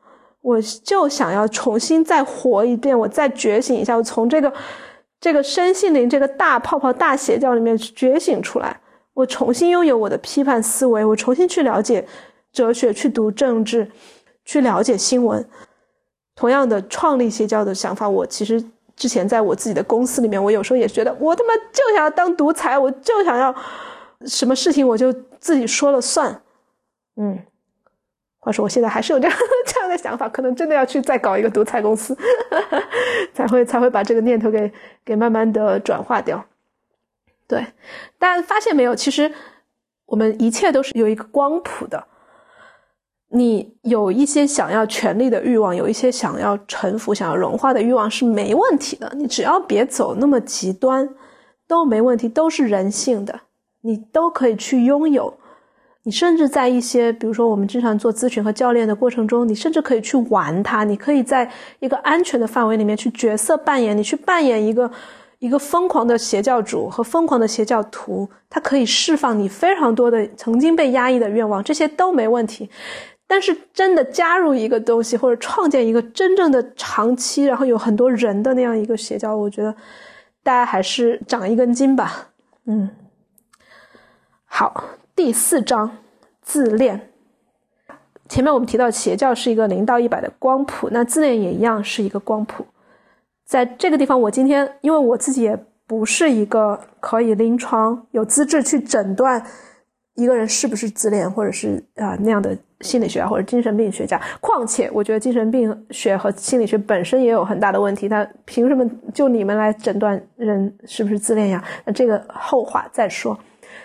[0.41, 4.52] 我就想要重新再活一遍，我再觉醒一下，我从这个。
[5.24, 8.82] 这个身心灵这个大泡泡大邪教里面去觉醒出来，
[9.14, 12.06] 我重新拥有我的批判思维，我重新去了解
[12.52, 13.90] 哲学，去读政治，
[14.44, 15.48] 去了解新闻。
[16.36, 18.62] 同样的创立邪教的想法，我其实
[18.98, 23.56] 之前在我自己的公司里面，我有时候也觉得，我他妈就想要当独裁，我就想要
[24.26, 26.41] 什么事情我就自己说了算，
[27.16, 27.40] 嗯。
[28.44, 32.15] 话说，我现在还是有这样 这样的想法，可能真的要去再搞一个独裁公司，
[33.34, 34.72] 才会才会把这个念头给
[35.06, 36.44] 给慢慢的转化掉。
[37.48, 37.65] 对，
[38.20, 38.94] 大家发现没有？
[38.94, 39.32] 其实
[40.06, 42.06] 我们一切都是有一个光谱的。
[43.30, 49.11] 你有一些想要权力的欲望，有一些想要臣服、想要融化的欲望是没问题的。
[49.15, 51.10] 你只要别走那么极端，
[51.68, 53.40] 都没问题，都是人性的，
[53.82, 55.36] 你都可以去拥有。
[56.06, 60.84] 你甚至在一些，比如说我们经常做咨询和教练的过程中，你甚至可以去玩它。
[60.84, 61.50] 你可以在
[61.80, 64.92] 一个安全的范围里面去角色扮演，你去扮演一个
[65.40, 72.70] 一个疯狂的邪教主和疯狂的邪教徒，它可以释放你非常多的曾经被压抑的愿望，这些都没问题。
[73.26, 79.74] 但是真的加入一个东西或者创建一个真正的长期，然后有很多人的那样一个邪教，我觉得
[80.44, 82.28] 大家还是长一根筋吧。
[82.66, 82.90] 嗯，
[84.44, 84.84] 好。
[85.15, 85.99] 第四章，
[86.41, 87.10] 自恋。
[88.27, 92.65] 前面我们提到邪教是一个零到一百的光谱，那自恋也一样是一个光谱。
[93.45, 99.45] 在这个地方，我今天因为我自己也不是一个可以临床有资质去诊断
[100.15, 104.19] 一个人是不是自恋，或者是啊那样的心理学家或者精神病学家。
[104.41, 108.84] 况且，我觉得精神病学和心理学本身也有很大的问题，那凭什么
[109.14, 111.64] 就你们来诊断人是不是自恋呀？
[111.85, 113.38] 那这个后话再说。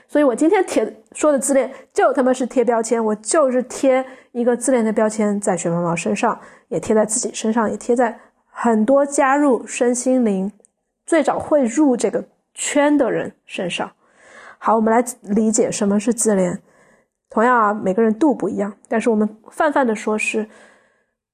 [0.06, 6.38] 所以我今天贴说的自恋，就他妈是贴标签，我就是贴一个自恋的标签在雪毛毛身上，
[6.68, 8.16] 也贴在自己身上，也贴在
[8.46, 10.52] 很多加入身心灵
[11.04, 12.24] 最早会入这个
[12.54, 13.90] 圈的人身上。
[14.58, 16.62] 好，我们来理解什么是自恋。
[17.28, 20.48] 同样啊，每个人度不一样，但是我们泛泛的说是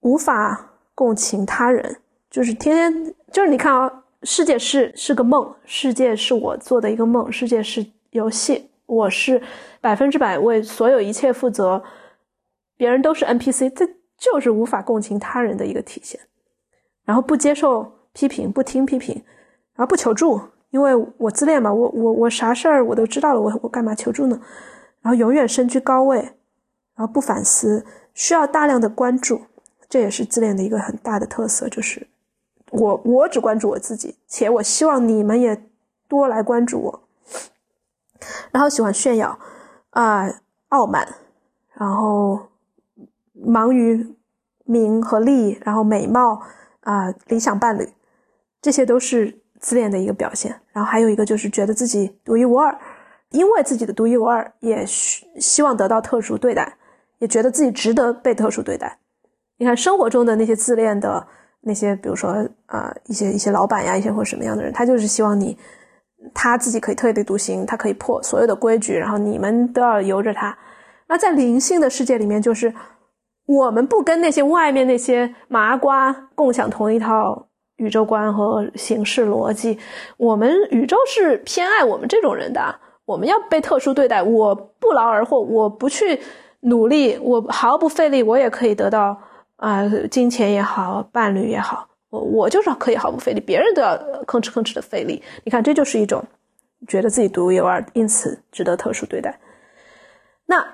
[0.00, 1.98] 无法共情他人，
[2.30, 9.40] 就是天天就是你看啊，世界是是个梦，世界是我做的一个梦，世界是游戏，我是
[9.80, 11.82] 百分之百为所有一切负责，
[12.76, 13.88] 别人都是 NPC，这
[14.18, 16.20] 就是无法共情他人的一个体现。
[17.04, 19.14] 然后不接受批评，不听批评，
[19.74, 20.40] 然后不求助，
[20.70, 24.40] 因为我自恋嘛，我我我啥事儿我都知道了，我我干嘛求助呢？
[25.02, 26.16] 然后永远身居高位，
[26.94, 27.84] 然后不反思，
[28.14, 29.42] 需要大量的关注，
[29.88, 32.06] 这也是自恋的一个很大的特色，就是
[32.70, 35.62] 我我只关注我自己，且我希望你们也
[36.08, 37.03] 多来关注我。
[38.50, 39.38] 然后喜欢炫耀，
[39.90, 40.28] 啊，
[40.68, 41.06] 傲慢，
[41.74, 42.38] 然后
[43.32, 44.16] 忙于
[44.64, 46.42] 名和利，然后美貌
[46.80, 47.88] 啊，理想伴侣，
[48.60, 50.60] 这些都是自恋的一个表现。
[50.72, 52.78] 然后还有一个就是觉得自己独一无二。
[53.30, 56.76] 因为自己的独一无二，也希希望得到特殊对待，
[57.18, 58.96] 也觉得自己值得被特殊对待。
[59.56, 61.26] 你看生活中的那些自恋的
[61.62, 65.58] 那些，比如说啊，一些一些老板呀，一些或什么样的人，他就是希望你
[66.32, 70.56] 他自己可以特立独行，他可以破所有的规矩，然后你们都要由着他。
[71.08, 72.72] 那在灵性的世界里面，就是
[73.46, 77.46] 我们不跟那些外面那些麻瓜共享同一套
[77.76, 79.78] 宇宙观和形式逻辑，
[80.16, 82.74] 我们宇宙是偏爱我们这种人的。
[83.06, 86.18] 我们要被特殊对待，我不劳而获，我不去
[86.60, 89.14] 努力，我毫不费力，我也可以得到
[89.56, 95.22] 啊，金钱也好，伴侣也好，我我就是可以毫不费力，别人都要吭哧吭哧的费力。
[95.42, 96.24] 你看，这就是一种
[96.86, 99.38] 觉得自己独一无二，因此值得特殊对待。
[100.46, 100.64] 那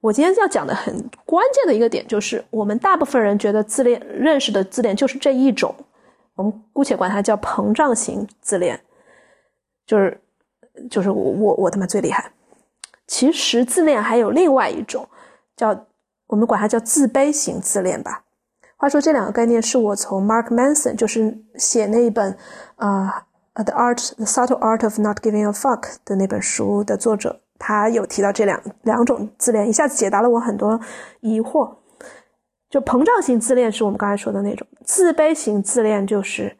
[0.00, 0.94] 我今天要讲的很
[1.24, 5.74] 关键的一个点，就是我们大部分人觉得自恋认识的自恋就是这一种，
[6.34, 8.80] 我们姑且管它叫膨胀型自恋，
[9.86, 10.20] 就是。
[10.90, 12.30] 就是我我我他妈最厉害。
[13.06, 15.08] 其实自恋还有另外一种，
[15.56, 15.86] 叫
[16.26, 18.25] 我们管它叫自卑型自恋吧。
[18.76, 22.36] 话说这两个概念是我从 Mark Manson，就是写那一本
[22.76, 23.24] 啊
[23.64, 30.80] 《The Art The Subtle Art of Not Giving a Fuck》的那本书的作者，他有提到这两两种自恋，一下子解答了我很多
[31.20, 31.76] 疑惑。
[32.68, 36.56] 就膨胀型自恋是我们刚才说的那种，自卑型自恋就是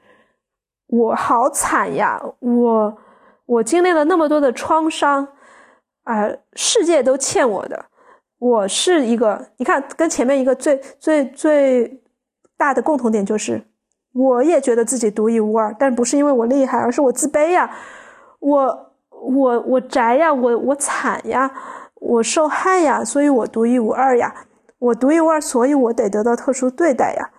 [0.86, 2.98] 我好惨呀，我。
[3.48, 5.28] 我经历了那么多的创伤，
[6.02, 7.84] 啊，世界都欠我的。
[8.40, 12.02] 我是一个，你看，跟前面一个最最最
[12.56, 13.62] 大的共同点就是，
[14.12, 17.70] 我也觉得自己独一无二，但不是因为我厉害，而是我自卑呀，
[18.40, 21.50] 我我我宅呀，我我惨呀，
[21.94, 24.34] 我受害呀，所以我独一无二呀，
[24.78, 27.30] 我独一无二，所以我得得到特殊对待呀。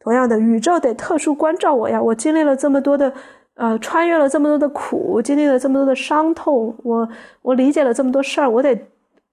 [0.00, 3.12] 同样的，宇宙得特殊关照我呀，我经历了这么多的。
[3.56, 7.08] 呃，穿越了这么多的苦，经历了这么多的伤痛，我
[7.40, 8.76] 我理解了这么多事儿，我得，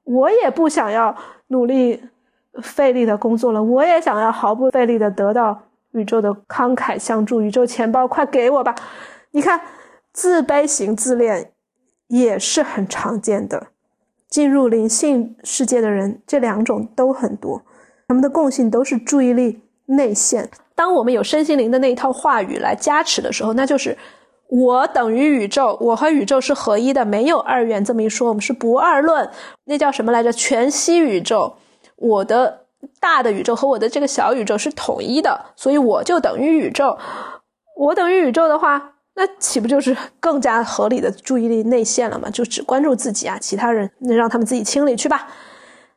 [0.03, 1.15] 我也不想要
[1.47, 1.99] 努力
[2.61, 5.61] 费力的工作了，我也想要毫不费力的得到
[5.91, 8.76] 宇宙的慷慨相助，宇宙钱包快给我吧！
[9.32, 9.61] 你看，
[10.11, 11.52] 自卑型自恋
[12.07, 13.68] 也是很常见的，
[14.30, 17.61] 进入灵性世界的人，这两种都很多，
[18.07, 20.49] 他们的共性都是注意力内陷。
[20.76, 23.98] 当我们有身心灵的那一套话语来加持的时候，那就是
[24.48, 29.30] 我等于宇宙，我和宇宙是合一的，没有二元这么一说，我们是不二论。
[29.65, 30.32] 那叫什么来着？
[30.34, 31.56] 全息宇宙，
[32.02, 32.65] 我的
[32.99, 36.98] 大的宇宙和我的这个小宇宙是统一的，所以我就等于宇宙。
[37.78, 42.30] 我等于宇宙的话，那岂不就是更加合理的注意力内陷了吗？
[42.30, 45.28] 就只关注自己啊，其他人那让他们自己清理去吧。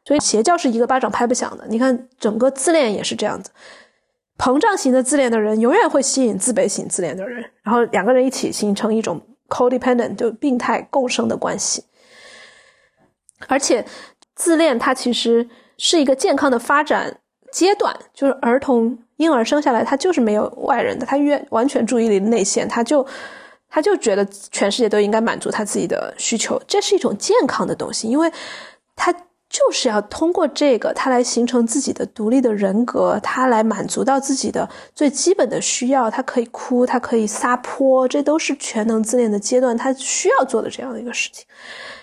[0.05, 1.66] 所以邪教是一个巴掌拍不响的。
[1.68, 3.51] 你看，整个自恋也是这样子。
[4.36, 11.85] 膨胀型的自恋的人永远会吸引自卑型自恋的人，然后两个人一起形成一种 codependent 就病态共生的关系。
[13.47, 13.86] 而且，
[14.35, 15.48] 自恋它其实
[15.78, 17.20] 是一个健康的发展
[17.52, 23.06] 阶段，就是儿童婴儿生下来他就是没有外人的，他越完全注意力内陷，他就
[23.68, 28.30] 他就觉得全世界都应该满足他自己的需求，这是一种健康的东西，因为
[28.96, 29.14] 他。
[29.51, 36.10] 就是要通过这个，他来形成自己的独立的人格，他来满足到自己的最基本的需要。
[36.10, 41.46] 他可以哭，他可以撒泼，这都是全能自恋的阶段，他需要做的这样的一个事情。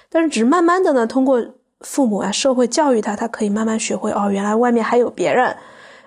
[0.07, 1.45] 但是，只是慢慢的呢，通过
[1.81, 5.55] 父母啊、社会教育他，他可以慢慢学会哦，原来外面还有别人，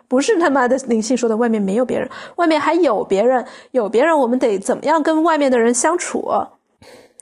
[0.08, 6.30] 不是他妈的灵性说的外面没有别人，外面还有别人，有别人，我们得怎么样跟外面的人相处？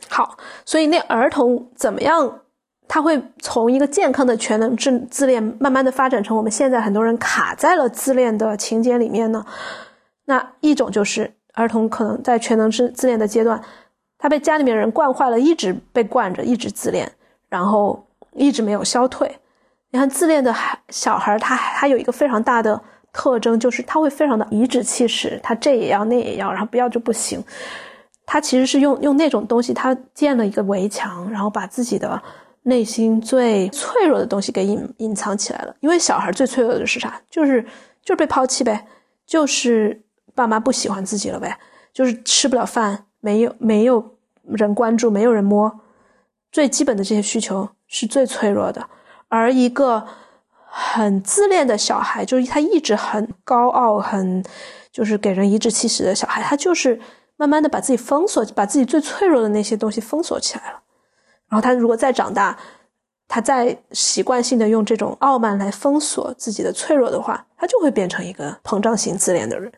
[0.08, 2.40] 好，所以那儿童怎么样？
[2.88, 9.46] 他会从一个健康的全能自自恋，慢慢的发展成我们现在很多人卡在了自恋的情节里面呢？
[10.26, 13.62] 那一种就是儿童可能在全能自自恋的阶段，
[14.18, 17.10] 他被家里面人惯坏了，一直被惯着，一直自恋，
[17.48, 19.38] 然后一直没有消退。
[19.90, 22.80] 你看自恋的孩小孩，他他有一个非常大的
[23.12, 27.42] 特征，就是他会非常的颐指气使，他这也要那也要，然后不要就不行。
[28.26, 32.22] 他其实是用用那种东西，他建了一个围墙，然后把自己的。
[32.64, 37.20] 内心最脆弱的东西给隐隐藏起来了，因为小孩最脆弱的是啥？
[37.28, 37.60] 就是
[38.04, 38.86] 就是被抛弃呗，
[39.26, 40.00] 就是
[40.32, 41.58] 爸妈不喜欢自己了呗，
[41.92, 45.80] 就是吃不了饭，没有没有人关注，没有人摸，
[46.52, 48.88] 最基本的这些需求是最脆弱的。
[49.28, 50.06] 而一个
[50.64, 54.42] 很自恋的小孩，就是他一直很高傲，很
[54.90, 56.98] 就是给人颐指气使的小孩，他就是
[57.36, 60.80] 慢慢的把自己封锁，把自己最脆弱的那些东西封锁起来了。
[61.48, 62.56] 然后他如果再长大，
[63.28, 69.70] 他再习惯性的用这种傲慢来封锁自己的脆弱的话，他就会变成一个膨胀型自恋的人。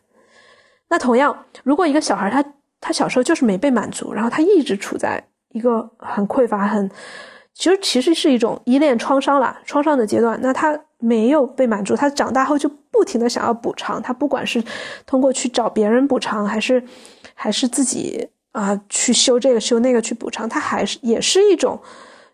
[0.87, 2.43] 那同样，如果一个小孩他
[2.79, 6.89] 他小时候就是没被满足，然后他一直处在一个很匮乏、很
[7.55, 14.63] 其实其实是一种依恋创伤了创伤的阶段，那他没有被满足，他长大后就不停的想要补偿，他不管是
[15.07, 16.83] 通过去找别人补偿，还是
[17.33, 18.29] 还是自己。
[18.55, 21.77] 啊，去修这个修那个去补偿，他还是也是一种，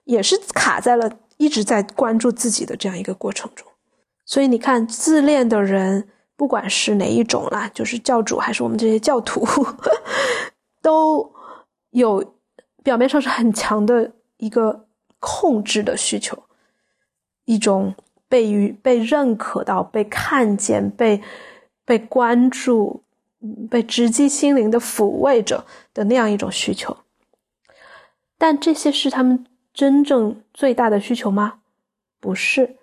[0.03, 3.67] 也是卡在了一直在关注自己的这样一个过程中。
[4.23, 9.43] 所以你看，自恋的人，不管是哪一种啦，就是教主还是我们这些教徒，
[10.83, 11.33] 都
[11.89, 12.35] 有
[12.83, 14.85] 表面上是很强的一个
[15.21, 16.43] 控制的需求，
[17.45, 17.95] 一种
[18.27, 21.21] 被于被认可到、被看见、被
[21.85, 23.03] 被关注。
[23.71, 25.65] 被直击心灵的抚慰着
[25.95, 26.95] 的那样一种需求，
[28.37, 31.61] 但这些是他们真正最大的需求吗？
[32.19, 32.75] 不是，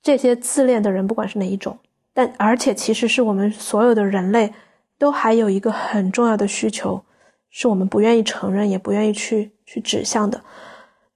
[0.00, 1.80] 这些自恋的人，不管是哪一种，
[2.14, 4.54] 但而且其实是我们所有的人类
[4.98, 7.04] 都还有一个很重要的需求，
[7.50, 10.44] 是我们不愿意承认，也不愿意去去指向的，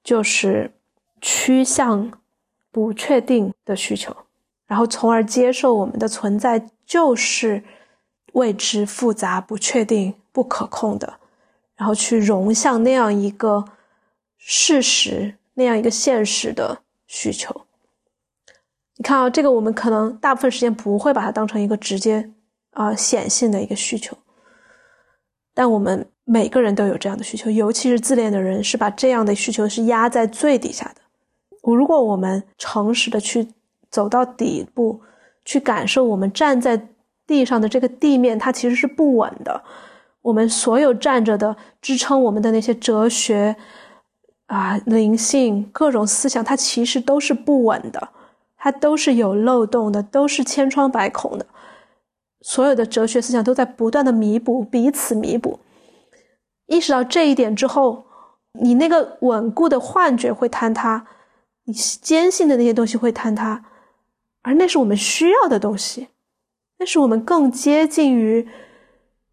[0.02, 0.72] 就是
[1.20, 2.12] 趋向
[2.70, 4.16] 不确定的需求，
[4.66, 7.62] 然后从而接受我们的存在就是。
[8.34, 11.18] 未知、复杂、不确定、不可控的，
[11.76, 13.62] 然后去融向那样一个
[14.38, 17.66] 事实、那样一个现实的需求。
[18.96, 22.32] 你看啊，这个我们可能大部分时间不会把它当成一个直接
[22.70, 24.16] 啊显性的一个需求，
[25.52, 31.00] 但我们每个人都有这样的需求，尤其是自恋的人是把这样的需求是压在最底下的。
[31.62, 33.48] 如果我们诚实的去
[33.90, 35.00] 走到底部，
[35.44, 36.88] 去感受我们站在。
[37.24, 39.62] 地上的这个地面，它其实是不稳的。
[40.22, 43.54] 我们所有站着的、支撑我们的那些哲学
[44.46, 48.08] 啊、灵性、各种思想，它其实都是不稳的，
[48.58, 51.46] 它都是有漏洞的，都是千疮百孔的。
[52.42, 55.60] 所有的哲学思想都在不断的弥补，彼此弥补。
[56.72, 58.06] 意识到这一点之后，
[58.60, 61.06] 你那个稳固的幻觉会坍塌，
[61.64, 63.64] 你坚信的那些东西会坍塌，
[64.40, 66.08] 而那是我们需要的东西。
[66.78, 68.48] 那是我们更接近于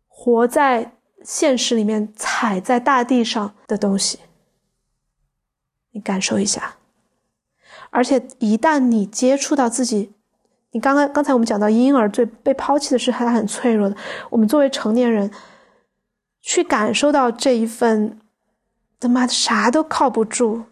[0.07, 0.91] 活在
[1.23, 4.19] 现实里面、踩在大地上的东西。
[5.91, 6.75] 你感受一下，
[7.89, 10.11] 而且一旦你接触到自己，
[10.71, 13.95] 你刚刚刚才我们讲到婴儿最被抛弃的是他很脆弱的。
[14.29, 15.31] 我们作为成年人，
[16.41, 18.19] 去感受到这一份
[18.99, 20.63] 他妈的啥都靠不住，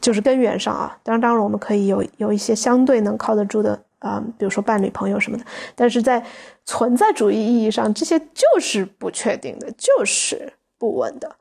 [0.00, 0.98] 就是根源上啊。
[1.02, 3.82] 当然，当然我们可以有有一些相对能靠得住的。
[4.02, 5.44] 啊，比如说伴侣、朋友什么的，
[5.76, 6.26] 但是在
[6.64, 11.36] 存在主义意义上，这些就是不确定的，就是不稳的。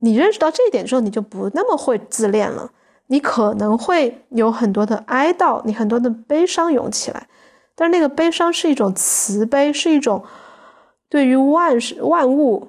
[0.00, 2.70] 你认识到这一点之后，你就不那么会自恋了。
[3.06, 7.26] 你可能会有很多的哀悼，你很多的悲伤涌起来，
[7.74, 10.22] 但是那个悲伤是一种慈悲，是一种
[11.16, 12.68] 对于万事万物，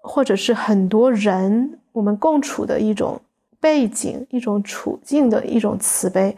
[0.00, 3.20] 或者是很多人我们共处的一种
[3.58, 6.36] 背景、一种处境的一种慈悲。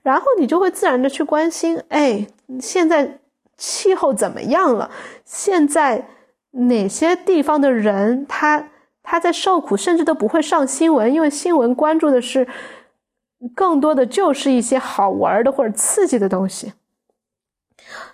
[0.00, 2.26] 然后你就会自然的去关心，哎，
[2.58, 3.18] 现在
[3.58, 4.90] 气候怎么样了？
[5.26, 6.08] 现在
[6.52, 8.70] 哪些地方的人他
[9.02, 12.48] 他在受苦，甚至都不会上新闻，因为新闻关注的是
[13.54, 16.72] 更多的就是一些好玩的或者刺激的东西。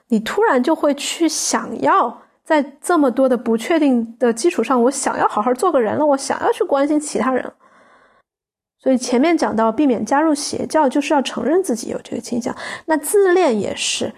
[0.08, 7.52] 你突然就会去想要在这么多的不确定的基础上，我想要好好做个人了，我想要去关心其他人。
[8.78, 12.54] 所以前面讲到避免加入邪教，就是要承认自己有这个倾向。
[12.84, 14.12] 那自恋也是，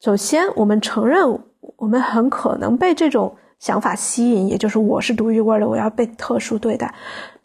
[0.00, 1.40] 首先我们承认
[1.76, 6.94] 我们很可能被这种想法吸引，也就是我是独一无二的，我要被特殊对待。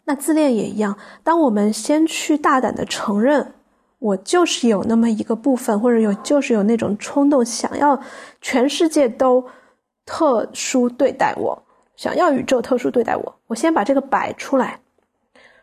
[0.04, 3.54] 那自恋也一样，当我们先去大胆的承认，
[3.98, 8.00] 我就是有那么一个部分，或者有就是有那种冲动，想要
[8.40, 9.44] 全世界都
[10.04, 11.62] 特殊对待我，
[11.96, 14.80] 想要宇宙特殊对待我，我先把这个摆出来，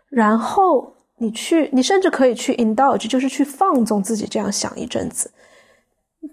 [0.10, 5.32] 然后你去，你甚至可以去 indulge，就是去放纵自己这样想一阵子，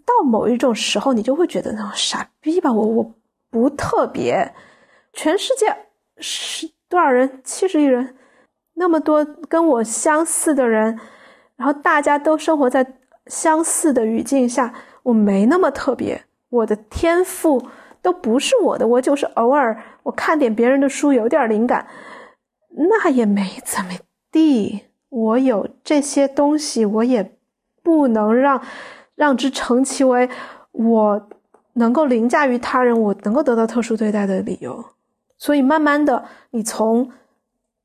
[0.05, 3.15] 到某一种时候，你就会觉得那种傻逼吧，我我
[3.51, 4.55] 不特别，
[5.13, 5.77] 全世界
[6.19, 6.71] 是。
[6.89, 7.41] 多少人？
[7.43, 8.15] 七十亿人，
[8.75, 10.97] 那么多跟我相似的人，
[11.57, 12.95] 然后大家都生活在
[13.27, 14.73] 相似的语境下，
[15.03, 17.61] 我没那么特别，我的天赋
[18.07, 21.89] 都不是我的，我就是偶尔我看点别人的书有点灵感，
[22.71, 23.91] 那也没怎么
[24.31, 24.83] 地。
[25.09, 27.33] 我有这些东西，我也
[27.83, 28.63] 不能让
[29.17, 30.31] 让之成其为
[30.71, 31.29] 我
[31.73, 34.85] 能够凌驾于他人，我能够得到特殊对待的理由。
[35.37, 37.11] 所以慢慢的，你从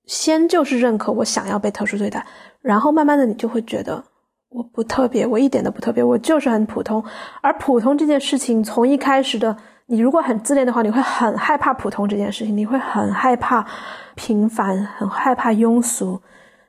[0.06, 2.24] 先就是认可我想要被特殊对待，
[2.62, 4.04] 然后慢慢的你就会觉得
[4.50, 7.04] 我不特别，我一点都不特别，我就是很普通。
[7.42, 9.58] 而普通这件事情，从一开始的
[9.92, 13.68] 你如果很自恋的话，你会很害怕普通这件事情，你会很害怕
[14.16, 16.18] 平凡，很害怕庸俗，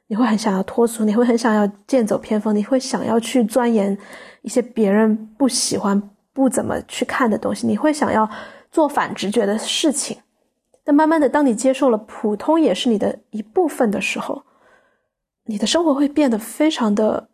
[0.08, 3.96] 你会很想要脱俗，你会很想要剑走偏锋，你会想要去钻研
[4.40, 8.28] 一些别人不喜欢、不怎么去看的东西，你会想要
[8.72, 10.18] 做反直觉的事情。
[10.82, 14.42] 但慢慢的，当你接受了普通也是你的一部分的时候，
[15.44, 17.28] 你的生活会变得非常的，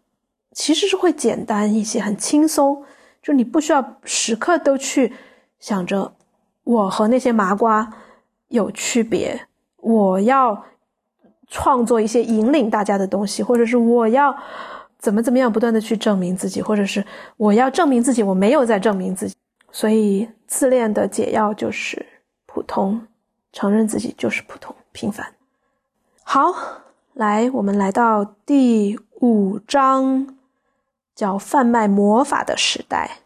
[0.53, 2.85] 其实是会简单一些，很轻松。
[3.23, 5.13] 就你不需要时刻都去
[5.61, 6.13] 想着
[6.65, 7.93] 我和那些麻瓜
[8.49, 10.65] 有区别，我要
[11.47, 14.37] 创作一些引领大家的东西，或者是我要
[14.99, 17.05] 怎么怎么样不断的去证明自己，或者是
[17.37, 19.35] 我要证明自己，我没有在证明自己。
[19.71, 22.07] 所以自恋的解药就是
[22.47, 23.07] 普通。
[23.51, 25.35] 承认自己就是普通平凡。
[26.23, 26.55] 好，
[27.15, 30.37] 来，我们来到第五章，
[31.15, 33.21] 叫贩卖魔法的时代。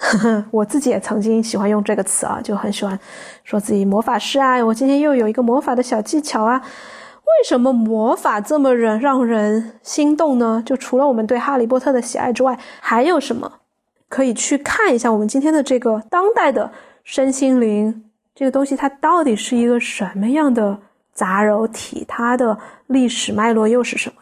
[0.50, 2.98] 我自己也曾经喜欢用这个词啊，就很喜欢
[3.44, 4.64] 说自己魔法师啊。
[4.64, 6.60] 我今天又有一个魔法的小技巧啊。
[6.60, 10.62] 为什么魔法这么人让人心动呢？
[10.66, 13.60] 就除了我们对哈利波特的喜爱之外，还有什么
[14.08, 16.72] 可以去看一下我们今天的这个当代的
[17.04, 18.04] 身心灵？
[18.34, 20.80] 这个东西它到底是一个什么样的
[21.12, 22.04] 杂糅体？
[22.08, 24.19] 它的历史脉络又是什么？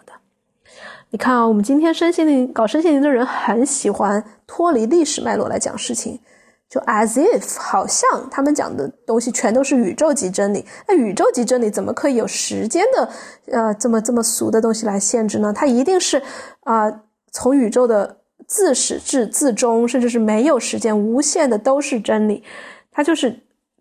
[1.11, 6.21] 你看啊，我们今天身心灵搞身心灵的人很喜欢脱离历史脉络来讲事情，
[6.69, 10.65] 就 as if 好像他们讲的东西全都是宇宙级真理。
[10.87, 13.09] 那宇宙级真理怎么可以有时间的
[13.53, 15.53] 呃这么这么俗的东西来限制呢？
[15.53, 16.23] 它一定是
[16.65, 17.03] 啊
[17.33, 22.43] 从宇宙的自始至自终，甚至是没有时间无限的都是真理，
[22.91, 23.41] 它就是。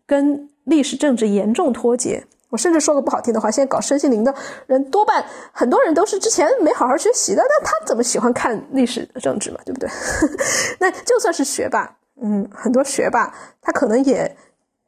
[0.10, 2.24] 跟历史政治严重脱节。
[2.50, 4.34] 我甚至说个不好听的话，现在搞身心灵的
[4.68, 9.60] 人多半很多人都是之前没好好学习的，那他怎么喜欢看历史政治嘛？
[9.66, 9.90] 对不对？
[10.80, 14.36] 那就算是学霸，嗯，很多学霸他可能也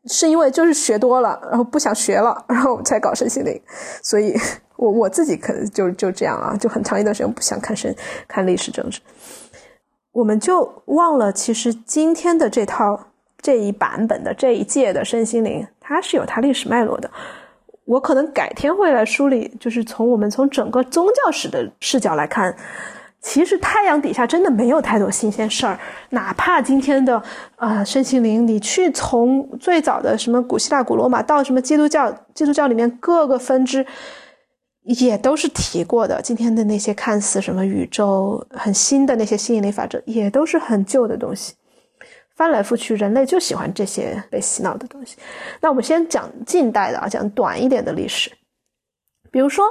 [0.05, 3.61] 是因为就是学多了，然后不想学了，然后才搞身心灵。
[4.01, 4.33] 所以，
[4.77, 7.93] 我我自己可能就就这样啊，就很长一段时间不想看身
[8.27, 9.01] 看历史政治。
[10.13, 13.07] 我们就忘了，其实今天的这套。
[13.41, 17.09] 这一版本的这一届的身心灵，它是有它历史脉络的。
[17.89, 22.55] 我可能改天会来梳理，就是从我们从整个宗教史的视角来看，
[23.19, 25.79] 其实太阳底下真的没有太多新鲜事儿。
[26.11, 27.19] 哪怕今天的
[27.55, 33.83] 啊身心灵，你去从最早的什么古希腊、古罗马到什么基督教，基督教里面各个分支
[34.83, 36.21] 也都是提过的。
[36.21, 41.55] 今天的那些看似什么宇宙很新的那些吸引力法则，也都是很旧的东西。
[42.39, 45.17] 翻来覆去，人类就喜欢这些被洗脑的东西。
[45.59, 48.31] 那我们先讲近代的啊，讲短一点的历史。
[49.29, 49.65] 比如说，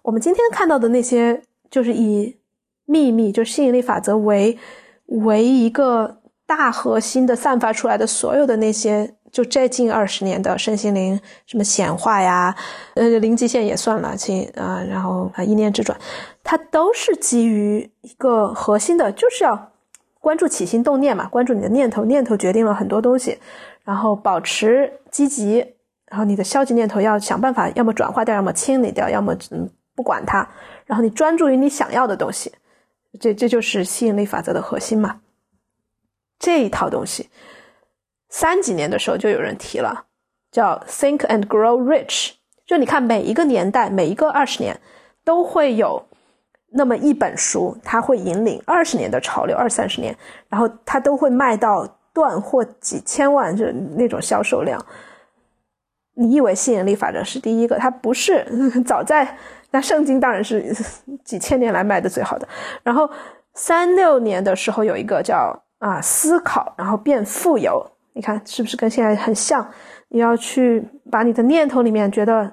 [0.00, 2.38] 我们今天看到的那些，就是以
[2.86, 4.58] 秘密，就吸引力法则为
[5.04, 12.56] 为一个大核心的散发出来的所有的那些，就这近二十年的身心灵，什么显化呀，
[12.94, 15.94] 呃，零极限也算了，亲啊，然后啊，一念之转，
[16.42, 19.73] 它都是基于一个核心的，就是要。
[20.24, 23.38] 关注起心动念嘛，关注你的念头，念头决定了很多东西。
[23.84, 25.58] 然后保持积极，
[26.06, 30.48] 然后你的消极念头要想办法，要么转化掉，要么清理掉，要么嗯不管它。
[30.86, 32.50] 然后你专注于你想要的东西，
[33.20, 35.20] 这这就是吸引力法则的核心嘛。
[36.38, 37.28] 这一套东西，
[38.30, 40.06] 三几年的时候就有人提了，
[40.50, 42.30] 叫 Think and Grow Rich。
[42.64, 44.80] 就你看每一个年代，每一个二十年
[45.22, 46.06] 都会有。
[46.76, 50.16] 那么一本书，它会引领二十年的潮流，二三十年，
[50.48, 53.64] 然后它都会卖到断货几千万，就
[53.96, 54.84] 那种销售量。
[56.14, 58.44] 你以为吸引力法则是第一个，它不是。
[58.84, 59.36] 早在
[59.70, 60.74] 那圣经当然是
[61.24, 62.46] 几千年来卖的最好的。
[62.82, 63.08] 然后
[63.54, 69.68] 三六年的时候有一个叫啊思考，然后变富有，你看是不是跟现在很像？
[70.08, 72.52] 你要去把你的念头里面觉得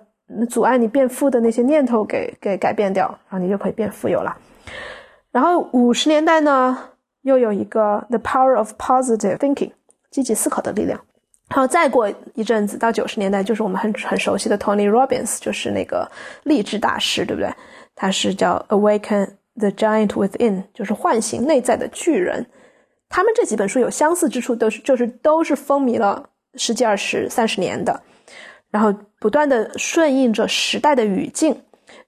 [0.50, 4.36] 阻碍你变富的那些念头给给改变掉，然后你就可以变富有了。
[5.32, 6.78] 然后五十年代呢，
[7.22, 9.72] 又有一个 The Power of Positive Thinking，
[10.10, 11.00] 积极思考的力量。
[11.50, 16.10] 然后再过一阵子，到九十年代，就是我们很很熟悉的 Tony Robbins，就是那个
[16.44, 17.54] 励志大师，对不对？
[17.94, 22.46] 他是叫 Awaken the Giant Within，就是唤醒内在的巨人。
[23.10, 28.02] 他们这几本书有相似之处，都是就是都是风靡了十几、二十、三十年的，
[28.72, 31.56] 然后不断的顺应着时代的语境。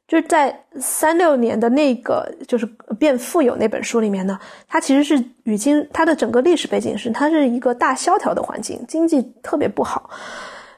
[0.05, 2.65] 就是在三六年的那个，就是
[2.99, 4.37] 变富有那本书里面呢，
[4.67, 10.09] 它其实是语境，它的整个历史背景是它是一个大萧条的环境，经济特别不好，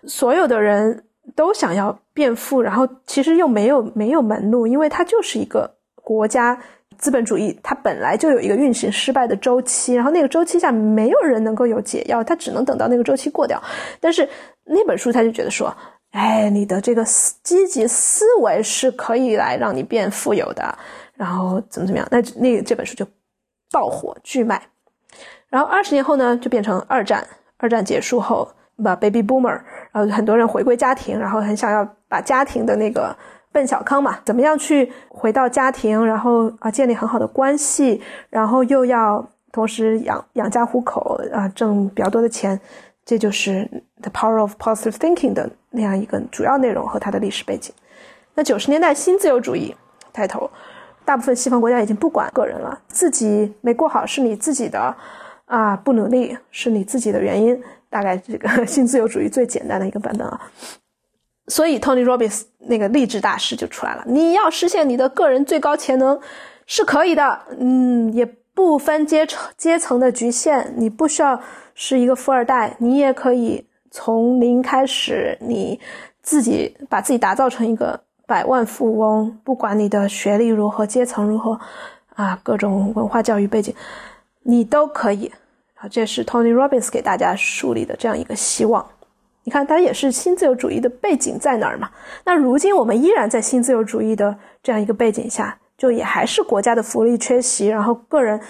[0.06, 1.04] 所有的人
[1.36, 6.58] 都想要变富，然后其实又没有没有门路，因为它就是一个国家
[6.98, 13.62] 资本主义，它本来就有一个运行失败的周期，然后那个周期下没有人能够有解药，它只能等到那个周期过掉。
[14.00, 14.30] 但是
[14.66, 15.76] 那本书他就觉得说。
[16.12, 20.74] 哎，你的这个思积极思维是可以来让你变富有的，
[21.16, 22.08] 然后怎么怎么样？
[22.10, 23.06] 那那这本书就
[23.70, 24.62] 爆火巨卖。
[25.50, 27.28] 然后二十年后呢，就变成二战。
[27.58, 28.50] 二战结束后，
[28.82, 29.60] 把 baby boomer，
[29.92, 33.14] 然后很多人回归家庭，然后很想要把家庭的那个
[33.52, 42.58] 奔小康嘛，怎么样去回到家庭，然后啊建立很好的关系，然后又要同时养养家糊口啊，挣比较多的钱。
[43.04, 43.70] 这就是
[44.06, 47.74] The Power of Positive Thinking 的那样一个主要内容和它的历史背景。
[48.36, 49.76] 那九十年代新自由主义
[50.14, 50.48] 抬头，
[51.04, 54.96] 大部分西方国家已经不管个人了，自己没过好是你自己的
[55.46, 57.60] 啊，不努力是你自己的原因。
[57.90, 60.40] 大概这个 新自由主义最简单的一个版本啊。
[61.48, 66.20] 所以 Tony Robbins 那个励志大师就出来了，你要实现你的个人最高潜能
[66.68, 68.24] 是可以的，嗯，也
[68.54, 71.42] 不分阶层阶层的局限，你不需要。
[71.78, 75.80] 是一个富二代，你也可以从零开始，你
[76.22, 77.98] 自己把自己打造成一个
[78.28, 79.40] 百万富翁。
[79.42, 81.58] 不管你的学历如何，阶层如何，
[82.16, 83.74] 啊，各种文化教育背景，
[84.44, 85.32] 你都可以。
[85.76, 88.86] 啊，这是 Tony Robbins 给大家树立的这样一个希望。
[89.46, 91.90] 你看，他也是新自由主义的背景在哪儿嘛？
[92.26, 98.42] 那如今我们依然在新自由主义的这样一个背景下，就也还是国家的福利缺席，然后个人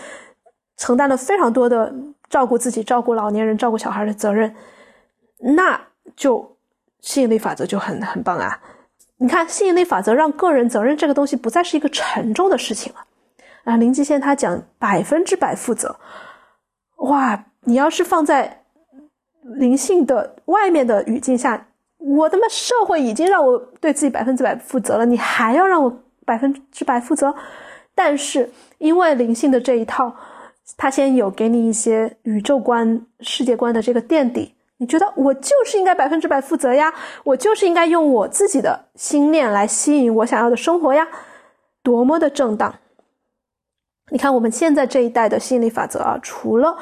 [0.75, 1.93] 承担了非常多的。
[2.27, 4.53] 照顾自己、照顾老年人、照顾小孩的责任，
[5.39, 5.79] 那
[6.15, 6.57] 就
[7.01, 8.61] 吸引力法则就很很棒啊！
[9.17, 13.05] 你看，吸引力法则让个人责任这个东西不再是一个沉重的事情了
[13.65, 13.77] 啊！
[13.77, 15.97] 林基宪他讲百分之百负责，
[16.97, 17.45] 哇！
[17.61, 18.63] 你要是放在
[19.41, 21.67] 灵性的外面的语境下，
[21.97, 27.35] 我他妈社会已经让我对自己百分之百负责了，你还要让我百分之百负责？
[27.93, 30.15] 但是因为灵性的这一套。
[30.77, 36.93] 他先有给你一些宇宙观、世界观的这个垫底，你觉得我就是应该百分之百负责呀？
[37.23, 41.07] 我就是应该用我自己的心念来吸引我想要的生活呀？
[41.81, 42.75] 多么的正当！
[44.11, 46.77] 你看我们现在这一代的吸引力法则啊，除了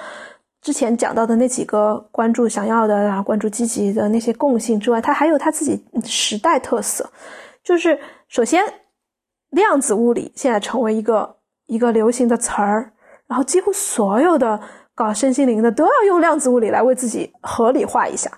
[0.62, 7.10] 之前讲到的那几个关注想要的啊、关注积极的那些共性之外，它还有它自己时代特色，
[7.64, 8.64] 就是首先
[9.52, 11.38] 量子物理现在成为一个
[11.68, 12.94] 一个流行的词儿。
[13.28, 14.60] 然后几乎所有的
[14.96, 18.30] 搞身心灵的都要用量子物理来为自己合理化一下，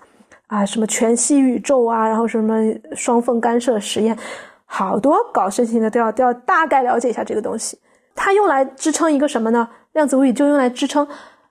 [0.46, 2.54] 啊，什么全息宇宙啊，然后什么
[2.94, 4.16] 双缝干涉实验，
[4.64, 7.78] 好多搞身心灵的都要都要大概了解一下这个东西。
[8.14, 9.68] 它用来支撑一个什么呢？
[9.92, 11.06] 量子物理就用来支撑，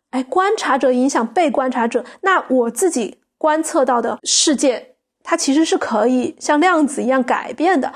[0.09, 2.03] 哎，观察者影响被观察者。
[2.21, 7.93] 那我自己观测到的世界，它其实是可以像量子一样改变的。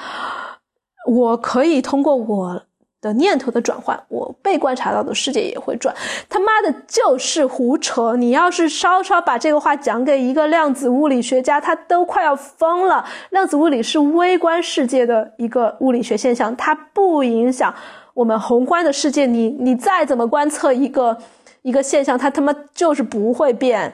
[1.07, 2.63] 我可以通过我。
[3.01, 5.95] 的念头的转换，我被观察到的世界也会转。
[6.27, 8.15] 他妈的，就是胡扯！
[8.15, 13.05] 你要是稍稍把这个话讲给一个量子物理学家，他都快要疯了。
[13.29, 17.73] 量子物理是微观世界的一个物理学现象，它不影响
[18.13, 19.25] 我们宏观的世界。
[19.25, 21.17] 你你再怎么观测一个
[21.61, 23.93] 一个现象，它他妈就是不会变。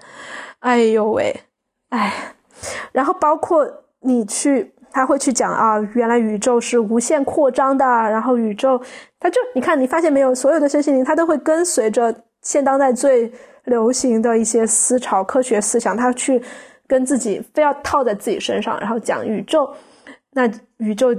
[0.60, 1.42] 哎呦喂，
[1.90, 2.34] 哎，
[2.92, 3.66] 然后包括
[4.00, 4.75] 你去。
[4.96, 8.82] 他会去讲啊，原来宇宙是无限扩张的，然后宇宙，
[9.20, 13.30] 他就你看，你发现没有，所有的身心灵，他都会跟随着现当代最
[13.66, 16.42] 流行的一些思潮、科学思想，他去
[16.88, 19.70] 跟自己非要套在自己身上，然后讲宇宙，
[20.32, 21.14] 那宇宙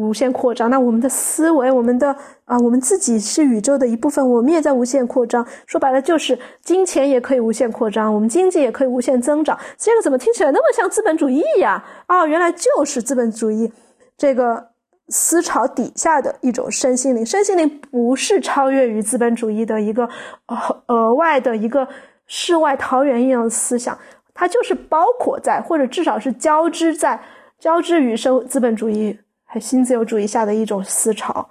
[0.00, 0.70] 无限扩张。
[0.70, 5.46] 那我们的思维，我们的啊，我们自己是宇宙的一部分，我们也在无限扩张。
[5.66, 9.58] 说白了，就是金钱也可以无限扩张，我们经济也可以无限增长。
[9.76, 11.84] 这个怎么听起来那么像资本主义呀？
[12.06, 13.72] 啊，原来就是资本主义
[14.16, 14.68] 这个
[15.08, 17.24] 思潮底下的一种身心灵。
[17.24, 20.08] 身心灵不是超越于资本主义的一个
[20.46, 21.86] 额额外的一个
[22.26, 23.98] 世外桃源一样的思想，
[24.32, 27.20] 它就是包括在，或者至少是交织在。
[27.60, 29.18] 交织于生资本主义
[29.52, 31.48] 还新自由主义下的一种思潮，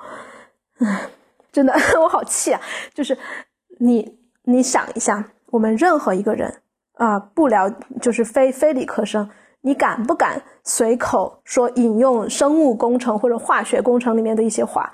[0.79, 1.09] 唉，
[1.51, 2.61] 真的 我好气啊！
[2.93, 3.17] 就是
[3.79, 6.61] 你你想一下，我们任何一个人
[6.93, 7.69] 啊，不聊
[8.01, 14.89] 就是非非理科生，你敢不敢随口说引用生物工程或者化学工程里面的一些话？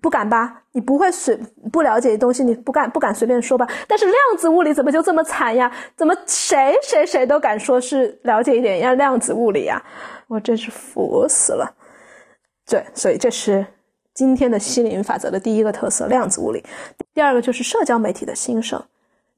[0.00, 0.62] 不敢吧？
[0.72, 1.38] 你不会随
[1.70, 3.68] 不了解的东西，你不敢不敢随便说吧？
[3.86, 5.70] 但是量子物理怎么就这么惨呀？
[5.94, 9.82] 怎么谁谁谁都敢说是了解一点要量子物理呀？
[10.28, 11.74] 我真是服死了。
[12.68, 13.66] 对，所以这是
[14.12, 16.64] 今天的心灵法则的第一个特色——量子物理。
[17.14, 18.82] 第二个就是社交媒体的兴盛。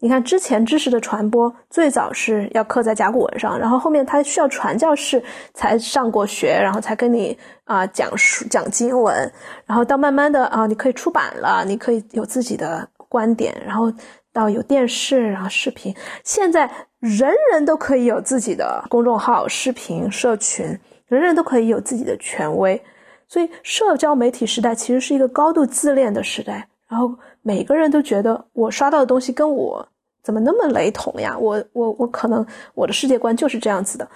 [0.00, 5.20] 你看，之前知识的传播最早是要刻在甲骨文上，然后后面它需要传教士
[5.54, 9.32] 才上过学，然后才跟你啊讲书讲经文，
[9.66, 13.92] 然后到慢慢的啊，你可以出版了，你可以有自己的观点，然后
[14.32, 15.92] 到有电视，然后视频，
[16.22, 20.78] 现在人人都可以有自己的公众号、视频社群，
[21.08, 22.80] 人人都可以有自己的权威，
[23.28, 26.68] 所以社交媒体时代其实是一个高度自恋的时代。
[26.88, 29.86] 然后每个人都觉得我刷到的东西跟我
[30.22, 31.36] 怎么那么雷同呀？
[31.38, 34.08] 我我我可能我的世界观就是这样子的，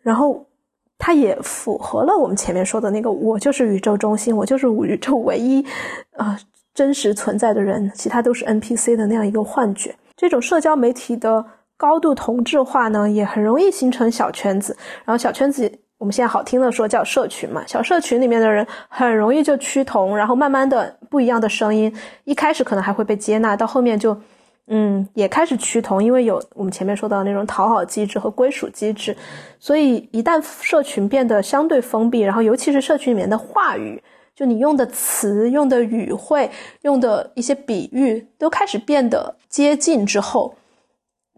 [0.00, 0.46] 然后
[0.96, 5.62] 它也符合了我们前面说的那个我就是宇宙中心，我就是宇宙唯一
[6.16, 6.38] 啊
[6.72, 9.94] 真实存在的人，其他都是 NPC 的那样一个幻觉。
[10.16, 11.44] 这种社交媒体的
[11.76, 14.74] 高度同质化呢，也很容易形成小圈子，
[15.04, 15.70] 然后小圈子。
[16.04, 21.90] 我们现在好听的说叫社群嘛，小社群里面的人很容易就趋同，然后慢慢的不一样的声音，
[22.24, 24.14] 一开始可能还会被接纳，到后面就，
[24.66, 29.16] 嗯，也开始趋同，因为有我们前面说到那种讨好机制和归属机制，
[29.58, 34.02] 所以一旦社群变得相对封闭，然后尤其是社群里面的话语，
[34.36, 36.50] 就你用的词、用的语汇、
[36.82, 40.54] 用的一些比喻都开始变得接近之后，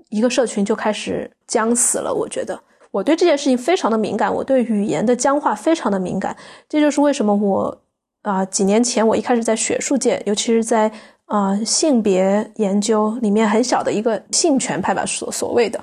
[0.09, 2.59] 一个社群就开始僵死了，我觉得。
[2.97, 6.35] 我对这件事情非常的敏感，我对语言的僵化非常的敏感，
[6.67, 7.79] 这就是为什么我
[8.23, 10.91] 啊几年前我一开始在学术界，尤其是在
[11.27, 15.79] 啊性别研究里面很小的一个性权派吧所所谓的，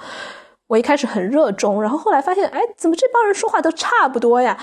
[0.66, 4.58] 我一开始很热衷，然后后来发现，哎，怎么这帮人说话都差不多呀，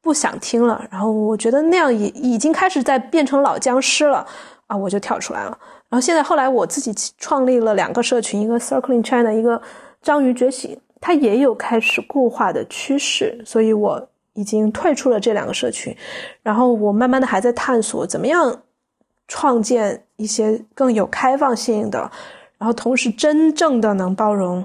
[0.00, 4.26] 不想听了，然后我觉得那样已已经开始在变成老僵尸了
[4.66, 5.58] 啊，我就跳出来了，
[5.90, 9.60] 然后现在后来我自己创立了两个社群，一个 Circling China，一个
[10.00, 10.80] 章鱼觉醒。
[11.02, 15.94] 它也有开始固化的趋势，所以我已经退出了这两个社群，
[16.42, 18.62] 然后我慢慢的还在探索怎么样
[19.26, 21.98] 创建一些更有开放性的，
[22.56, 24.64] 然后同时真正的能包容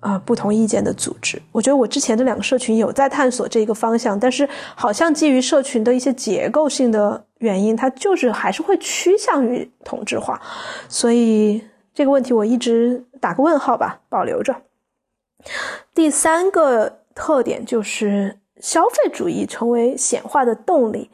[0.00, 1.40] 啊不同意见的组织。
[1.52, 10.40] 我觉得我之前的两个社群有在探索这个方向，但是好像基于社群的一些结构性的原因，它就是还是会趋向于同质化，
[10.88, 11.62] 所以
[11.92, 14.56] 这个问题我一直打个问号吧，保留着。
[15.94, 21.10] 第三个特点就是消费主义成为显化的动力。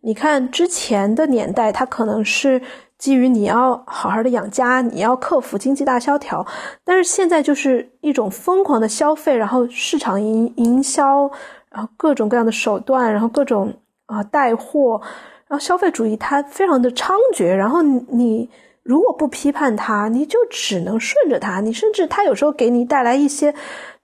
[0.00, 2.60] 你看之前的年代，它可能是
[2.98, 6.46] 基于你要好好的养家，你要克服经济大萧条，
[6.84, 11.30] 但是现在就是一种疯狂的消费，然后市场营营销，
[11.70, 13.72] 然后各种各样的手段，然后各种
[14.06, 15.00] 啊带货，
[15.46, 18.48] 然后消费主义它非常的猖獗，然后你。
[18.84, 21.60] 如果不批判它，你就只能顺着它。
[21.60, 23.54] 你甚至它有时候给你带来一些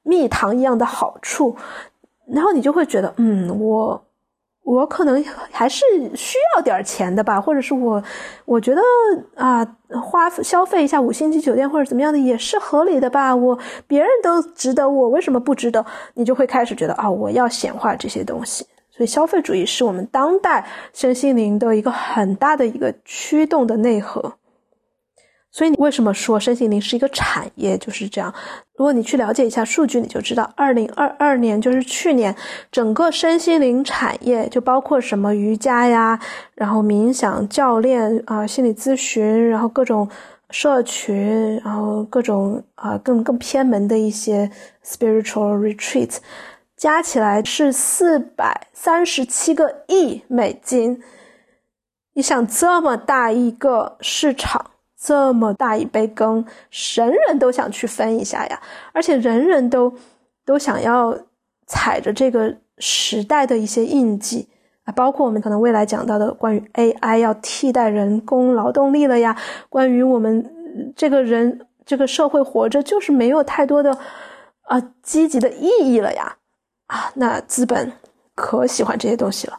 [0.02, 1.54] 蜜糖一样的好处，
[2.26, 4.06] 然后你就会觉得，嗯，我
[4.64, 5.84] 我可能还是
[6.14, 8.02] 需要点钱的吧，或者是我
[8.46, 8.80] 我觉得
[9.34, 13.36] 啊，花消费一下五星级酒店或者怎么样的也是合理的吧。
[13.36, 15.84] 我别人都值得，我为什么不值得？
[16.14, 18.66] 你就会开始觉得啊，我要显化这些东西。
[18.90, 24.34] 所以，消费主义是我们当代身心灵的一个很大的一个驱动的内核。
[25.52, 27.76] 所以，你为什么说身心灵是一个产业？
[27.76, 28.32] 就是这样。
[28.76, 32.34] 如果你去了解一下数据，你就知道，二零二二年就是去年，
[32.70, 36.20] 整个身心灵产业就包括什么瑜伽呀，
[36.54, 40.08] 然后冥想教练啊，心理咨询，然后各种
[40.50, 44.48] 社群，然后各种啊更更偏门的一些
[44.84, 46.18] spiritual retreat，
[46.76, 51.02] 加起来是四百三十七个亿美金。
[52.14, 54.70] 你想，这么大一个市场。
[55.02, 56.44] 这么大一杯羹，
[56.94, 58.60] 人人都想去分一下呀，
[58.92, 59.92] 而且人人都
[60.44, 61.18] 都想要
[61.66, 64.46] 踩着这个时代的一些印记
[64.84, 69.34] 啊，包括我们可能未来讲到的关于 AI 要替代人工劳动力了呀，
[69.70, 73.96] 关于我们这个人这个社会活着就是没有太多的
[74.62, 76.36] 啊积极的意义了呀，
[76.88, 77.90] 啊，那资本
[78.34, 79.58] 可喜欢这些东西了，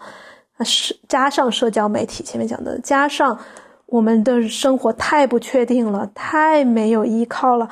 [0.58, 3.40] 啊是加上社交媒体前面讲的，加上
[3.92, 7.70] 我们的生活太不确定了，太没有依靠了，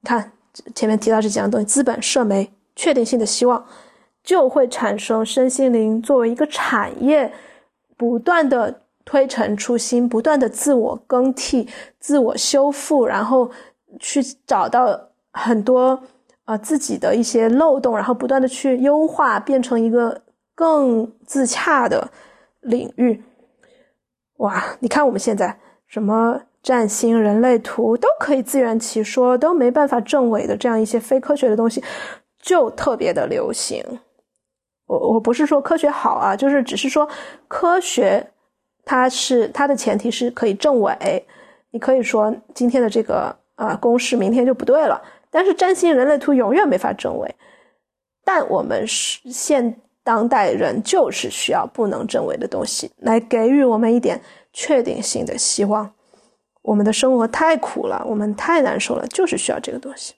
[0.00, 0.32] 你看
[0.74, 3.66] 前面提到这几样东西，资本、社媒、确定性的希望。
[4.22, 7.32] 就会产生身心灵作为一个产业，
[7.96, 11.68] 不断的推陈出新，不断的自我更替、
[12.00, 13.48] 自我修复，然后
[14.00, 15.00] 去找到
[15.32, 16.02] 很多
[16.44, 20.20] 啊自己的一些漏洞，然后不断的去优化，变成一个
[20.56, 22.10] 更自洽的
[22.62, 23.22] 领域。
[24.38, 31.82] 哇，你看我们现在什么占星、人类图都可以自圆其说，都没办法证伪的这样一些非科学的东西，
[32.40, 33.82] 就特别的流行。
[34.86, 37.08] 我我不是说科学好啊，就是只是说
[37.48, 38.30] 科学，
[38.84, 41.26] 它是它的前提是可以证伪。
[41.70, 47.34] 你可以说今天的这个啊公式明天就不对了，但是占星人类图永远没法证伪。
[48.24, 54.22] 但我们是现当代人就是需要不能证伪的东西，来给予我们一点
[54.52, 55.90] 确定性的希望。
[56.62, 60.14] 我们的生活太苦了，我们太难受了，就是需要这个东西。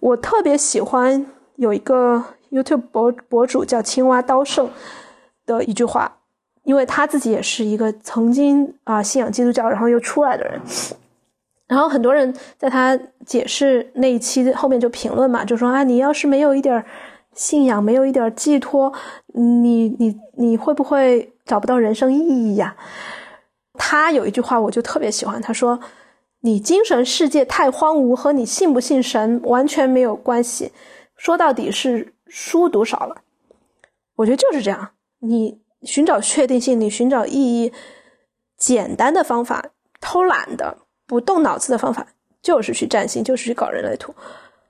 [0.00, 2.24] 我特别喜欢有一个。
[2.50, 4.70] YouTube 博博主叫青蛙刀圣
[5.44, 6.16] 的一句话，
[6.62, 10.58] 因为他自己也是一个曾经啊信仰基督教，然后又出来的人，
[11.66, 16.82] 然后很多人在他解释那一期后面就评论嘛，就说啊，你要是没有一点
[17.38, 18.92] 信仰，没有一点寄托，
[19.28, 22.76] 你你你会不会找不到人生意义呀？
[23.72, 25.80] 他有一句话我就特别喜欢，他说
[26.42, 30.72] ：“你精神世界太荒芜，和你信不信神完全没有关系，
[31.16, 33.22] 说到底是。”书读少了，
[34.16, 34.90] 我觉得就是这样。
[35.20, 37.72] 你寻找确定性，你寻找意义，
[38.54, 42.06] 简单的方法，偷懒的、不动脑子的方法，
[42.42, 44.14] 就是去占星，就是去搞人类图。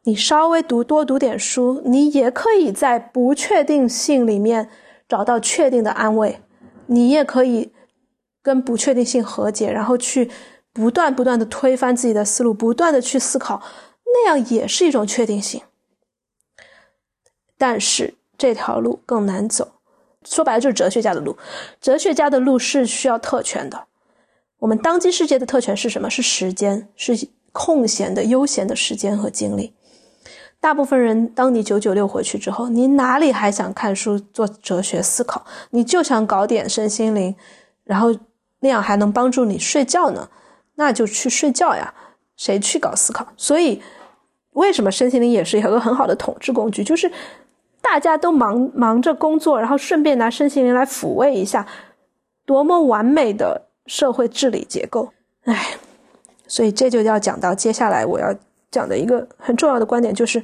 [0.08, 4.70] 你稍微读多读点书，你也可以在不确定性里面
[5.06, 6.40] 找到确定的安慰。
[6.86, 7.74] 你也可以
[8.42, 10.30] 跟不确定性和解，然后去
[10.72, 13.62] 不断不断的推翻自己的思路，不断的去思考，
[14.06, 15.60] 那样也是一种确定性。
[17.58, 19.72] 但是这条路更难走，
[20.24, 21.36] 说白了就是哲学家的路。
[21.82, 23.88] 哲学家的路是需要特权的。
[24.60, 26.08] 我们当今世界的特权是什么？
[26.08, 29.74] 是时间，是空闲的、悠闲的时间和精力。
[30.60, 35.44] 大部分人，当你九九六回去之后，你哪里还想看书、做哲学思考？
[35.70, 37.34] 你就想搞点身心灵，
[37.84, 38.14] 然后
[38.60, 40.28] 那样还能帮助你睡觉呢？
[40.74, 41.94] 那就去睡觉呀！
[42.36, 43.26] 谁去搞思考？
[43.36, 43.82] 所以，
[44.52, 46.84] 为什么身心灵也是一个很好的统治工具？
[46.84, 47.10] 就是。
[47.80, 51.64] 大家都忙忙着工作，然后顺便拿身心灵来抚慰一下，
[52.44, 55.12] 多么完美的社会治理结构！
[55.44, 55.76] 哎，
[56.46, 58.34] 所以这就要讲到接下来我要
[58.70, 60.42] 讲的一个很重要的观点，就是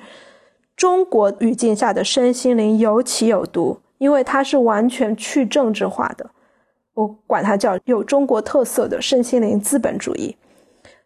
[0.76, 6.30] 中国语境下的身心灵有起有毒，因为它是完全去政治化的。
[6.94, 10.36] 我管它叫有中国特色的身心灵资本主义。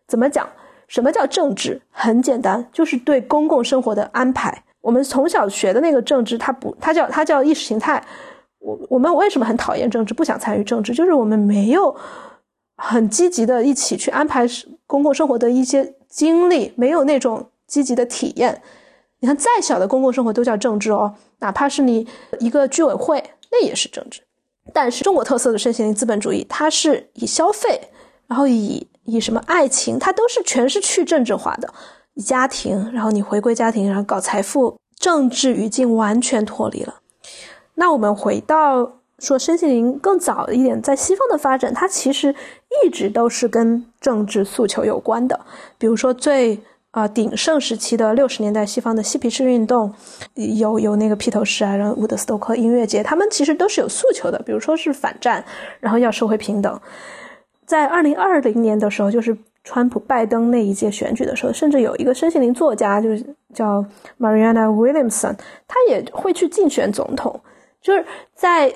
[0.06, 0.48] 怎么讲？
[0.86, 1.82] 什么叫政治？
[1.90, 4.64] 很简单，就是对公共生活的安排。
[4.80, 8.02] 我们从小学的那个政治，它不，它叫它叫意识形态。
[8.58, 10.94] 我我们为什么很讨厌政治，不想参与政治？
[10.94, 11.94] 就是我们没有
[12.76, 14.46] 很积极的一起去安排
[14.86, 18.62] 公共生活的一些经历，没有那种积极的体验。
[19.20, 22.06] 你看，再小的公共生活都叫政治哦，哪怕是你
[22.39, 24.22] 一个居委会，那也是政治。
[24.72, 27.80] 但是中国特色的身心灵资本主义，它是以消费，
[28.26, 31.72] 然后以以什么爱情，它都是全是去政治化的。
[32.14, 37.01] 以家庭，然后你回归家庭，然后搞财富，政治语境完全脱离了。
[37.74, 42.34] 那我们回到说，身心灵更早一点，在西方的发展，它其实
[42.84, 45.38] 一直都是跟政治诉求有关的。
[45.78, 46.58] 比如说最
[46.90, 49.92] 啊鼎盛时期的六十年代，西方的嬉皮士运动，
[50.34, 54.38] 有有那个披头士啊，然后伍德斯托克音乐节，他们其实都是有诉求的。
[54.46, 55.44] 比如说是反战，
[55.80, 56.80] 然后要社会平等。
[57.66, 59.36] 在二零二零年的时候，就是。
[59.64, 63.22] 川普、拜登那一届选举的时候，甚至有一个身心灵作家，就是
[63.52, 63.84] 叫
[64.18, 65.36] Mariana Williamson，
[65.66, 67.38] 他也会去竞选总统。
[67.82, 68.02] 就是
[68.34, 68.72] 在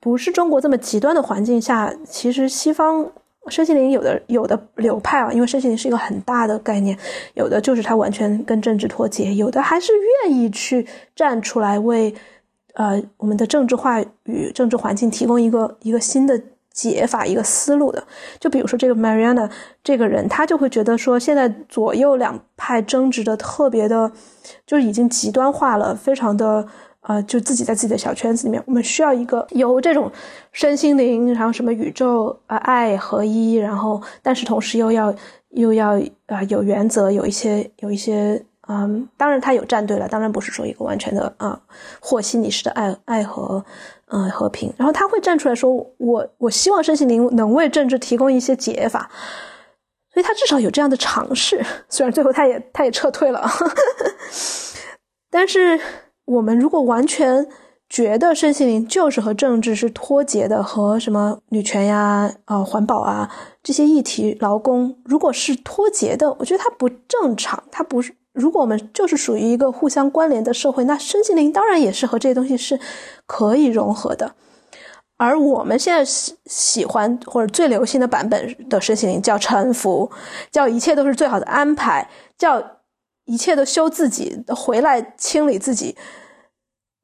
[0.00, 3.10] 不是中国这么极端的环境下，其实西方
[3.48, 6.96] 身心灵有的有的流派啊，因为身心灵是一个很大的概念，
[7.34, 9.92] 有的就是他完全跟政治脱节，有的还是
[10.24, 12.14] 愿意去站出来为
[12.74, 16.40] 呃我们的政治话语、政治环境提供一个一个新的。
[16.70, 18.06] 解法一个思路的，
[18.38, 19.50] 就比如说这个 Mariana
[19.82, 24.12] 这个人，他就会觉得说，现在左右两派争执的特别的，
[24.64, 26.68] 就是已经极端化了，非常的
[27.08, 30.12] 呃，就自己在自己的小圈子里面，我们需要一个由这种
[30.52, 35.14] 身心灵，然后什么宇宙啊爱合一，然后但是同时又要
[35.48, 41.58] 又要啊有原则，有一些有一些嗯，当然他有站队了，当然不是说一个完全的啊
[41.98, 43.64] 和稀泥式的爱爱和
[44.08, 49.10] 嗯和平，然后他会站出来说，我我希望身心灵能为政治提供一些解法。
[50.12, 53.48] 所以他至少有这样的尝试，虽然最后他也他也撤退了，
[55.30, 55.78] 但是
[56.28, 57.46] 我们如果完全
[57.88, 63.30] 觉得身心灵就是和政治是脱节的，和什么女权呀、啊环保啊
[63.62, 68.14] 这些议题、劳工，如果是脱节的，我觉得它不正常，它不是。
[68.34, 72.78] 如果我们就是属于一个互相关联的社会，那身心灵当然也是和这些东西是
[73.26, 74.32] 可以融合的。
[75.16, 80.08] 而我们现在喜喜欢或者最流行的版本的身心灵叫臣服，
[80.52, 82.62] 叫一切都是最好的安排，叫
[83.28, 85.96] 一切都修自己，回来清理自己。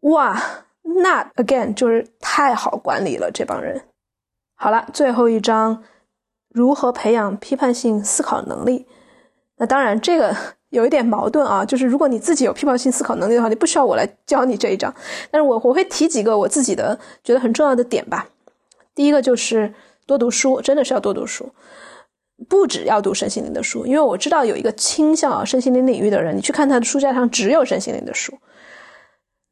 [0.01, 0.43] 哇，
[0.83, 3.83] 那 again 就是太好管理了这帮人。
[4.57, 5.85] 好了，最后一章，
[6.49, 8.87] 如何培养批判性思考能力？
[9.59, 10.35] 那当然这个。
[10.71, 14.93] 有一点矛盾啊， 就是如果你自己有批判性思考能力的话，你不需要我来教你这一章。
[15.31, 18.27] 但是我我会提几个我自己的觉得很重要的点吧。
[18.93, 19.73] 第一个就是
[20.05, 21.53] 多读书，真的是要多读书，
[22.48, 28.39] 不只要读身心灵的书，因为我知道有一个倾向啊，身心灵领域的人，你去看他的书架上只有身心灵的书，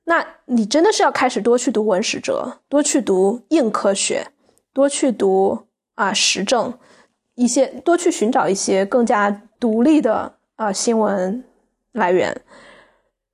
[0.05, 4.27] 那你真的是要开始多去读文史哲，多去读硬科学，
[4.73, 6.73] 多去读啊实证，
[7.35, 10.35] 一些多去寻找一些更加独立的。
[10.57, 11.43] 啊，新闻
[11.93, 12.41] 来源，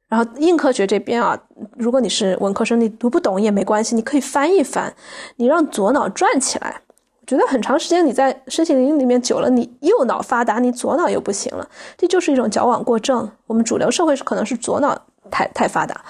[0.08, 1.38] 然后硬科学这边啊，
[1.76, 4.94] 如果你是文科生，你读不懂也没关系，你可以翻一翻，
[5.36, 6.80] 你让左脑转起来。
[7.28, 11.68] 觉得很长时间你在身心灵里面久了，你右脑发达，你左脑又不行了，
[11.98, 13.30] 这就是一种矫枉过正。
[13.46, 14.98] 我们主流社会是可能是左脑
[15.30, 16.02] 太太发达，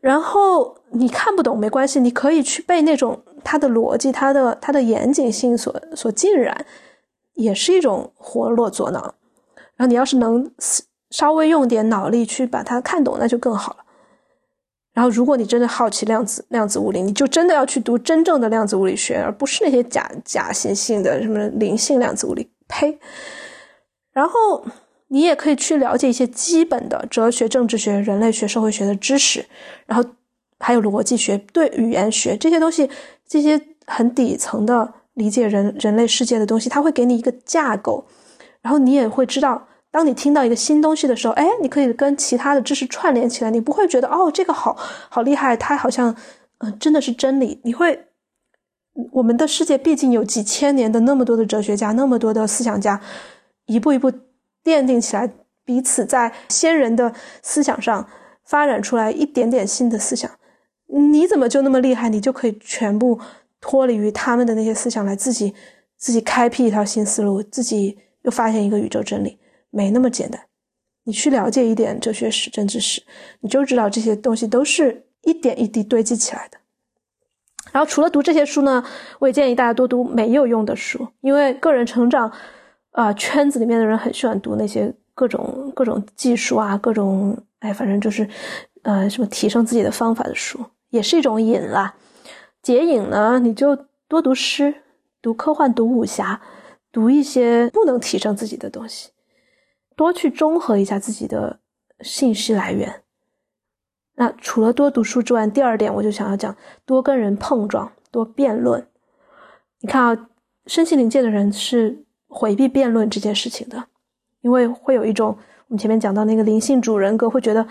[0.00, 6.64] 然后你看不懂没关系，你可以去被那种它的逻辑，它的它的严谨性所所浸染，
[7.34, 9.16] 也是一种活络左脑。
[9.74, 10.48] 然后你要是能
[11.10, 13.81] 稍微用点脑力去把它看懂，那就更好了。
[14.92, 22.50] 然后，如果你真的好奇量子量子物理，你就真的要去读真正的量子物理学，而不是那些假假性性的什么灵性量子物理。
[22.68, 22.98] 呸！
[24.12, 24.64] 然后
[25.08, 29.46] 你也可以去了解一些基本的哲学、政治学、人类学、社会学的知识，
[29.86, 30.10] 然后
[30.58, 32.90] 还有逻辑学、对语言学这些东西，
[33.26, 38.04] 这些很底层的理解人人类世界的东西，它会给你一个架构，
[38.60, 39.68] 然后你也会知道。
[39.92, 44.74] 当你听到一个新东西的时候，哎，你可以跟其他的知识串联起来，你不会觉得哦，这个好
[45.10, 46.16] 好厉害，它好像，
[46.58, 47.60] 嗯，真的是真理。
[47.62, 48.06] 你会，
[49.12, 52.98] 我们的世界毕竟有几千年的那么多的哲学家，那么多的思想家，
[53.66, 54.10] 一步一步
[54.64, 55.30] 奠定起来，
[55.66, 57.12] 彼此在先人的
[57.42, 58.08] 思想上
[58.46, 60.30] 发展出来一点点新的思想。
[60.86, 62.08] 你怎么就那么厉害？
[62.08, 63.20] 你就可以全部
[63.60, 65.54] 脱离于他们的那些思想，来自己
[65.98, 69.38] 自己开辟一条新思路，自己又发现一个宇宙真理。
[69.72, 70.40] 没那么简单，
[71.02, 73.02] 你去了解一点哲学史、政治史，
[73.40, 76.58] 你就知道这些东西都是一点一滴堆积起来的。
[77.72, 78.84] 然后除了读这些书呢，
[79.18, 82.30] 我也建议大家多读没有用的书，因为个人成长
[82.90, 88.28] 啊圈子里面的人很喜欢读那些各种各种技术啊，各种哎，反正就是
[88.82, 91.94] 呃什么提升自己的方法的书，也是一种瘾啦。
[92.62, 93.74] 解瘾呢，你就
[94.06, 94.74] 多读诗，
[95.22, 96.42] 读科幻，读武侠，
[96.92, 99.10] 读一些不能提升自己的东西。
[99.96, 101.58] 多去综合一下自己的
[102.00, 103.02] 信息来源。
[104.14, 106.54] 那除了多读书之外，第二点我就想要讲
[106.84, 108.86] 多跟人碰撞，多辩论。
[109.80, 110.28] 你看啊，
[110.66, 113.84] 身心灵界的人是回避辩论这件事情的，
[114.42, 115.28] 因为会有一种
[115.68, 117.66] 我们前面讲到那个灵性主人格会觉得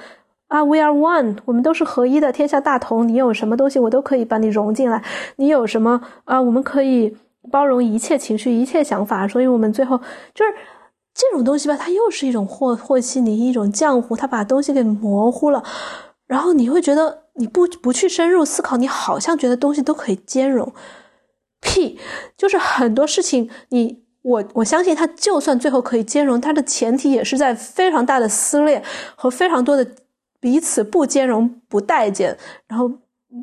[0.48, 3.08] 啊，we are one，我们都是合一的，天下大同。
[3.08, 5.04] 你有什么东西，我都可以把你融进来。
[5.36, 7.16] 你有什么啊，我们可以
[7.52, 9.28] 包容一切情绪、一切想法。
[9.28, 9.98] 所以我们最后
[10.34, 10.54] 就是。
[11.14, 15.64] 这种东西吧，它又是一种和和稀泥，一种浆糊，它把东西给模糊了。
[16.26, 20.74] 然后你会觉得你不不去深入思考，你好像觉得东西都可以兼容。
[21.60, 22.00] 屁，
[22.38, 28.82] 就是很多事情，你我我相信它就算最后可以兼容，它的前提也是在非常大的撕裂
[29.16, 29.86] 和非常多的
[30.40, 32.90] 彼此不兼容、不待见，然后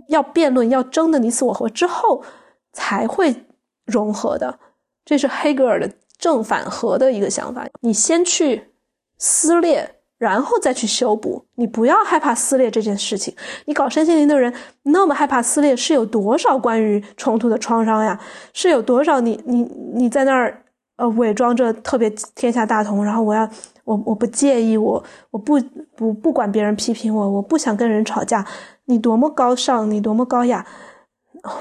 [0.09, 2.25] 要辩论、要争的你死我活之后
[2.73, 3.45] 才会
[3.85, 4.59] 融合的。
[5.05, 5.93] 这是黑格尔的。
[6.19, 8.73] 正反合的一个想法，你先去
[9.17, 11.45] 撕裂，然后再去修补。
[11.55, 13.35] 你不要害怕撕裂这件事情。
[13.67, 18.19] 你搞身心灵的人那么害怕撕裂，是有多少关于冲突的创伤呀？
[18.53, 19.63] 是有多少你你
[19.95, 20.65] 你在那儿
[20.97, 23.49] 呃伪装着特别天下大同，然后我要
[23.85, 25.61] 我我不介意，我我不
[25.95, 28.45] 不不管别人批评我，我不想跟人吵架。
[28.87, 30.67] 你多么高尚，你多么高雅，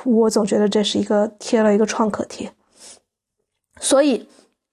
[0.06, 2.52] 我总觉得这是一个贴了一个创可贴。
[3.80, 4.28] 所以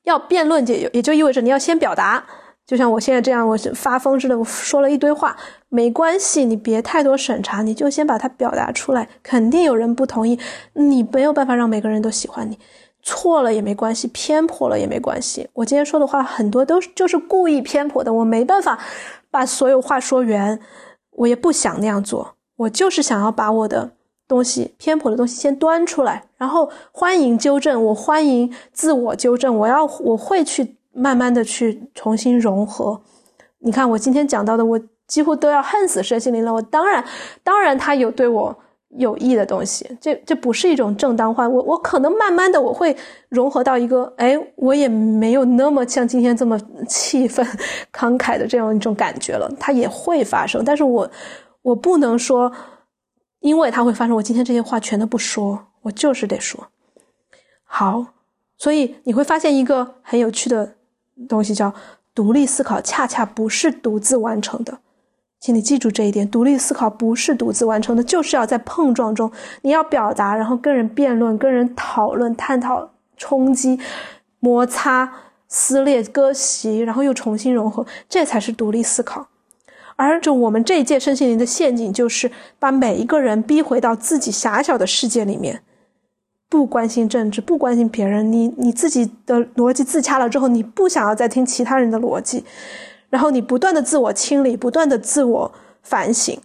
[0.05, 2.25] 要辩论，也也就意味着你要先表达。
[2.67, 5.37] 就像我现在这样，我发疯似的，我说了一堆话，
[5.69, 9.07] 没关系，你别太多审查，你就先把它表达出来。
[9.23, 10.39] 肯定有人不同意，
[10.73, 12.59] 你没有办法让每个人都喜欢你。
[13.03, 15.47] 错了也没关系，偏颇了也没关系。
[15.53, 18.79] 我今天说的话很多都就是故意偏颇的，我没办法
[19.31, 20.59] 把所有话说圆，
[21.11, 22.37] 我也不想那样做。
[22.57, 23.91] 我就是想要把我的
[24.27, 33.01] 东西偏颇的东西先端出来，然后欢迎纠正，我欢迎自我纠正，我要我会去慢慢的去重新融合。
[33.59, 36.53] 你看我今天讲到的，我几乎都要恨死身心灵了。
[36.53, 37.05] 我当然
[37.43, 38.57] 当然他有对我。
[38.97, 41.49] 有益的东西，这这不是一种正当化。
[41.49, 42.97] 我我可能慢慢的我会
[43.29, 46.57] 融合到一个，哎，我也没有那么像今天这么
[46.87, 47.45] 气愤、
[47.93, 49.51] 慷慨的这样一种感觉了。
[49.59, 51.11] 它也会发生，但是我
[51.63, 52.53] 我不能说，
[53.45, 56.69] 因为他会发生，我今天这些话全都不说，我就是得说。
[57.63, 58.07] 好，
[58.57, 60.77] 所以你会发现一个很有趣的
[61.29, 61.75] 东西，叫
[62.15, 64.79] 独立思考，恰恰不是独自完成的。
[65.41, 69.31] 请你记住这一点：独立思考不是独自完成的，就是要在碰撞中，
[69.61, 73.79] 你要表达，然后跟人辩论、跟人讨论、探讨、冲击、
[74.41, 75.13] 摩擦、
[75.49, 79.29] 撕裂、割席，然后又重新融合，这才是独立思考。
[79.97, 85.63] 而就我们这一届身心灵的陷阱，就是把每一个人逼回到自己狭小的世界里面，
[86.49, 92.45] 不关心政治，不关心别人，你你自己的逻辑自洽了之后，你不想要再听其他人的逻辑。
[93.11, 95.53] 然后你不断的自我清理，不断的自我
[95.83, 96.37] 反省，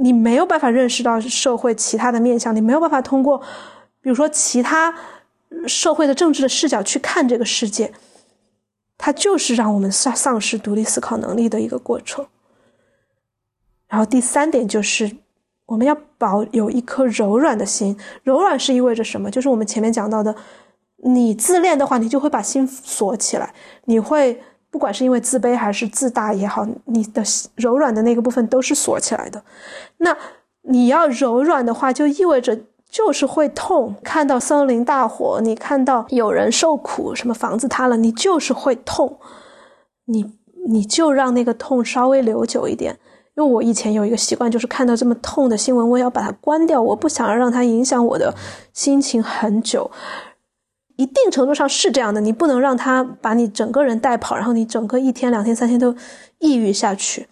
[0.00, 3.38] 你没有办法认识到社会其他的面向，你没有办法通过，
[4.00, 4.94] 比如说其他
[5.66, 7.92] 社会的政治的视角去看这个世界，
[8.96, 12.24] 它就是让我们丧丧失独立思考能力的一个过程。
[13.92, 15.18] 然后第三点就是
[15.66, 19.30] 我们要保有一颗柔软的心，柔软是意味着什么？
[19.30, 20.34] 就是我们前面讲到的，
[21.04, 23.52] 你自恋的话，你就会把心锁起来，
[23.84, 24.42] 你会。
[24.70, 27.22] 不管是因为自卑还是自大也好，你的
[27.56, 29.44] 柔软的那个部分都是锁起来的。
[29.98, 30.16] 那
[30.62, 32.58] 你要柔软的话，就意味着
[32.88, 33.94] 就是会痛。
[34.02, 39.18] 看到森林大火，你看到有人受苦，什么房子塌了，你就是会痛。
[40.06, 40.24] 你
[40.66, 42.98] 你就让那个痛稍微留久一点。
[43.34, 48.34] 因为我以前有一个习惯，就是看到这么痛的新闻，我要把它关掉，我不想要让它影响我的
[48.72, 49.90] 心情很久。
[50.96, 55.96] 一定程度上是这样的，你不能让他把你整个人带跑，然后你整个一天、两天、三天都
[56.38, 57.28] 抑郁下去。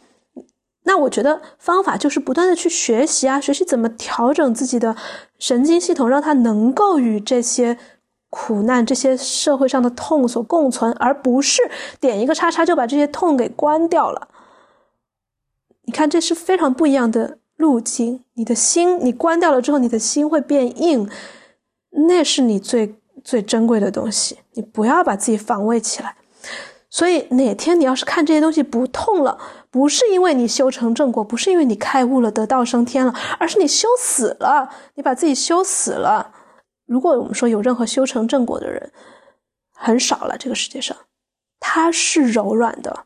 [0.85, 4.97] 那我觉得方法就是不断的去学习啊，学习怎么调整自己的
[5.39, 7.77] 神经系统，让它能够与这些
[8.31, 11.61] 苦难、这些社会上的痛所共存，而不是
[12.01, 14.29] 点一个叉叉就把这些痛给关掉了。
[15.91, 18.23] 你看，这是非常不一样的路径。
[18.35, 21.11] 你的心，你关掉了之后，你的心会变硬，
[22.09, 22.95] 那是你最。
[23.23, 26.17] 最珍贵的东西，你不要把自己防卫起来。
[26.89, 29.39] 所以哪天你要是看这些东西不痛了，
[29.71, 36.33] 不是因为你修成正果，不是因为你开悟了得道升天了，而是你修死了，你把自己修死了。
[36.87, 38.91] 如果我们说有任何修成正果的人，
[39.75, 40.97] 很少了，这个世界上，
[41.59, 43.05] 他是柔软的，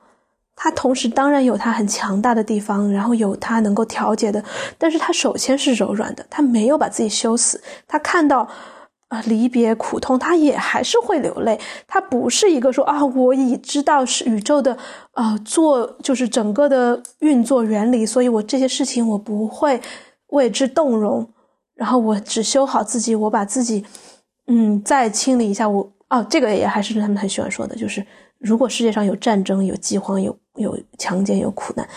[0.56, 4.42] 他同时当然有他很强大的地方，然后有他能够调节的，
[4.78, 8.48] 但是他首先是柔软的，他没有把自己修死，他看到。
[9.08, 11.60] 啊离别苦痛，他也还是会流泪。
[11.86, 14.76] 他不是一个说啊，我已知道是宇宙的
[15.12, 19.80] 啊，做就是整个的运作原理，所以我这些事情我不会
[20.28, 21.28] 为之动容。
[21.74, 23.84] 然后我只修好自己，我把自己
[24.46, 25.68] 嗯再清理一下。
[25.68, 28.04] 我哦，这个也还是他们很喜欢说的，就是
[28.38, 31.88] 如果世界上有战争、有饥荒、有有强奸、有苦难，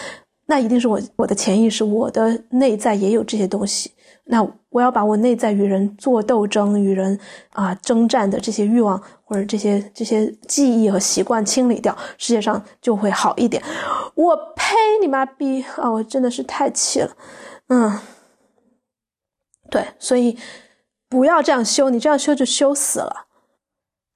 [0.45, 3.91] 那一定是我我的潜意识、我的内在也有这些东西。
[4.29, 7.17] 那我要把我内在与人做斗争、与人
[7.51, 13.63] 啊征战的这些欲望或者这些这些记忆和习惯清理掉，世界上就会好一点。
[14.15, 14.75] 我呸！
[14.99, 15.89] 你妈逼啊！
[15.89, 17.15] 我真的是太气了。
[17.69, 17.99] 嗯，
[19.69, 20.37] 对，所以
[21.07, 23.27] 不要这样修，你这样修就修死了。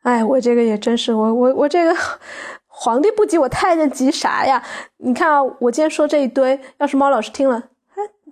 [0.01, 1.95] 哎，我这个也真是，我我我这个
[2.83, 4.63] 皇帝不急，我太监急啥呀？
[4.97, 7.63] 你看啊，我今天说这一堆，要是猫老师听了。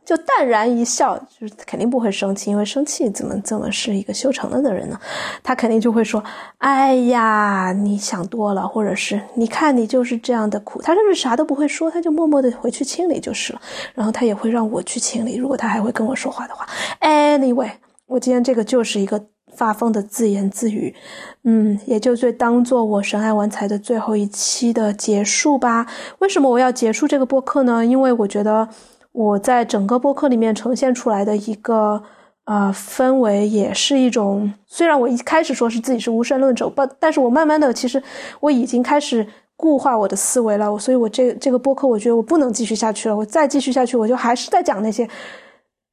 [0.04, 5.00] 就淡然一笑，就是肯定不会生气，因为生气怎么怎么是一个修成了的人呢？
[5.44, 6.24] 他肯定就会说
[6.58, 13.62] ：“哎呀，你想多了，或者是你看你就是这样的苦。”他甚至啥都不会说，他就默默的回去清理就是了。
[13.94, 16.68] 然后他也会让我去清理，如果他还会跟我说话的话。
[17.02, 17.70] Anyway，
[18.08, 19.24] 我今天这个就是一个
[19.60, 20.96] 发疯的自言自语，
[21.44, 25.86] 嗯，也就最当做我神爱玩财的最后一期的结束吧。
[26.20, 27.86] 为什么我要结束这个播客呢？
[27.86, 28.70] 因为我觉得
[29.12, 32.02] 我在整个播客里面呈现出来的一个
[32.46, 34.54] 呃氛围，也是一种。
[34.66, 38.02] 虽然我一开始说是自己是无神论者，不，但是我慢慢的其实
[38.40, 39.28] 我已经开始
[39.58, 40.78] 固化我的思维了。
[40.80, 43.18] 所以我这这个播客，我觉得我不能继续下去了。
[43.18, 45.06] 我再继续下去，我就还是在讲那些。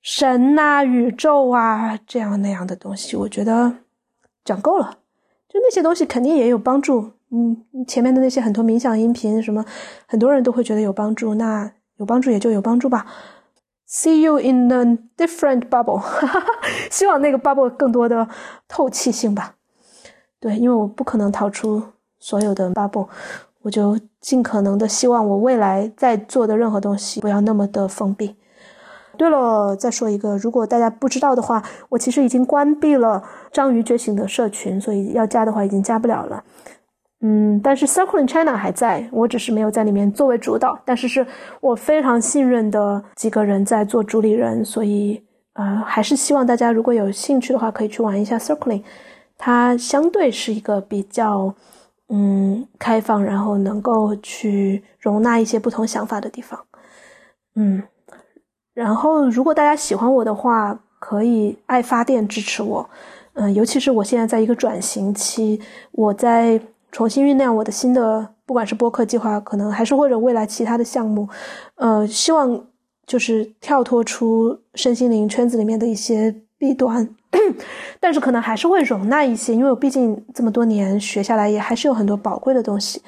[0.09, 3.79] 神呐，宇宙啊，这样那样的东西，我觉得
[4.45, 4.99] 讲够了。
[5.49, 7.11] 就那些东西肯定也有帮助。
[7.33, 9.65] 嗯，前面的那些很多冥想音频，什么
[10.07, 11.35] 很多人都会觉得有帮助。
[11.35, 13.05] 那有帮助也就有帮助吧。
[13.89, 16.01] See you in a different bubble。
[16.89, 18.29] 希望那个 bubble 更多的
[18.69, 19.57] 透气性吧。
[20.39, 21.83] 对，因为我不可能逃出
[22.21, 23.09] 所有的 bubble，
[23.63, 28.37] 我就尽可能的希望我未来在做的任何东西不要那么的封闭。
[29.17, 36.45] 对了，再说一个，如果大家不知道的话，我其实已经关闭了章鱼觉醒的社群，所以要加的话已经加不了了。
[37.23, 41.27] 嗯，但是 Circle China 还在，我只是没有在里面作为主导，但是是
[41.61, 45.23] 我非常信任的几个人在做主理人，所以
[45.55, 48.83] 呃，还是希望大家如果有兴趣的话，可以去玩一下 Circling，
[49.39, 51.55] 它相对是一个比较
[52.11, 56.61] 嗯开放，然后能够去容纳一些不同想法的地方。
[57.55, 57.83] 嗯。
[58.77, 62.87] 然后，如果大家喜欢我的话，可以爱发电支持我，
[63.33, 65.59] 嗯，尤其是我现在在一个转型期，
[65.93, 66.61] 我在
[66.93, 71.27] 重新酝酿我的新的，不管是播客计划，可能还是或者未来其他的项目，
[71.77, 72.67] 呃，希望
[73.07, 77.09] 就是跳脱出身心灵圈子里面的一些弊端，
[77.99, 83.01] 但是可能还是会容纳一些，因为我毕竟这么多年学下来，也还是有很多宝贵的东西，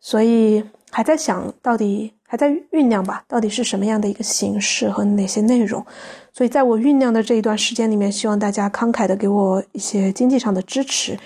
[0.00, 2.12] 所以还在想到底。
[2.32, 5.84] 还在酝酿吧，到底是什么样的一个形式和哪些内容？
[6.32, 11.18] 所以在我酝酿的这一段时间里面，希望大家慷慨的给我一些经济上的支持。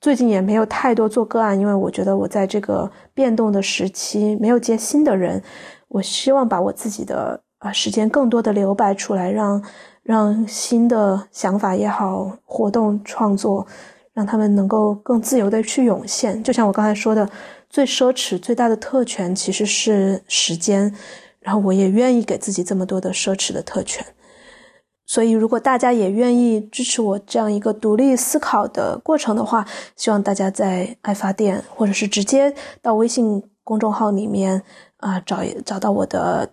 [0.00, 5.40] 最近也没有太多做个案，因为我觉得我在这个变动的时期没有接新的人。
[5.86, 9.62] 我希望把我自己的啊时间更多的留白出来，让
[10.02, 13.64] 让新的想法也好，活动创作，
[14.12, 16.42] 让他们能够更自由的去涌现。
[16.42, 17.28] 就像我刚才说的。
[17.72, 20.94] 最奢侈、最大的特权其实是时间，
[21.40, 24.04] 然后我也愿意给自己这么多的奢侈的特权。
[25.06, 29.66] 所以，如果大家也愿意支持我这样一个独立思考的过程的话，
[29.96, 34.62] 希望大家在爱发电，或者是直接到微信公众号里面
[34.98, 36.52] 啊找找到我的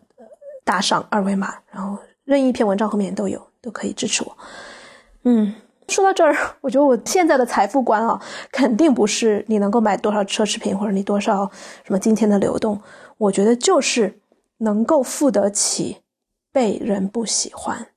[0.63, 4.37] 打赏二维码，然后任意一篇文章后面都有，都可以支持我。
[5.23, 5.53] 嗯。
[5.89, 8.21] 说到这儿，我觉得我现在的财富观啊，
[8.51, 11.49] 肯定不是你能够买多少奢侈品，或者你多少
[11.83, 12.79] 什么今天的流动。
[13.17, 14.19] 我觉得就是
[14.59, 15.97] 能够付得起
[16.53, 17.87] 被人不喜欢，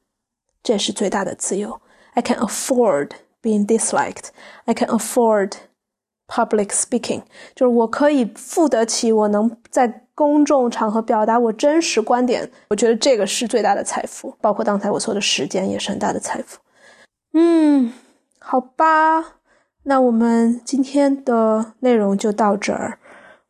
[0.62, 1.80] 这是最大的自由。
[2.14, 3.10] I can afford
[3.42, 4.30] being disliked.
[4.64, 5.52] I can afford
[6.26, 7.22] public speaking.
[7.54, 12.50] 就是我可以付得起，我能在公众场合表达我真实观点。
[12.68, 16.58] 我觉得这个是最大的财富，包括刚才我说的时间也是很大的财富。
[17.34, 17.92] 嗯，
[18.38, 19.36] 好吧，
[19.84, 22.98] 那我们今天的内容就到这儿，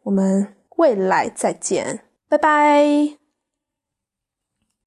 [0.05, 3.22] 我们未来再见，拜拜。